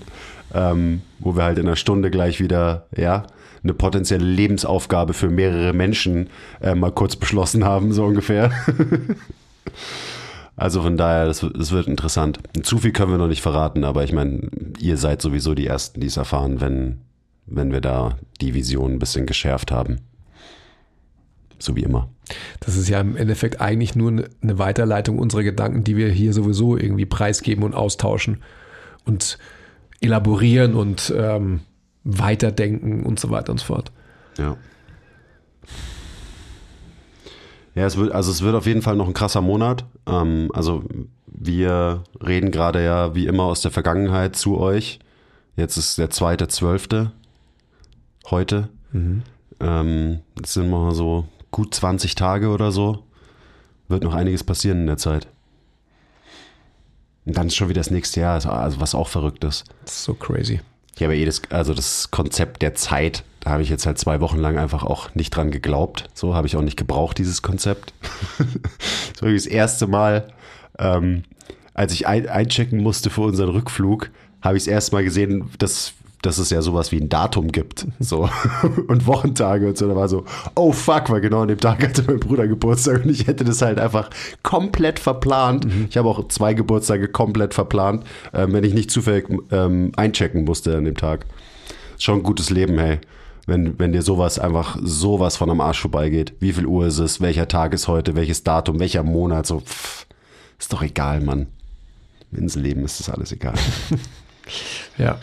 ähm, 0.53 1.01
wo 1.19 1.35
wir 1.35 1.43
halt 1.43 1.57
in 1.57 1.67
einer 1.67 1.77
Stunde 1.77 2.11
gleich 2.11 2.41
wieder, 2.41 2.87
ja, 2.95 3.23
eine 3.63 3.73
potenzielle 3.73 4.25
Lebensaufgabe 4.25 5.13
für 5.13 5.29
mehrere 5.29 5.71
Menschen 5.71 6.29
äh, 6.61 6.75
mal 6.75 6.91
kurz 6.91 7.15
beschlossen 7.15 7.63
haben, 7.63 7.93
so 7.93 8.03
ungefähr. 8.03 8.51
Also 10.57 10.83
von 10.83 10.95
daher, 10.95 11.25
das, 11.25 11.43
das 11.55 11.71
wird 11.71 11.87
interessant. 11.87 12.39
Zu 12.61 12.77
viel 12.77 12.91
können 12.91 13.09
wir 13.09 13.17
noch 13.17 13.27
nicht 13.27 13.41
verraten, 13.41 13.83
aber 13.83 14.03
ich 14.03 14.13
meine, 14.13 14.47
ihr 14.77 14.97
seid 14.97 15.19
sowieso 15.19 15.55
die 15.55 15.65
Ersten, 15.65 16.01
die 16.01 16.05
es 16.05 16.17
erfahren, 16.17 16.61
wenn, 16.61 16.99
wenn 17.51 17.71
wir 17.71 17.81
da 17.81 18.17
die 18.39 18.53
Vision 18.53 18.93
ein 18.93 18.99
bisschen 18.99 19.25
geschärft 19.25 19.71
haben. 19.71 19.99
So 21.59 21.75
wie 21.75 21.83
immer. 21.83 22.09
Das 22.59 22.75
ist 22.75 22.89
ja 22.89 22.99
im 22.99 23.15
Endeffekt 23.15 23.61
eigentlich 23.61 23.95
nur 23.95 24.25
eine 24.41 24.57
Weiterleitung 24.57 25.19
unserer 25.19 25.43
Gedanken, 25.43 25.83
die 25.83 25.95
wir 25.95 26.09
hier 26.09 26.33
sowieso 26.33 26.77
irgendwie 26.77 27.05
preisgeben 27.05 27.63
und 27.63 27.75
austauschen 27.75 28.41
und 29.05 29.37
elaborieren 29.99 30.73
und 30.73 31.13
ähm, 31.15 31.61
weiterdenken 32.03 33.03
und 33.03 33.19
so 33.19 33.29
weiter 33.29 33.51
und 33.51 33.59
so 33.59 33.65
fort. 33.65 33.91
Ja. 34.37 34.57
Ja, 37.75 37.85
es 37.85 37.95
wird, 37.95 38.11
also 38.11 38.31
es 38.31 38.41
wird 38.41 38.55
auf 38.55 38.65
jeden 38.65 38.81
Fall 38.81 38.95
noch 38.95 39.07
ein 39.07 39.13
krasser 39.13 39.41
Monat. 39.41 39.85
Ähm, 40.07 40.49
also 40.53 40.83
wir 41.27 42.03
reden 42.25 42.51
gerade 42.51 42.83
ja 42.83 43.15
wie 43.15 43.27
immer 43.27 43.43
aus 43.43 43.61
der 43.61 43.71
Vergangenheit 43.71 44.35
zu 44.35 44.57
euch. 44.57 44.99
Jetzt 45.55 45.77
ist 45.77 45.97
der 45.97 46.09
zweite, 46.09 46.47
zwölfte 46.47 47.11
heute. 48.29 48.69
Mhm. 48.91 49.23
Ähm, 49.59 50.19
jetzt 50.37 50.53
sind 50.53 50.69
wir 50.69 50.93
so 50.93 51.25
gut 51.51 51.73
20 51.73 52.15
Tage 52.15 52.49
oder 52.49 52.71
so. 52.71 53.03
Wird 53.87 54.03
noch 54.03 54.13
einiges 54.13 54.43
passieren 54.43 54.81
in 54.81 54.87
der 54.87 54.97
Zeit. 54.97 55.27
Und 57.25 57.37
dann 57.37 57.47
ist 57.47 57.55
schon 57.55 57.69
wieder 57.69 57.79
das 57.79 57.91
nächste 57.91 58.21
Jahr, 58.21 58.45
also 58.45 58.79
was 58.79 58.95
auch 58.95 59.07
verrückt 59.07 59.43
ist. 59.43 59.65
Das 59.85 59.97
ist 59.97 60.03
so 60.03 60.13
crazy. 60.13 60.61
Ich 60.95 61.03
habe 61.03 61.15
eh 61.15 61.25
das, 61.25 61.41
also 61.49 61.73
das 61.73 62.11
Konzept 62.11 62.61
der 62.61 62.75
Zeit, 62.75 63.23
da 63.39 63.51
habe 63.51 63.63
ich 63.63 63.69
jetzt 63.69 63.85
halt 63.85 63.97
zwei 63.97 64.21
Wochen 64.21 64.37
lang 64.37 64.57
einfach 64.57 64.83
auch 64.83 65.13
nicht 65.15 65.31
dran 65.31 65.51
geglaubt. 65.51 66.09
So 66.13 66.35
habe 66.35 66.47
ich 66.47 66.55
auch 66.55 66.61
nicht 66.61 66.77
gebraucht, 66.77 67.17
dieses 67.17 67.41
Konzept. 67.41 67.93
das 68.37 69.21
war 69.21 69.31
das 69.31 69.45
erste 69.45 69.87
Mal, 69.87 70.27
ähm, 70.77 71.23
als 71.73 71.93
ich 71.93 72.07
ein, 72.07 72.27
einchecken 72.27 72.81
musste 72.81 73.09
für 73.09 73.21
unseren 73.21 73.49
Rückflug, 73.49 74.09
habe 74.41 74.57
ich 74.57 74.63
es 74.63 74.67
erst 74.67 74.93
mal 74.93 75.03
gesehen, 75.03 75.49
dass, 75.57 75.93
dass 76.21 76.37
es 76.37 76.49
ja 76.49 76.61
sowas 76.61 76.91
wie 76.91 76.99
ein 76.99 77.09
Datum 77.09 77.51
gibt. 77.51 77.87
So. 77.99 78.29
und 78.87 79.07
Wochentage 79.07 79.67
und 79.67 79.77
so. 79.77 79.87
Da 79.87 79.95
war 79.95 80.07
so, 80.07 80.25
oh 80.55 80.71
fuck, 80.71 81.09
weil 81.09 81.21
genau 81.21 81.41
an 81.41 81.47
dem 81.47 81.59
Tag 81.59 81.83
hatte 81.83 82.03
mein 82.07 82.19
Bruder 82.19 82.47
Geburtstag 82.47 83.03
und 83.03 83.09
ich 83.09 83.27
hätte 83.27 83.43
das 83.43 83.61
halt 83.61 83.79
einfach 83.79 84.09
komplett 84.43 84.99
verplant. 84.99 85.65
Mhm. 85.65 85.87
Ich 85.89 85.97
habe 85.97 86.09
auch 86.09 86.27
zwei 86.27 86.53
Geburtstage 86.53 87.07
komplett 87.07 87.53
verplant, 87.53 88.03
ähm, 88.33 88.53
wenn 88.53 88.63
ich 88.63 88.73
nicht 88.73 88.91
zufällig 88.91 89.27
ähm, 89.51 89.91
einchecken 89.95 90.43
musste 90.43 90.77
an 90.77 90.85
dem 90.85 90.95
Tag. 90.95 91.25
Schon 91.97 92.19
ein 92.19 92.23
gutes 92.23 92.49
Leben, 92.49 92.77
hey 92.79 92.99
wenn, 93.47 93.77
wenn 93.79 93.91
dir 93.91 94.01
sowas 94.01 94.39
einfach 94.39 94.77
sowas 94.81 95.37
von 95.37 95.49
am 95.49 95.61
Arsch 95.61 95.81
vorbeigeht. 95.81 96.33
Wie 96.39 96.53
viel 96.53 96.65
Uhr 96.65 96.87
ist 96.87 96.99
es? 96.99 97.21
Welcher 97.21 97.47
Tag 97.47 97.73
ist 97.73 97.87
heute? 97.87 98.15
Welches 98.15 98.43
Datum? 98.43 98.79
Welcher 98.79 99.03
Monat? 99.03 99.47
So, 99.47 99.59
pff, 99.59 100.05
ist 100.59 100.71
doch 100.71 100.83
egal, 100.83 101.21
Mann. 101.21 101.47
Im 102.31 102.39
Inselleben 102.39 102.85
ist 102.85 102.99
das 102.99 103.09
alles 103.09 103.31
egal. 103.31 103.55
Ja. 104.97 105.17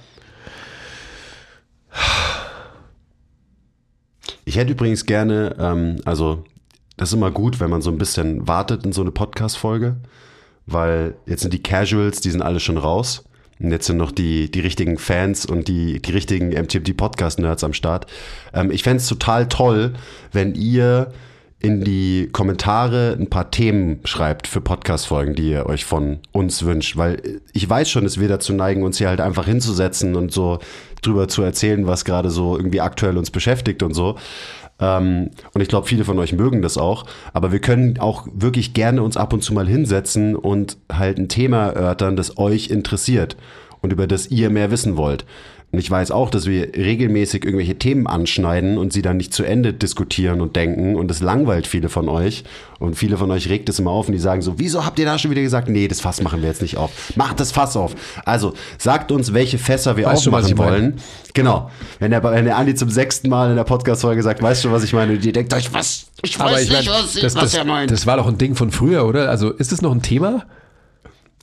Ich 4.44 4.56
hätte 4.56 4.72
übrigens 4.72 5.04
gerne, 5.04 5.56
ähm, 5.58 6.00
also 6.04 6.44
das 6.96 7.10
ist 7.10 7.14
immer 7.14 7.30
gut, 7.30 7.60
wenn 7.60 7.70
man 7.70 7.82
so 7.82 7.90
ein 7.90 7.98
bisschen 7.98 8.48
wartet 8.48 8.84
in 8.84 8.92
so 8.92 9.02
eine 9.02 9.10
Podcast-Folge, 9.10 9.96
weil 10.66 11.16
jetzt 11.26 11.42
sind 11.42 11.52
die 11.52 11.62
Casuals, 11.62 12.20
die 12.20 12.30
sind 12.30 12.42
alle 12.42 12.60
schon 12.60 12.78
raus. 12.78 13.24
Und 13.60 13.72
jetzt 13.72 13.86
sind 13.86 13.96
noch 13.96 14.12
die, 14.12 14.50
die 14.50 14.60
richtigen 14.60 14.98
Fans 14.98 15.44
und 15.44 15.66
die, 15.68 16.00
die 16.00 16.12
richtigen 16.12 16.50
MTMT-Podcast-Nerds 16.50 17.64
am 17.64 17.72
Start. 17.72 18.06
Ähm, 18.54 18.70
ich 18.70 18.82
fände 18.84 18.98
es 18.98 19.08
total 19.08 19.48
toll, 19.48 19.94
wenn 20.32 20.54
ihr 20.54 21.12
in 21.60 21.82
die 21.82 22.28
Kommentare 22.32 23.16
ein 23.18 23.28
paar 23.28 23.50
Themen 23.50 24.00
schreibt 24.04 24.46
für 24.46 24.60
Podcast-Folgen, 24.60 25.34
die 25.34 25.50
ihr 25.50 25.66
euch 25.66 25.84
von 25.84 26.20
uns 26.30 26.64
wünscht. 26.64 26.96
Weil 26.96 27.40
ich 27.52 27.68
weiß 27.68 27.90
schon, 27.90 28.04
dass 28.04 28.20
wir 28.20 28.28
dazu 28.28 28.52
neigen, 28.52 28.84
uns 28.84 28.98
hier 28.98 29.08
halt 29.08 29.20
einfach 29.20 29.46
hinzusetzen 29.46 30.14
und 30.14 30.32
so 30.32 30.60
drüber 31.02 31.26
zu 31.26 31.42
erzählen, 31.42 31.86
was 31.86 32.04
gerade 32.04 32.30
so 32.30 32.56
irgendwie 32.56 32.80
aktuell 32.80 33.18
uns 33.18 33.32
beschäftigt 33.32 33.82
und 33.82 33.92
so. 33.92 34.16
Ähm, 34.78 35.30
und 35.52 35.60
ich 35.60 35.68
glaube, 35.68 35.88
viele 35.88 36.04
von 36.04 36.18
euch 36.20 36.32
mögen 36.32 36.62
das 36.62 36.78
auch. 36.78 37.06
Aber 37.32 37.50
wir 37.50 37.60
können 37.60 37.98
auch 37.98 38.28
wirklich 38.32 38.72
gerne 38.72 39.02
uns 39.02 39.16
ab 39.16 39.32
und 39.32 39.42
zu 39.42 39.52
mal 39.52 39.66
hinsetzen 39.66 40.36
und 40.36 40.76
halt 40.92 41.18
ein 41.18 41.28
Thema 41.28 41.70
erörtern, 41.70 42.14
das 42.14 42.38
euch 42.38 42.70
interessiert 42.70 43.36
und 43.80 43.92
über 43.92 44.06
das 44.06 44.28
ihr 44.28 44.50
mehr 44.50 44.70
wissen 44.70 44.96
wollt. 44.96 45.24
Und 45.70 45.78
ich 45.80 45.90
weiß 45.90 46.12
auch, 46.12 46.30
dass 46.30 46.46
wir 46.46 46.74
regelmäßig 46.74 47.44
irgendwelche 47.44 47.78
Themen 47.78 48.06
anschneiden 48.06 48.78
und 48.78 48.90
sie 48.90 49.02
dann 49.02 49.18
nicht 49.18 49.34
zu 49.34 49.44
Ende 49.44 49.74
diskutieren 49.74 50.40
und 50.40 50.56
denken. 50.56 50.96
Und 50.96 51.08
das 51.08 51.20
langweilt 51.20 51.66
viele 51.66 51.90
von 51.90 52.08
euch. 52.08 52.44
Und 52.78 52.94
viele 52.94 53.18
von 53.18 53.30
euch 53.30 53.50
regt 53.50 53.68
es 53.68 53.78
immer 53.78 53.90
auf 53.90 54.06
und 54.06 54.14
die 54.14 54.18
sagen 54.18 54.40
so, 54.40 54.58
wieso 54.58 54.86
habt 54.86 54.98
ihr 54.98 55.04
da 55.04 55.18
schon 55.18 55.30
wieder 55.30 55.42
gesagt, 55.42 55.68
nee, 55.68 55.86
das 55.86 56.00
Fass 56.00 56.22
machen 56.22 56.40
wir 56.40 56.48
jetzt 56.48 56.62
nicht 56.62 56.78
auf. 56.78 56.90
Macht 57.16 57.38
das 57.38 57.52
Fass 57.52 57.76
auf. 57.76 57.94
Also 58.24 58.54
sagt 58.78 59.12
uns, 59.12 59.34
welche 59.34 59.58
Fässer 59.58 59.98
wir 59.98 60.06
Weißt 60.06 60.26
aufmachen 60.26 60.56
meine? 60.56 60.70
wollen. 60.70 60.94
Genau. 61.34 61.70
Wenn 61.98 62.12
der, 62.12 62.24
wenn 62.24 62.46
der 62.46 62.56
Andi 62.56 62.74
zum 62.74 62.88
sechsten 62.88 63.28
Mal 63.28 63.50
in 63.50 63.56
der 63.56 63.64
Podcast-Folge 63.64 64.22
sagt, 64.22 64.40
weißt 64.40 64.64
du, 64.64 64.72
was 64.72 64.84
ich 64.84 64.94
meine? 64.94 65.12
Und 65.12 65.24
ihr 65.26 65.34
denkt 65.34 65.52
euch, 65.52 65.70
was? 65.74 66.06
Ich 66.22 66.40
weiß 66.40 66.62
ich 66.62 66.70
nicht, 66.70 66.86
mein, 66.86 66.94
was, 66.94 67.12
das, 67.12 67.34
was 67.34 67.42
das, 67.42 67.54
er 67.54 67.64
meint. 67.66 67.90
das 67.90 68.06
war 68.06 68.16
doch 68.16 68.26
ein 68.26 68.38
Ding 68.38 68.54
von 68.54 68.70
früher, 68.70 69.06
oder? 69.06 69.28
Also 69.28 69.50
ist 69.50 69.70
es 69.70 69.82
noch 69.82 69.92
ein 69.92 70.00
Thema? 70.00 70.46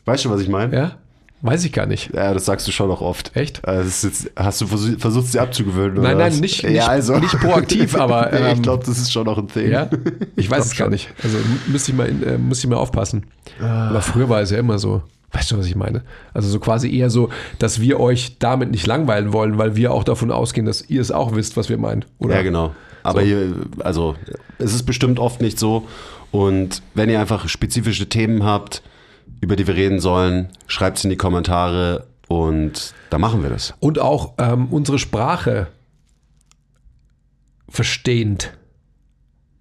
weißt 0.06 0.26
du, 0.26 0.30
was 0.30 0.42
ich 0.42 0.50
meine? 0.50 0.76
Ja? 0.76 0.98
Weiß 1.46 1.64
ich 1.64 1.72
gar 1.74 1.86
nicht. 1.86 2.14
Ja, 2.14 2.34
das 2.34 2.46
sagst 2.46 2.68
du 2.68 2.72
schon 2.72 2.90
auch 2.92 3.02
oft. 3.02 3.36
Echt? 3.36 3.66
Also 3.68 4.08
jetzt, 4.08 4.32
hast 4.36 4.62
du 4.62 4.68
versucht, 4.68 5.00
versucht, 5.02 5.28
sie 5.28 5.40
abzugewöhnen? 5.40 5.96
Nein, 6.02 6.16
oder 6.16 6.30
nein, 6.30 6.40
nicht- 6.40 6.64
ja, 6.64 6.70
nicht- 6.70 6.90
also. 6.90 7.18
nicht 7.20 7.40
proaktiv, 7.40 7.96
aber, 8.00 8.34
ähm, 8.34 8.56
ich 8.56 8.62
glaube, 8.62 8.84
das 8.86 8.98
ist 8.98 9.12
schon 9.12 9.26
noch 9.26 9.38
ein 9.38 9.48
Thema. 9.48 9.70
Ja? 9.70 9.90
Ich 10.36 10.50
weiß 10.50 10.66
es 10.66 10.76
gar 10.78 10.90
nicht. 10.90 11.10
Also 11.24 11.38
müsste 11.68 11.92
ich 11.92 11.98
mal, 11.98 12.08
äh, 12.10 12.38
müsste 12.38 12.68
ich 12.68 12.70
mal 12.72 12.78
aufpassen. 12.78 13.26
Aber 13.62 14.02
früher 14.02 14.28
war 14.30 14.42
es 14.42 14.52
ja 14.52 14.58
immer 14.58 14.80
so. 14.80 15.02
Weißt 15.32 15.52
du, 15.52 15.58
was 15.58 15.66
ich 15.66 15.76
meine? 15.76 16.04
Also 16.34 16.48
so 16.50 16.60
quasi 16.60 16.96
eher 16.98 17.10
so, 17.10 17.30
dass 17.60 17.82
wir 17.82 18.00
euch 18.00 18.38
damit 18.40 18.72
nicht 18.72 18.88
langweilen 18.88 19.34
wollen, 19.34 19.58
weil 19.58 19.76
wir 19.76 19.92
auch 19.92 20.04
davon 20.06 20.32
ausgehen, 20.32 20.66
dass 20.66 20.90
ihr 20.90 21.02
es 21.02 21.12
auch 21.12 21.36
wisst, 21.36 21.58
was 21.58 21.68
wir 21.70 21.78
meinen. 21.78 22.06
Oder? 22.20 22.36
Ja, 22.36 22.42
genau. 22.42 22.74
Aber 23.04 23.20
So. 23.20 23.26
hier, 23.26 23.54
also, 23.80 24.16
es 24.60 24.74
ist 24.74 24.84
bestimmt 24.84 25.20
oft 25.20 25.42
nicht 25.42 25.60
so. 25.60 25.88
Und 26.32 26.82
wenn 26.94 27.10
ihr 27.10 27.20
einfach 27.20 27.48
spezifische 27.50 28.08
Themen 28.08 28.44
habt, 28.44 28.82
über 29.46 29.56
die 29.56 29.68
wir 29.68 29.76
reden 29.76 30.00
sollen, 30.00 30.50
schreibt 30.66 30.98
es 30.98 31.04
in 31.04 31.12
die 31.12 31.18
Kommentare 31.18 32.08
und 32.28 32.96
da 33.12 33.20
machen 33.20 33.44
wir 33.44 33.52
das. 33.52 33.76
Und 33.80 34.00
auch 34.00 34.34
ähm, 34.40 34.70
unsere 34.72 34.98
Sprache 34.98 35.68
verstehend, 37.70 38.58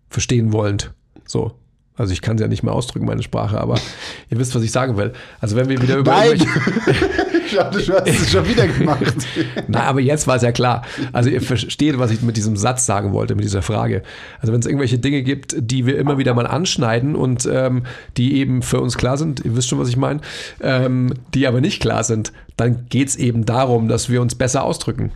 verstehen 0.09 0.55
wollend. 0.55 0.95
So. 1.27 1.59
Also 1.97 2.15
ich 2.15 2.23
kann 2.23 2.37
es 2.37 2.41
ja 2.41 2.49
nicht 2.49 2.63
mehr 2.63 2.73
ausdrücken, 2.73 3.05
meine 3.05 3.23
Sprache, 3.23 3.61
aber 3.61 3.75
ihr 4.31 4.39
wisst, 4.39 4.55
was 4.55 4.63
ich 4.63 4.73
sagen 4.73 4.97
will. 4.97 5.13
Also 5.39 5.55
wenn 5.55 5.69
wir 5.69 5.83
wieder 5.83 5.99
über 5.99 6.13
Nein! 6.13 6.39
Schade, 7.55 7.83
du 7.83 7.93
hast 7.95 8.07
es 8.09 8.31
schon 8.31 8.49
wieder 8.49 8.67
gemacht. 8.67 9.15
Na, 9.69 9.85
aber 9.85 10.01
jetzt 10.01 10.27
war 10.27 10.37
es 10.37 10.43
ja 10.43 10.53
klar. 10.53 10.83
Also 11.13 11.31
ihr 11.31 11.41
versteht, 11.41 11.99
was 11.99 12.11
ich 12.11 12.23
mit 12.23 12.37
diesem 12.37 12.57
Satz 12.57 12.87
sagen 12.87 13.13
wollte, 13.13 13.35
mit 13.35 13.45
dieser 13.45 13.63
Frage. 13.63 14.03
Also 14.41 14.53
wenn 14.53 14.61
es 14.61 14.67
irgendwelche 14.67 14.99
Dinge 14.99 15.23
gibt, 15.23 15.55
die 15.59 15.87
wir 15.87 15.99
immer 15.99 16.19
wieder 16.19 16.35
mal 16.35 16.47
anschneiden 16.47 17.15
und 17.17 17.49
ähm, 17.51 17.85
die 18.17 18.37
eben 18.39 18.63
für 18.63 18.81
uns 18.81 18.97
klar 18.99 19.17
sind, 19.17 19.45
ihr 19.45 19.57
wisst 19.57 19.69
schon, 19.69 19.79
was 19.79 19.89
ich 19.89 19.97
meine, 19.97 20.21
ähm, 20.61 21.15
die 21.35 21.47
aber 21.47 21.61
nicht 21.61 21.81
klar 21.81 22.05
sind, 22.05 22.33
dann 22.57 22.87
geht 22.89 23.09
es 23.09 23.17
eben 23.17 23.45
darum, 23.45 23.89
dass 23.89 24.09
wir 24.09 24.21
uns 24.23 24.35
besser 24.35 24.63
ausdrücken. 24.65 25.11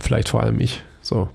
Vielleicht 0.00 0.28
vor 0.28 0.42
allem 0.42 0.60
ich. 0.60 0.82
So. 1.02 1.28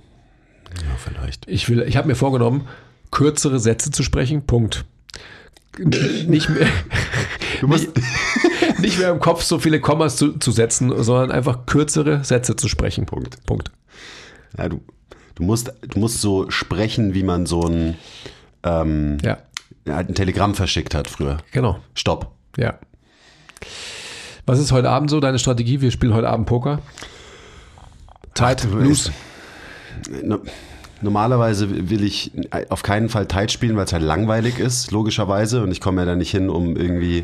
Ja, 0.76 0.96
vielleicht. 0.98 1.48
Ich 1.48 1.70
will, 1.70 1.82
ich 1.88 1.98
habe 1.98 2.08
mir 2.08 2.16
vorgenommen, 2.16 2.68
kürzere 3.12 3.60
Sätze 3.60 3.92
zu 3.92 4.04
sprechen. 4.04 4.44
Punkt. 4.44 4.86
N- 5.78 5.90
Nicht 6.28 6.50
mehr, 6.50 6.68
Du 7.62 7.68
musst, 7.68 7.88
nicht 8.82 9.00
mehr 9.00 9.10
im 9.12 9.20
Kopf 9.20 9.44
so 9.44 9.60
viele 9.60 9.80
Kommas 9.80 10.16
zu, 10.18 10.38
zu 10.40 10.52
setzen, 10.52 10.92
sondern 11.04 11.32
einfach 11.32 11.66
kürzere 11.66 12.24
Sätze 12.24 12.56
zu 12.56 12.68
sprechen. 12.68 13.06
Punkt. 13.06 13.44
Punkt. 13.46 13.72
ja, 14.58 14.70
du, 14.70 14.82
du, 15.36 15.44
musst, 15.44 15.72
du 15.88 16.00
musst 16.00 16.22
so 16.22 16.50
sprechen, 16.50 17.14
wie 17.14 17.24
man 17.24 17.46
so 17.46 17.64
ein, 17.68 17.98
ähm, 18.64 19.18
Ja, 19.24 19.38
ein 19.86 20.14
Telegramm 20.16 20.56
verschickt 20.56 20.94
hat 20.96 21.08
früher. 21.08 21.38
genau. 21.52 21.80
Stopp. 21.96 22.32
Ja. 22.58 22.80
Was 24.46 24.60
ist 24.60 24.72
heute 24.72 24.90
Abend 24.90 25.10
so 25.10 25.20
deine 25.20 25.38
Strategie? 25.40 25.82
Wir 25.82 25.92
spielen 25.92 26.14
heute 26.14 26.30
Abend 26.30 26.48
Poker. 26.48 26.80
Tight, 28.34 28.64
loose. 28.72 29.12
No- 30.24 30.40
Normalerweise 31.02 31.90
will 31.90 32.04
ich 32.04 32.32
auf 32.70 32.84
keinen 32.84 33.08
Fall 33.08 33.26
tight 33.26 33.54
spielen, 33.54 33.78
weil 33.78 33.86
es 33.86 33.94
halt 33.94 34.04
langweilig 34.04 34.60
ist, 34.60 34.92
logischerweise. 34.92 35.64
Und 35.64 35.72
ich 35.72 35.80
komme 35.80 36.02
ja 36.02 36.06
da 36.06 36.16
nicht 36.18 36.32
hin, 36.32 36.50
um 36.50 36.76
irgendwie 36.76 37.24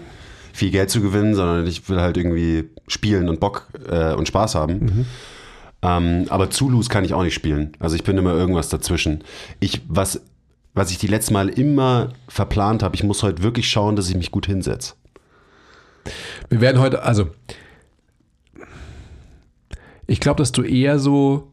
viel 0.56 0.72
Geld 0.72 0.90
zu 0.90 1.02
gewinnen, 1.02 1.36
sondern 1.36 1.68
ich 1.68 1.88
will 1.90 2.00
halt 2.00 2.16
irgendwie 2.18 2.70
spielen 2.88 3.28
und 3.28 3.40
Bock 3.40 3.68
äh, 3.90 4.14
und 4.14 4.28
Spaß 4.28 4.56
haben. 4.56 5.06
Ähm, 5.82 6.26
aber 6.30 6.50
zu 6.50 6.70
loose 6.70 6.90
kann 6.90 7.04
ich 7.04 7.14
auch 7.14 7.24
nicht 7.24 7.34
spielen. 7.34 7.74
Also 7.80 7.96
ich 7.96 8.04
bin 8.04 8.18
immer 8.18 8.34
irgendwas 8.34 8.70
dazwischen. 8.70 9.24
Ich, 9.60 9.82
was, 9.88 10.22
was 10.74 10.92
ich 10.92 10.98
die 10.98 11.08
letzten 11.08 11.34
Mal 11.34 11.50
immer 11.50 12.14
verplant 12.30 12.84
habe, 12.84 12.96
ich 12.96 13.04
muss 13.04 13.22
heute 13.22 13.44
wirklich 13.44 13.70
schauen, 13.70 13.98
dass 13.98 14.10
ich 14.10 14.16
mich 14.16 14.32
gut 14.32 14.46
hinsetze. 14.46 14.94
Wir 16.50 16.62
werden 16.62 16.80
heute, 16.80 17.04
also 17.04 17.30
ich 20.08 20.20
glaube, 20.22 20.38
dass 20.38 20.54
du 20.54 20.62
eher 20.64 21.00
so 21.00 21.52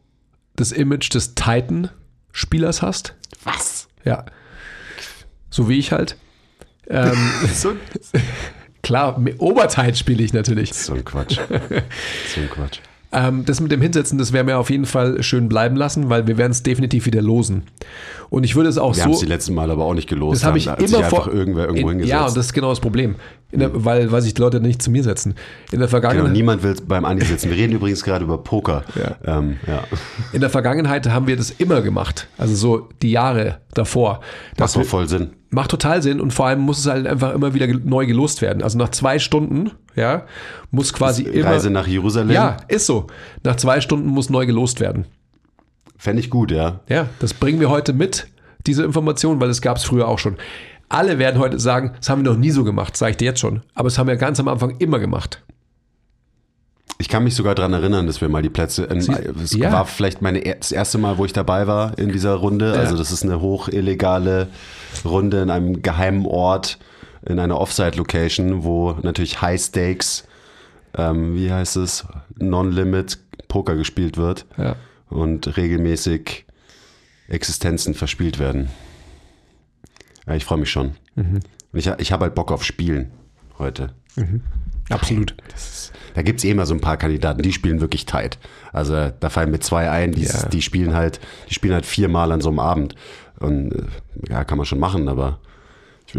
das 0.55 0.71
Image 0.71 1.13
des 1.13 1.35
Titan-Spielers 1.35 2.81
hast. 2.81 3.15
Was? 3.43 3.89
Ja. 4.05 4.25
So 5.49 5.67
wie 5.67 5.77
ich 5.77 5.91
halt. 5.91 6.17
Ähm, 6.87 7.17
So, 7.53 7.75
klar, 8.83 9.17
mit 9.17 9.39
Obertight 9.39 9.97
spiele 9.97 10.23
ich 10.23 10.33
natürlich. 10.33 10.73
so 10.73 10.93
ein 10.93 11.03
Quatsch. 11.03 11.39
So 12.35 12.41
ein 12.41 12.49
Quatsch. 12.49 12.79
Ähm, 13.11 13.45
das 13.45 13.59
mit 13.59 13.71
dem 13.71 13.81
Hinsetzen, 13.81 14.17
das 14.17 14.33
werden 14.33 14.47
wir 14.47 14.57
auf 14.57 14.71
jeden 14.71 14.85
Fall 14.85 15.21
schön 15.21 15.47
bleiben 15.47 15.75
lassen, 15.75 16.09
weil 16.09 16.25
wir 16.25 16.37
werden 16.37 16.51
es 16.51 16.63
definitiv 16.63 17.05
wieder 17.05 17.21
losen. 17.21 17.63
Und 18.33 18.43
ich 18.45 18.55
würde 18.55 18.67
es 18.67 18.79
auch 18.79 18.95
Wir 18.95 19.03
haben 19.03 19.11
so. 19.11 19.17
es 19.17 19.19
die 19.19 19.27
letzten 19.27 19.53
Mal 19.53 19.69
aber 19.69 19.85
auch 19.85 19.93
nicht 19.93 20.09
gelost. 20.09 20.41
Das 20.41 20.47
habe 20.47 20.57
ich 20.57 20.65
Da 20.65 20.73
immer 20.73 20.97
einfach 20.97 21.25
vor. 21.25 21.31
irgendwer 21.33 21.65
irgendwo 21.67 21.89
in, 21.91 21.99
hingesetzt. 21.99 22.09
ja, 22.19 22.25
und 22.25 22.35
das 22.35 22.47
ist 22.47 22.53
genau 22.53 22.69
das 22.69 22.79
Problem. 22.79 23.13
Der, 23.51 23.69
weil, 23.85 24.11
weil 24.11 24.23
sich 24.23 24.33
die 24.33 24.41
Leute 24.41 24.59
nicht 24.59 24.81
zu 24.81 24.89
mir 24.89 25.03
setzen. 25.03 25.35
In 25.71 25.77
der 25.77 25.87
Genau, 25.87 25.87
Vergangenheit. 25.89 26.31
niemand 26.31 26.63
will 26.63 26.73
beim 26.87 27.05
Andi 27.05 27.23
sitzen. 27.27 27.51
Wir 27.51 27.57
reden 27.57 27.73
übrigens 27.73 28.03
gerade 28.03 28.25
über 28.25 28.39
Poker. 28.39 28.85
Ja. 28.95 29.37
Ähm, 29.37 29.57
ja. 29.67 29.83
In 30.31 30.41
der 30.41 30.49
Vergangenheit 30.49 31.07
haben 31.09 31.27
wir 31.27 31.37
das 31.37 31.51
immer 31.51 31.83
gemacht. 31.83 32.27
Also 32.39 32.55
so 32.55 32.89
die 33.03 33.11
Jahre 33.11 33.59
davor. 33.75 34.21
Das 34.57 34.73
wir, 34.73 34.79
macht 34.79 34.89
voll 34.89 35.07
Sinn. 35.07 35.29
macht 35.51 35.69
total 35.69 36.01
Sinn 36.01 36.19
und 36.19 36.33
vor 36.33 36.47
allem 36.47 36.61
muss 36.61 36.79
es 36.79 36.87
halt 36.87 37.05
einfach 37.05 37.35
immer 37.35 37.53
wieder 37.53 37.67
neu 37.67 38.07
gelost 38.07 38.41
werden. 38.41 38.63
Also 38.63 38.79
nach 38.79 38.89
zwei 38.89 39.19
Stunden, 39.19 39.69
ja, 39.95 40.25
muss 40.71 40.91
quasi 40.91 41.21
immer. 41.21 41.51
Reise 41.51 41.69
nach 41.69 41.85
Jerusalem. 41.85 42.31
ja, 42.31 42.57
ist 42.67 42.87
so. 42.87 43.05
Nach 43.43 43.57
zwei 43.57 43.79
Stunden 43.79 44.07
muss 44.07 44.31
neu 44.31 44.47
gelost 44.47 44.79
werden. 44.79 45.05
Fände 46.03 46.19
ich 46.19 46.29
gut, 46.29 46.51
ja. 46.51 46.81
Ja, 46.89 47.07
das 47.19 47.33
bringen 47.33 47.61
wir 47.61 47.69
heute 47.69 47.93
mit, 47.93 48.27
diese 48.67 48.83
Information, 48.83 49.39
weil 49.39 49.49
es 49.49 49.61
gab 49.61 49.77
es 49.77 49.85
früher 49.85 50.09
auch 50.09 50.19
schon. 50.19 50.35
Alle 50.89 51.17
werden 51.17 51.39
heute 51.39 51.61
sagen, 51.61 51.93
das 51.95 52.09
haben 52.09 52.25
wir 52.25 52.29
noch 52.29 52.37
nie 52.37 52.51
so 52.51 52.65
gemacht, 52.65 52.97
sage 52.97 53.11
ich 53.11 53.17
dir 53.17 53.23
jetzt 53.23 53.39
schon. 53.39 53.61
Aber 53.73 53.87
es 53.87 53.97
haben 53.97 54.07
wir 54.07 54.17
ganz 54.17 54.37
am 54.37 54.49
Anfang 54.49 54.75
immer 54.79 54.99
gemacht. 54.99 55.41
Ich 56.97 57.07
kann 57.07 57.23
mich 57.23 57.35
sogar 57.35 57.55
daran 57.55 57.71
erinnern, 57.71 58.05
dass 58.05 58.19
wir 58.19 58.27
mal 58.27 58.41
die 58.41 58.49
Plätze. 58.49 58.83
In, 58.83 58.97
es 58.97 59.53
ja. 59.53 59.71
war 59.71 59.85
vielleicht 59.85 60.21
meine, 60.21 60.41
das 60.41 60.73
erste 60.73 60.97
Mal, 60.97 61.17
wo 61.17 61.23
ich 61.23 61.31
dabei 61.31 61.67
war 61.67 61.97
in 61.97 62.09
dieser 62.09 62.33
Runde. 62.33 62.73
Also, 62.73 62.97
das 62.97 63.13
ist 63.13 63.23
eine 63.23 63.39
hoch 63.39 63.69
illegale 63.69 64.49
Runde 65.05 65.41
in 65.41 65.49
einem 65.49 65.83
geheimen 65.83 66.25
Ort, 66.25 66.79
in 67.25 67.39
einer 67.39 67.57
Offside-Location, 67.57 68.65
wo 68.65 68.97
natürlich 69.03 69.41
High 69.41 69.61
Stakes, 69.61 70.27
ähm, 70.97 71.33
wie 71.33 71.49
heißt 71.49 71.77
es, 71.77 72.05
Non-Limit 72.39 73.19
Poker 73.47 73.77
gespielt 73.77 74.17
wird 74.17 74.45
Ja. 74.57 74.75
Und 75.13 75.57
regelmäßig 75.57 76.45
Existenzen 77.27 77.93
verspielt 77.93 78.39
werden. 78.39 78.69
Ja, 80.27 80.35
ich 80.35 80.45
freue 80.45 80.59
mich 80.59 80.69
schon. 80.71 80.95
Und 81.15 81.43
ich, 81.73 81.87
ich 81.87 82.11
habe 82.11 82.23
halt 82.25 82.35
Bock 82.35 82.51
auf 82.51 82.63
Spielen 82.63 83.11
heute. 83.57 83.93
Absolut. 84.89 85.35
Da 86.13 86.21
gibt 86.21 86.39
es 86.39 86.43
eh 86.45 86.51
immer 86.51 86.65
so 86.65 86.73
ein 86.73 86.81
paar 86.81 86.97
Kandidaten, 86.97 87.41
die 87.41 87.53
spielen 87.53 87.81
wirklich 87.81 88.05
tight. 88.05 88.37
Also 88.71 89.09
da 89.19 89.29
fallen 89.29 89.51
mir 89.51 89.59
zwei 89.59 89.89
ein, 89.89 90.11
die, 90.11 90.23
Ja. 90.23 90.47
die 90.49 90.61
spielen 90.61 90.93
halt, 90.93 91.19
die 91.49 91.53
spielen 91.53 91.73
halt 91.73 91.85
viermal 91.85 92.31
an 92.31 92.41
so 92.41 92.49
einem 92.49 92.59
Abend. 92.59 92.95
Und 93.39 93.71
äh, 93.73 93.83
ja, 94.29 94.43
kann 94.43 94.57
man 94.57 94.65
schon 94.65 94.79
machen, 94.79 95.07
aber 95.07 95.39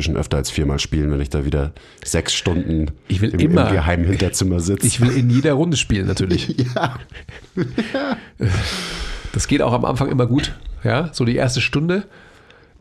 schon 0.02 0.16
öfter 0.16 0.36
als 0.38 0.50
viermal 0.50 0.78
spielen, 0.78 1.10
wenn 1.10 1.20
ich 1.20 1.30
da 1.30 1.44
wieder 1.44 1.72
sechs 2.04 2.34
Stunden 2.34 2.92
Ich 3.08 3.20
will 3.20 3.30
im, 3.30 3.40
immer- 3.40 3.68
im 3.68 3.74
geheimen 3.74 4.04
Hinterzimmer 4.06 4.60
sitze. 4.60 4.86
Ich 4.86 5.00
will 5.00 5.10
in 5.16 5.30
jeder 5.30 5.52
Runde 5.54 5.76
spielen, 5.76 6.06
natürlich. 6.06 6.56
ja. 6.74 6.96
Das 9.32 9.48
geht 9.48 9.62
auch 9.62 9.72
am 9.72 9.84
Anfang 9.84 10.08
immer 10.10 10.26
gut. 10.26 10.54
Ja, 10.82 11.10
so 11.12 11.24
die 11.24 11.36
erste 11.36 11.60
Stunde 11.60 12.04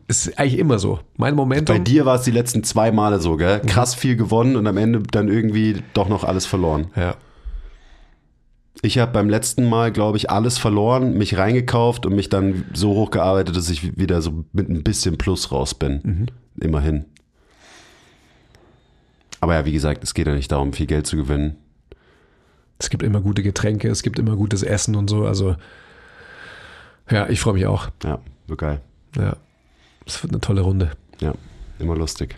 ist 0.06 0.38
eigentlich 0.38 0.58
immer 0.58 0.78
so. 0.78 1.00
Mein 1.16 1.34
Bei 1.34 1.36
Momentum. 1.36 1.82
dir 1.84 2.04
war 2.04 2.16
es 2.16 2.22
die 2.22 2.30
letzten 2.30 2.62
zwei 2.62 2.92
Male 2.92 3.20
so, 3.20 3.36
gell? 3.36 3.60
Krass 3.60 3.94
viel 3.94 4.16
gewonnen 4.16 4.56
und 4.56 4.66
am 4.66 4.76
Ende 4.76 5.00
dann 5.10 5.28
irgendwie 5.28 5.82
doch 5.94 6.08
noch 6.08 6.24
alles 6.24 6.44
verloren. 6.46 6.88
Ja. 6.96 7.14
Ich 8.82 8.98
habe 8.98 9.12
beim 9.12 9.30
letzten 9.30 9.66
Mal, 9.66 9.92
glaube 9.92 10.18
ich, 10.18 10.28
alles 10.28 10.58
verloren, 10.58 11.16
mich 11.16 11.38
reingekauft 11.38 12.04
und 12.04 12.14
mich 12.14 12.28
dann 12.28 12.64
so 12.74 12.90
hochgearbeitet, 12.90 13.56
dass 13.56 13.70
ich 13.70 13.96
wieder 13.96 14.20
so 14.20 14.44
mit 14.52 14.68
ein 14.68 14.82
bisschen 14.82 15.16
Plus 15.16 15.50
raus 15.52 15.74
bin. 15.74 16.26
Immerhin. 16.64 17.04
Aber 19.40 19.54
ja, 19.54 19.64
wie 19.66 19.72
gesagt, 19.72 20.02
es 20.02 20.14
geht 20.14 20.26
ja 20.26 20.34
nicht 20.34 20.50
darum, 20.50 20.72
viel 20.72 20.86
Geld 20.86 21.06
zu 21.06 21.16
gewinnen. 21.16 21.56
Es 22.78 22.88
gibt 22.88 23.02
immer 23.02 23.20
gute 23.20 23.42
Getränke, 23.42 23.88
es 23.88 24.02
gibt 24.02 24.18
immer 24.18 24.34
gutes 24.36 24.62
Essen 24.62 24.96
und 24.96 25.08
so. 25.08 25.26
Also, 25.26 25.56
ja, 27.10 27.28
ich 27.28 27.40
freue 27.40 27.54
mich 27.54 27.66
auch. 27.66 27.90
Ja, 28.02 28.18
so 28.48 28.56
geil. 28.56 28.80
Ja. 29.16 29.36
Es 30.06 30.22
wird 30.22 30.32
eine 30.32 30.40
tolle 30.40 30.62
Runde. 30.62 30.92
Ja, 31.20 31.34
immer 31.78 31.96
lustig. 31.96 32.36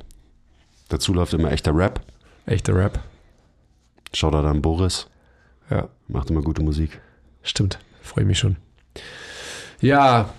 Dazu 0.89 1.15
läuft 1.15 1.33
immer 1.35 1.53
echter 1.53 1.75
Rap. 1.75 2.01
Echter 2.47 2.75
Rap. 2.75 3.01
Schaut 4.13 4.35
da 4.35 4.43
dann 4.43 4.63
Boris. 4.63 5.07
Ja, 5.71 5.89
Macht 6.09 6.31
immer 6.31 6.43
gute 6.43 6.63
Musik. 6.63 7.01
stimmt. 7.43 7.79
Freue 8.03 8.25
mich 8.25 8.39
schon. 8.39 8.57
Ja. 9.81 10.33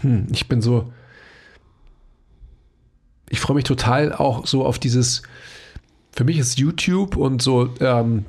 Hm, 0.00 0.26
ich 0.32 0.48
bin 0.48 0.62
so. 0.62 0.92
Ich 3.28 3.40
freue 3.40 3.56
mich 3.56 3.64
total 3.64 4.12
auch 4.12 4.46
so 4.46 4.64
auf 4.64 4.78
dieses. 4.78 5.22
Für 6.12 6.24
mich 6.24 6.38
ist 6.38 6.58
YouTube 6.58 7.16
und 7.16 7.42
so 7.42 7.74
ähm, 7.80 8.24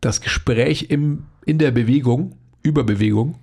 das 0.00 0.20
Gespräch 0.20 0.86
im, 0.88 1.24
in 1.44 1.58
der 1.58 1.70
Bewegung, 1.70 2.36
über 2.62 2.84
Bewegung, 2.84 3.38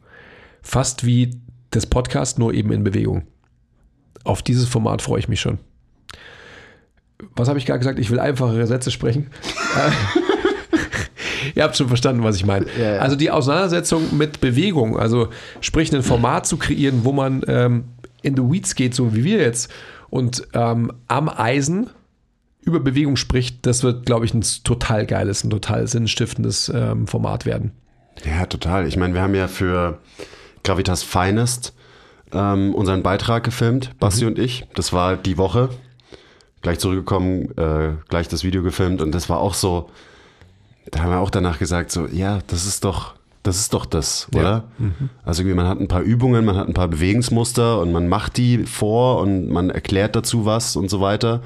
fast 0.62 1.06
wie 1.06 1.40
das 1.72 1.86
Podcast, 1.86 2.40
nur 2.40 2.54
eben 2.54 2.72
in 2.72 2.84
Bewegung. 2.84 3.28
Auf 4.24 4.42
dieses 4.42 4.68
Format 4.68 5.02
freue 5.02 5.20
ich 5.20 5.28
mich 5.28 5.40
schon. 5.40 5.60
Was 7.36 7.48
habe 7.48 7.60
ich 7.60 7.66
gerade 7.66 7.80
gesagt? 7.80 8.00
Ich 8.00 8.10
will 8.10 8.20
einfachere 8.20 8.68
Sätze 8.68 8.92
sprechen. 8.92 9.28
Ihr 11.56 11.64
habt 11.64 11.78
schon 11.78 11.88
verstanden, 11.88 12.24
was 12.24 12.36
ich 12.36 12.46
meine. 12.46 12.66
Ja, 12.78 12.96
ja. 12.96 13.00
Also 13.00 13.16
die 13.16 13.32
Auseinandersetzung 13.32 14.18
mit 14.18 14.42
Bewegung, 14.42 14.98
also 14.98 15.30
sprich 15.62 15.94
ein 15.94 16.04
Format 16.04 16.46
zu 16.46 16.58
kreieren, 16.58 17.04
wo 17.04 17.12
man 17.12 17.44
ähm, 17.48 17.86
in 18.22 18.36
the 18.36 18.44
weeds 18.44 18.76
geht, 18.76 18.94
so 18.94 19.16
wie 19.16 19.24
wir 19.24 19.40
jetzt, 19.40 19.72
und 20.10 20.48
ähm, 20.54 20.92
am 21.08 21.30
Eisen 21.30 21.90
über 22.62 22.80
Bewegung 22.80 23.16
spricht, 23.16 23.66
das 23.66 23.84
wird, 23.84 24.06
glaube 24.06 24.26
ich, 24.26 24.34
ein 24.34 24.44
total 24.64 25.06
geiles, 25.06 25.44
ein 25.44 25.50
total 25.50 25.88
sinnstiftendes 25.88 26.70
ähm, 26.74 27.08
Format 27.08 27.46
werden. 27.46 27.72
Ja, 28.26 28.46
total. 28.46 28.88
Ich 28.88 28.98
meine, 28.98 29.14
wir 29.14 29.22
haben 29.22 29.36
ja 29.36 29.48
für 29.48 30.00
Gravitas 30.64 31.04
Finest 31.04 31.74
ähm, 32.34 32.76
unseren 32.76 33.04
Beitrag 33.04 33.44
gefilmt, 33.44 33.98
Basti 34.00 34.26
und 34.26 34.38
ich. 34.38 34.66
Das 34.76 34.92
war 34.92 35.16
die 35.16 35.38
Woche. 35.38 35.70
Gleich 36.62 36.80
zurückgekommen, 36.80 37.58
äh, 37.58 37.94
gleich 38.10 38.28
das 38.28 38.44
Video 38.44 38.64
gefilmt 38.64 39.02
und 39.02 39.14
das 39.14 39.30
war 39.30 39.40
auch 39.40 39.54
so, 39.54 39.90
da 40.92 41.02
haben 41.02 41.12
wir 41.12 41.20
auch 41.20 41.30
danach 41.30 41.60
gesagt, 41.60 41.92
so, 41.92 42.08
ja, 42.08 42.40
das 42.48 42.66
ist 42.66 42.84
doch, 42.84 43.16
das 43.48 43.58
ist 43.60 43.74
doch 43.74 43.86
das, 43.86 44.28
Ja. 44.34 44.40
oder? 44.40 44.64
Also 45.24 45.42
irgendwie, 45.42 45.56
man 45.56 45.68
hat 45.68 45.80
ein 45.80 45.88
paar 45.88 46.02
Übungen, 46.02 46.46
man 46.46 46.56
hat 46.58 46.68
ein 46.68 46.74
paar 46.74 46.88
Bewegungsmuster 46.88 47.80
und 47.80 47.92
man 47.92 48.08
macht 48.08 48.38
die 48.38 48.66
vor 48.66 49.20
und 49.22 49.48
man 49.50 49.70
erklärt 49.70 50.16
dazu 50.16 50.46
was 50.46 50.76
und 50.76 50.90
so 50.90 51.02
weiter. 51.02 51.42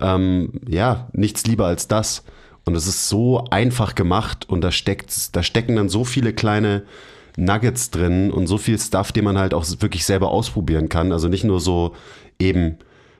Ähm, 0.00 0.52
ja, 0.66 1.08
nichts 1.12 1.46
lieber 1.46 1.66
als 1.66 1.88
das. 1.88 2.22
Und 2.64 2.74
es 2.76 2.86
ist 2.86 3.08
so 3.08 3.44
einfach 3.50 3.94
gemacht 3.94 4.48
und 4.48 4.60
da 4.62 4.70
steckt, 4.70 5.34
da 5.34 5.42
stecken 5.42 5.76
dann 5.76 5.88
so 5.88 6.04
viele 6.04 6.32
kleine 6.32 6.84
Nuggets 7.36 7.90
drin 7.90 8.30
und 8.30 8.46
so 8.46 8.58
viel 8.58 8.78
Stuff, 8.78 9.12
den 9.12 9.24
man 9.24 9.38
halt 9.38 9.54
auch 9.54 9.64
wirklich 9.80 10.04
selber 10.04 10.30
ausprobieren 10.30 10.88
kann. 10.88 11.12
Also 11.12 11.28
nicht 11.28 11.44
nur 11.44 11.60
so 11.60 11.94
eben 12.38 12.76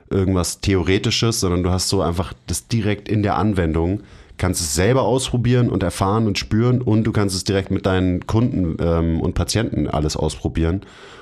irgendwas 0.09 0.59
Theoretisches, 0.61 1.39
sondern 1.39 1.63
du 1.63 1.69
hast 1.71 1.89
so 1.89 2.01
einfach 2.01 2.33
das 2.47 2.67
direkt 2.67 3.09
in 3.09 3.23
der 3.23 3.37
Anwendung, 3.37 4.01
kannst 4.41 4.59
es 4.59 4.73
selber 4.73 5.03
ausprobieren 5.03 5.69
und 5.69 5.83
erfahren 5.83 6.25
und 6.25 6.39
spüren 6.39 6.81
und 6.81 7.03
du 7.03 7.11
kannst 7.11 7.35
es 7.35 7.43
direkt 7.43 7.69
mit 7.69 7.85
deinen 7.85 8.25
Kunden 8.25 8.75
ähm, 8.79 9.21
und 9.21 9.35
Patienten 9.35 9.87
alles 9.87 10.17
ausprobieren 10.17 10.81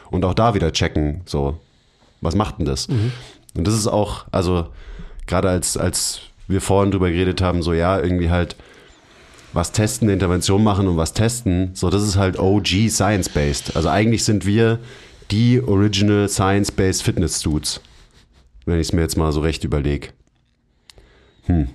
und 0.09 0.23
auch 0.23 0.33
da 0.33 0.53
wieder 0.53 0.71
checken, 0.71 1.19
so, 1.25 1.59
was 2.21 2.33
macht 2.33 2.59
denn 2.59 2.65
das? 2.65 2.87
Und 3.57 3.67
das 3.67 3.73
ist 3.73 3.87
auch, 3.87 4.23
also 4.31 4.69
gerade 5.27 5.49
als, 5.49 5.75
als 5.75 6.21
wir 6.47 6.61
vorhin 6.61 6.91
drüber 6.91 7.09
geredet 7.11 7.41
haben, 7.41 7.61
so 7.61 7.73
ja, 7.73 7.99
irgendwie 7.99 8.29
halt 8.29 8.55
was 9.51 9.73
testen, 9.73 10.05
eine 10.05 10.13
Intervention 10.13 10.63
machen 10.63 10.87
und 10.87 10.95
was 10.95 11.11
testen, 11.11 11.71
so 11.73 11.89
das 11.89 12.03
ist 12.03 12.15
halt 12.15 12.39
OG 12.39 12.89
Science-Based. 12.89 13.75
Also 13.75 13.89
eigentlich 13.89 14.23
sind 14.23 14.45
wir 14.45 14.79
die 15.29 15.61
Original 15.61 16.29
Science-Based 16.29 17.03
Fitness 17.03 17.41
Dudes, 17.41 17.81
wenn 18.65 18.79
ich 18.79 18.87
es 18.87 18.93
mir 18.93 19.01
jetzt 19.01 19.17
mal 19.17 19.33
so 19.33 19.41
recht 19.41 19.65
überlege. 19.65 20.07
Hm. 21.47 21.67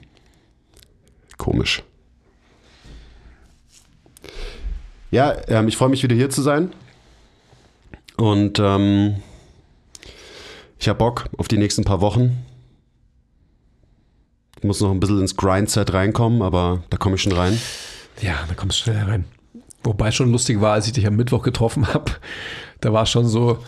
Komisch. 1.39 1.83
Ja, 5.11 5.37
ähm, 5.49 5.69
ich 5.69 5.77
freue 5.77 5.91
mich 5.91 6.03
wieder 6.03 6.17
hier 6.17 6.31
zu 6.31 6.43
sein. 6.43 6.73
Und 8.17 8.59
ähm, 8.59 9.23
ich 10.79 10.89
habe 10.89 10.99
Bock 10.99 11.27
auf 11.37 11.49
die 11.49 11.59
nächsten 11.59 11.85
paar 11.85 12.01
Wochen. 12.01 12.45
Ich 14.59 14.65
muss 14.65 14.81
noch 14.81 14.91
ein 14.91 15.01
bisschen 15.01 15.21
ins 15.21 15.37
Grindset 15.37 15.93
reinkommen, 15.93 16.43
aber 16.43 16.83
da 16.91 16.97
komme 16.97 17.17
ich 17.17 17.23
schon 17.23 17.33
rein. 17.33 17.59
Ja, 18.21 18.45
da 18.49 18.55
kommst 18.55 18.81
du 18.81 18.83
schnell 18.85 19.05
rein. 19.05 19.25
Wobei 19.83 20.11
schon 20.11 20.33
lustig 20.33 20.61
war, 20.61 20.73
als 20.73 20.87
ich 20.87 20.93
dich 20.95 21.07
am 21.07 21.17
Mittwoch 21.17 21.43
getroffen 21.43 21.87
habe. 21.95 22.13
Da 22.81 22.93
war 22.93 23.05
es 23.05 23.11
schon 23.11 23.27
so, 23.27 23.59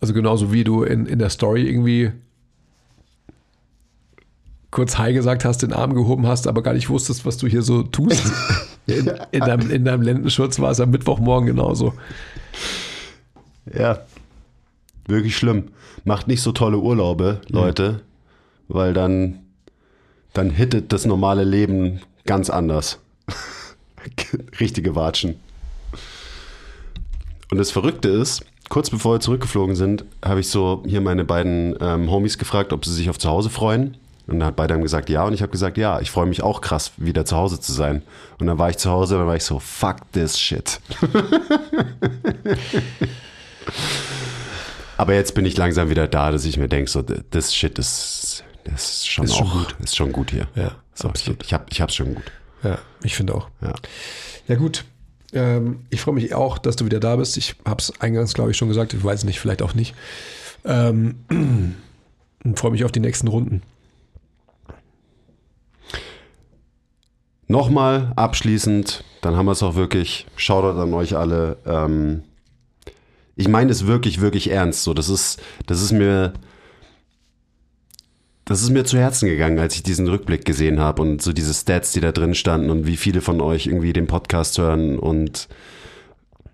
also 0.00 0.14
genauso 0.14 0.52
wie 0.52 0.64
du 0.64 0.82
in, 0.82 1.06
in 1.06 1.18
der 1.18 1.30
Story 1.30 1.68
irgendwie 1.68 2.12
kurz 4.74 4.98
Hi 4.98 5.12
gesagt 5.12 5.44
hast, 5.44 5.62
den 5.62 5.72
Arm 5.72 5.94
gehoben 5.94 6.26
hast, 6.26 6.48
aber 6.48 6.60
gar 6.60 6.74
nicht 6.74 6.90
wusstest, 6.90 7.24
was 7.24 7.36
du 7.36 7.46
hier 7.46 7.62
so 7.62 7.84
tust. 7.84 8.24
In, 8.86 9.10
in, 9.30 9.40
deinem, 9.40 9.70
in 9.70 9.84
deinem 9.86 10.02
Lendenschutz 10.02 10.58
war 10.58 10.70
es 10.70 10.78
am 10.78 10.90
Mittwochmorgen 10.90 11.46
genauso. 11.46 11.94
Ja. 13.72 14.00
Wirklich 15.06 15.38
schlimm. 15.38 15.68
Macht 16.04 16.28
nicht 16.28 16.42
so 16.42 16.52
tolle 16.52 16.76
Urlaube, 16.76 17.40
Leute, 17.48 18.02
weil 18.68 18.92
dann, 18.92 19.38
dann 20.34 20.50
hittet 20.50 20.92
das 20.92 21.06
normale 21.06 21.44
Leben 21.44 22.00
ganz 22.26 22.50
anders. 22.50 22.98
Richtige 24.60 24.94
Watschen. 24.94 25.36
Und 27.50 27.56
das 27.56 27.70
Verrückte 27.70 28.10
ist, 28.10 28.44
kurz 28.68 28.90
bevor 28.90 29.14
wir 29.14 29.20
zurückgeflogen 29.20 29.76
sind, 29.76 30.04
habe 30.22 30.40
ich 30.40 30.50
so 30.50 30.82
hier 30.86 31.00
meine 31.00 31.24
beiden 31.24 31.74
ähm, 31.80 32.10
Homies 32.10 32.36
gefragt, 32.36 32.74
ob 32.74 32.84
sie 32.84 32.92
sich 32.92 33.08
auf 33.08 33.18
zu 33.18 33.30
Hause 33.30 33.48
freuen. 33.48 33.96
Und 34.26 34.38
dann 34.40 34.48
hat 34.48 34.56
beide 34.56 34.74
haben 34.74 34.82
gesagt 34.82 35.10
ja 35.10 35.24
und 35.24 35.34
ich 35.34 35.42
habe 35.42 35.52
gesagt 35.52 35.76
ja, 35.76 36.00
ich 36.00 36.10
freue 36.10 36.26
mich 36.26 36.42
auch 36.42 36.60
krass, 36.62 36.92
wieder 36.96 37.26
zu 37.26 37.36
Hause 37.36 37.60
zu 37.60 37.72
sein. 37.72 38.02
Und 38.38 38.46
dann 38.46 38.58
war 38.58 38.70
ich 38.70 38.78
zu 38.78 38.90
Hause 38.90 39.14
und 39.14 39.20
dann 39.20 39.28
war 39.28 39.36
ich 39.36 39.44
so, 39.44 39.58
fuck 39.58 39.96
this 40.12 40.38
shit. 40.38 40.80
Aber 44.96 45.14
jetzt 45.14 45.34
bin 45.34 45.44
ich 45.44 45.56
langsam 45.56 45.90
wieder 45.90 46.06
da, 46.06 46.30
dass 46.30 46.44
ich 46.44 46.56
mir 46.56 46.68
denke, 46.68 46.90
so, 46.90 47.02
das 47.02 47.54
Shit 47.54 47.78
ist, 47.78 48.44
das 48.64 48.90
ist 48.90 49.08
schon, 49.08 49.24
Ist 49.24 49.36
schon 49.36 49.46
auch, 49.46 49.52
gut. 49.52 49.76
ist 49.82 49.96
schon 49.96 50.12
gut 50.12 50.30
hier. 50.30 50.46
Ja, 50.54 50.72
so, 50.94 51.08
absolut. 51.08 51.42
Ich, 51.42 51.48
ich, 51.48 51.54
hab, 51.54 51.70
ich 51.72 51.80
hab's 51.80 51.94
schon 51.94 52.14
gut. 52.14 52.30
Ja, 52.62 52.78
ich 53.02 53.16
finde 53.16 53.34
auch. 53.34 53.48
Ja. 53.60 53.74
Ja, 54.48 54.56
gut. 54.56 54.84
Ähm, 55.32 55.80
ich 55.90 56.00
freue 56.00 56.14
mich 56.14 56.32
auch, 56.34 56.58
dass 56.58 56.76
du 56.76 56.84
wieder 56.84 57.00
da 57.00 57.16
bist. 57.16 57.36
Ich 57.36 57.56
habe 57.64 57.80
es 57.80 58.00
eingangs, 58.00 58.34
glaube 58.34 58.52
ich, 58.52 58.56
schon 58.56 58.68
gesagt. 58.68 58.94
Ich 58.94 59.02
weiß 59.02 59.24
nicht, 59.24 59.40
vielleicht 59.40 59.62
auch 59.62 59.74
nicht. 59.74 59.94
Ähm, 60.64 61.16
und 62.44 62.58
freue 62.58 62.70
mich 62.70 62.84
auf 62.84 62.92
die 62.92 63.00
nächsten 63.00 63.26
Runden. 63.26 63.62
Nochmal 67.54 68.12
abschließend, 68.16 69.04
dann 69.20 69.36
haben 69.36 69.46
wir 69.46 69.52
es 69.52 69.62
auch 69.62 69.76
wirklich. 69.76 70.26
Shoutout 70.34 70.76
an 70.80 70.92
euch 70.92 71.16
alle. 71.16 71.56
Ähm, 71.64 72.24
ich 73.36 73.46
meine 73.46 73.70
es 73.70 73.86
wirklich, 73.86 74.20
wirklich 74.20 74.50
ernst. 74.50 74.82
So, 74.82 74.92
das 74.92 75.08
ist, 75.08 75.40
das 75.66 75.80
ist 75.80 75.92
mir, 75.92 76.32
das 78.44 78.60
ist 78.60 78.70
mir 78.70 78.84
zu 78.84 78.98
Herzen 78.98 79.28
gegangen, 79.28 79.60
als 79.60 79.76
ich 79.76 79.84
diesen 79.84 80.08
Rückblick 80.08 80.44
gesehen 80.44 80.80
habe 80.80 81.00
und 81.00 81.22
so 81.22 81.32
diese 81.32 81.54
Stats, 81.54 81.92
die 81.92 82.00
da 82.00 82.10
drin 82.10 82.34
standen 82.34 82.70
und 82.70 82.88
wie 82.88 82.96
viele 82.96 83.20
von 83.20 83.40
euch 83.40 83.68
irgendwie 83.68 83.92
den 83.92 84.08
Podcast 84.08 84.58
hören 84.58 84.98
und 84.98 85.46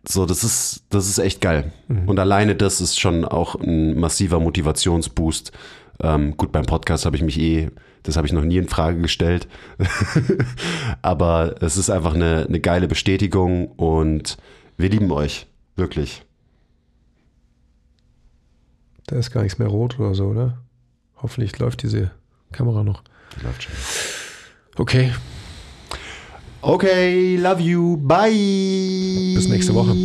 so, 0.06 0.26
das 0.26 0.44
ist, 0.44 0.84
das 0.90 1.08
ist 1.08 1.18
echt 1.18 1.40
geil. 1.40 1.72
Und 2.06 2.18
alleine 2.18 2.56
das 2.56 2.82
ist 2.82 3.00
schon 3.00 3.24
auch 3.24 3.54
ein 3.54 3.98
massiver 3.98 4.38
Motivationsboost, 4.38 5.52
Ähm, 6.02 6.36
gut, 6.36 6.52
beim 6.52 6.64
Podcast 6.64 7.06
habe 7.06 7.16
ich 7.16 7.22
mich 7.22 7.38
eh, 7.38 7.70
das 8.02 8.16
habe 8.16 8.26
ich 8.26 8.32
noch 8.32 8.44
nie 8.44 8.56
in 8.56 8.68
Frage 8.68 9.00
gestellt. 9.00 9.48
Aber 11.02 11.56
es 11.60 11.76
ist 11.76 11.90
einfach 11.90 12.14
eine, 12.14 12.46
eine 12.48 12.60
geile 12.60 12.88
Bestätigung 12.88 13.68
und 13.72 14.36
wir 14.76 14.88
lieben 14.88 15.10
euch. 15.12 15.46
Wirklich. 15.76 16.22
Da 19.06 19.16
ist 19.16 19.30
gar 19.30 19.42
nichts 19.42 19.58
mehr 19.58 19.68
rot 19.68 19.98
oder 19.98 20.14
so, 20.14 20.26
oder? 20.26 20.58
Hoffentlich 21.16 21.58
läuft 21.58 21.82
diese 21.82 22.10
Kamera 22.52 22.82
noch. 22.82 23.02
Läuft 23.42 23.64
schon. 23.64 23.72
Okay, 24.76 25.12
Okay, 26.62 27.36
love 27.36 27.62
you. 27.62 27.96
Bye. 27.96 29.34
Bis 29.34 29.48
nächste 29.48 29.74
Woche. 29.74 29.96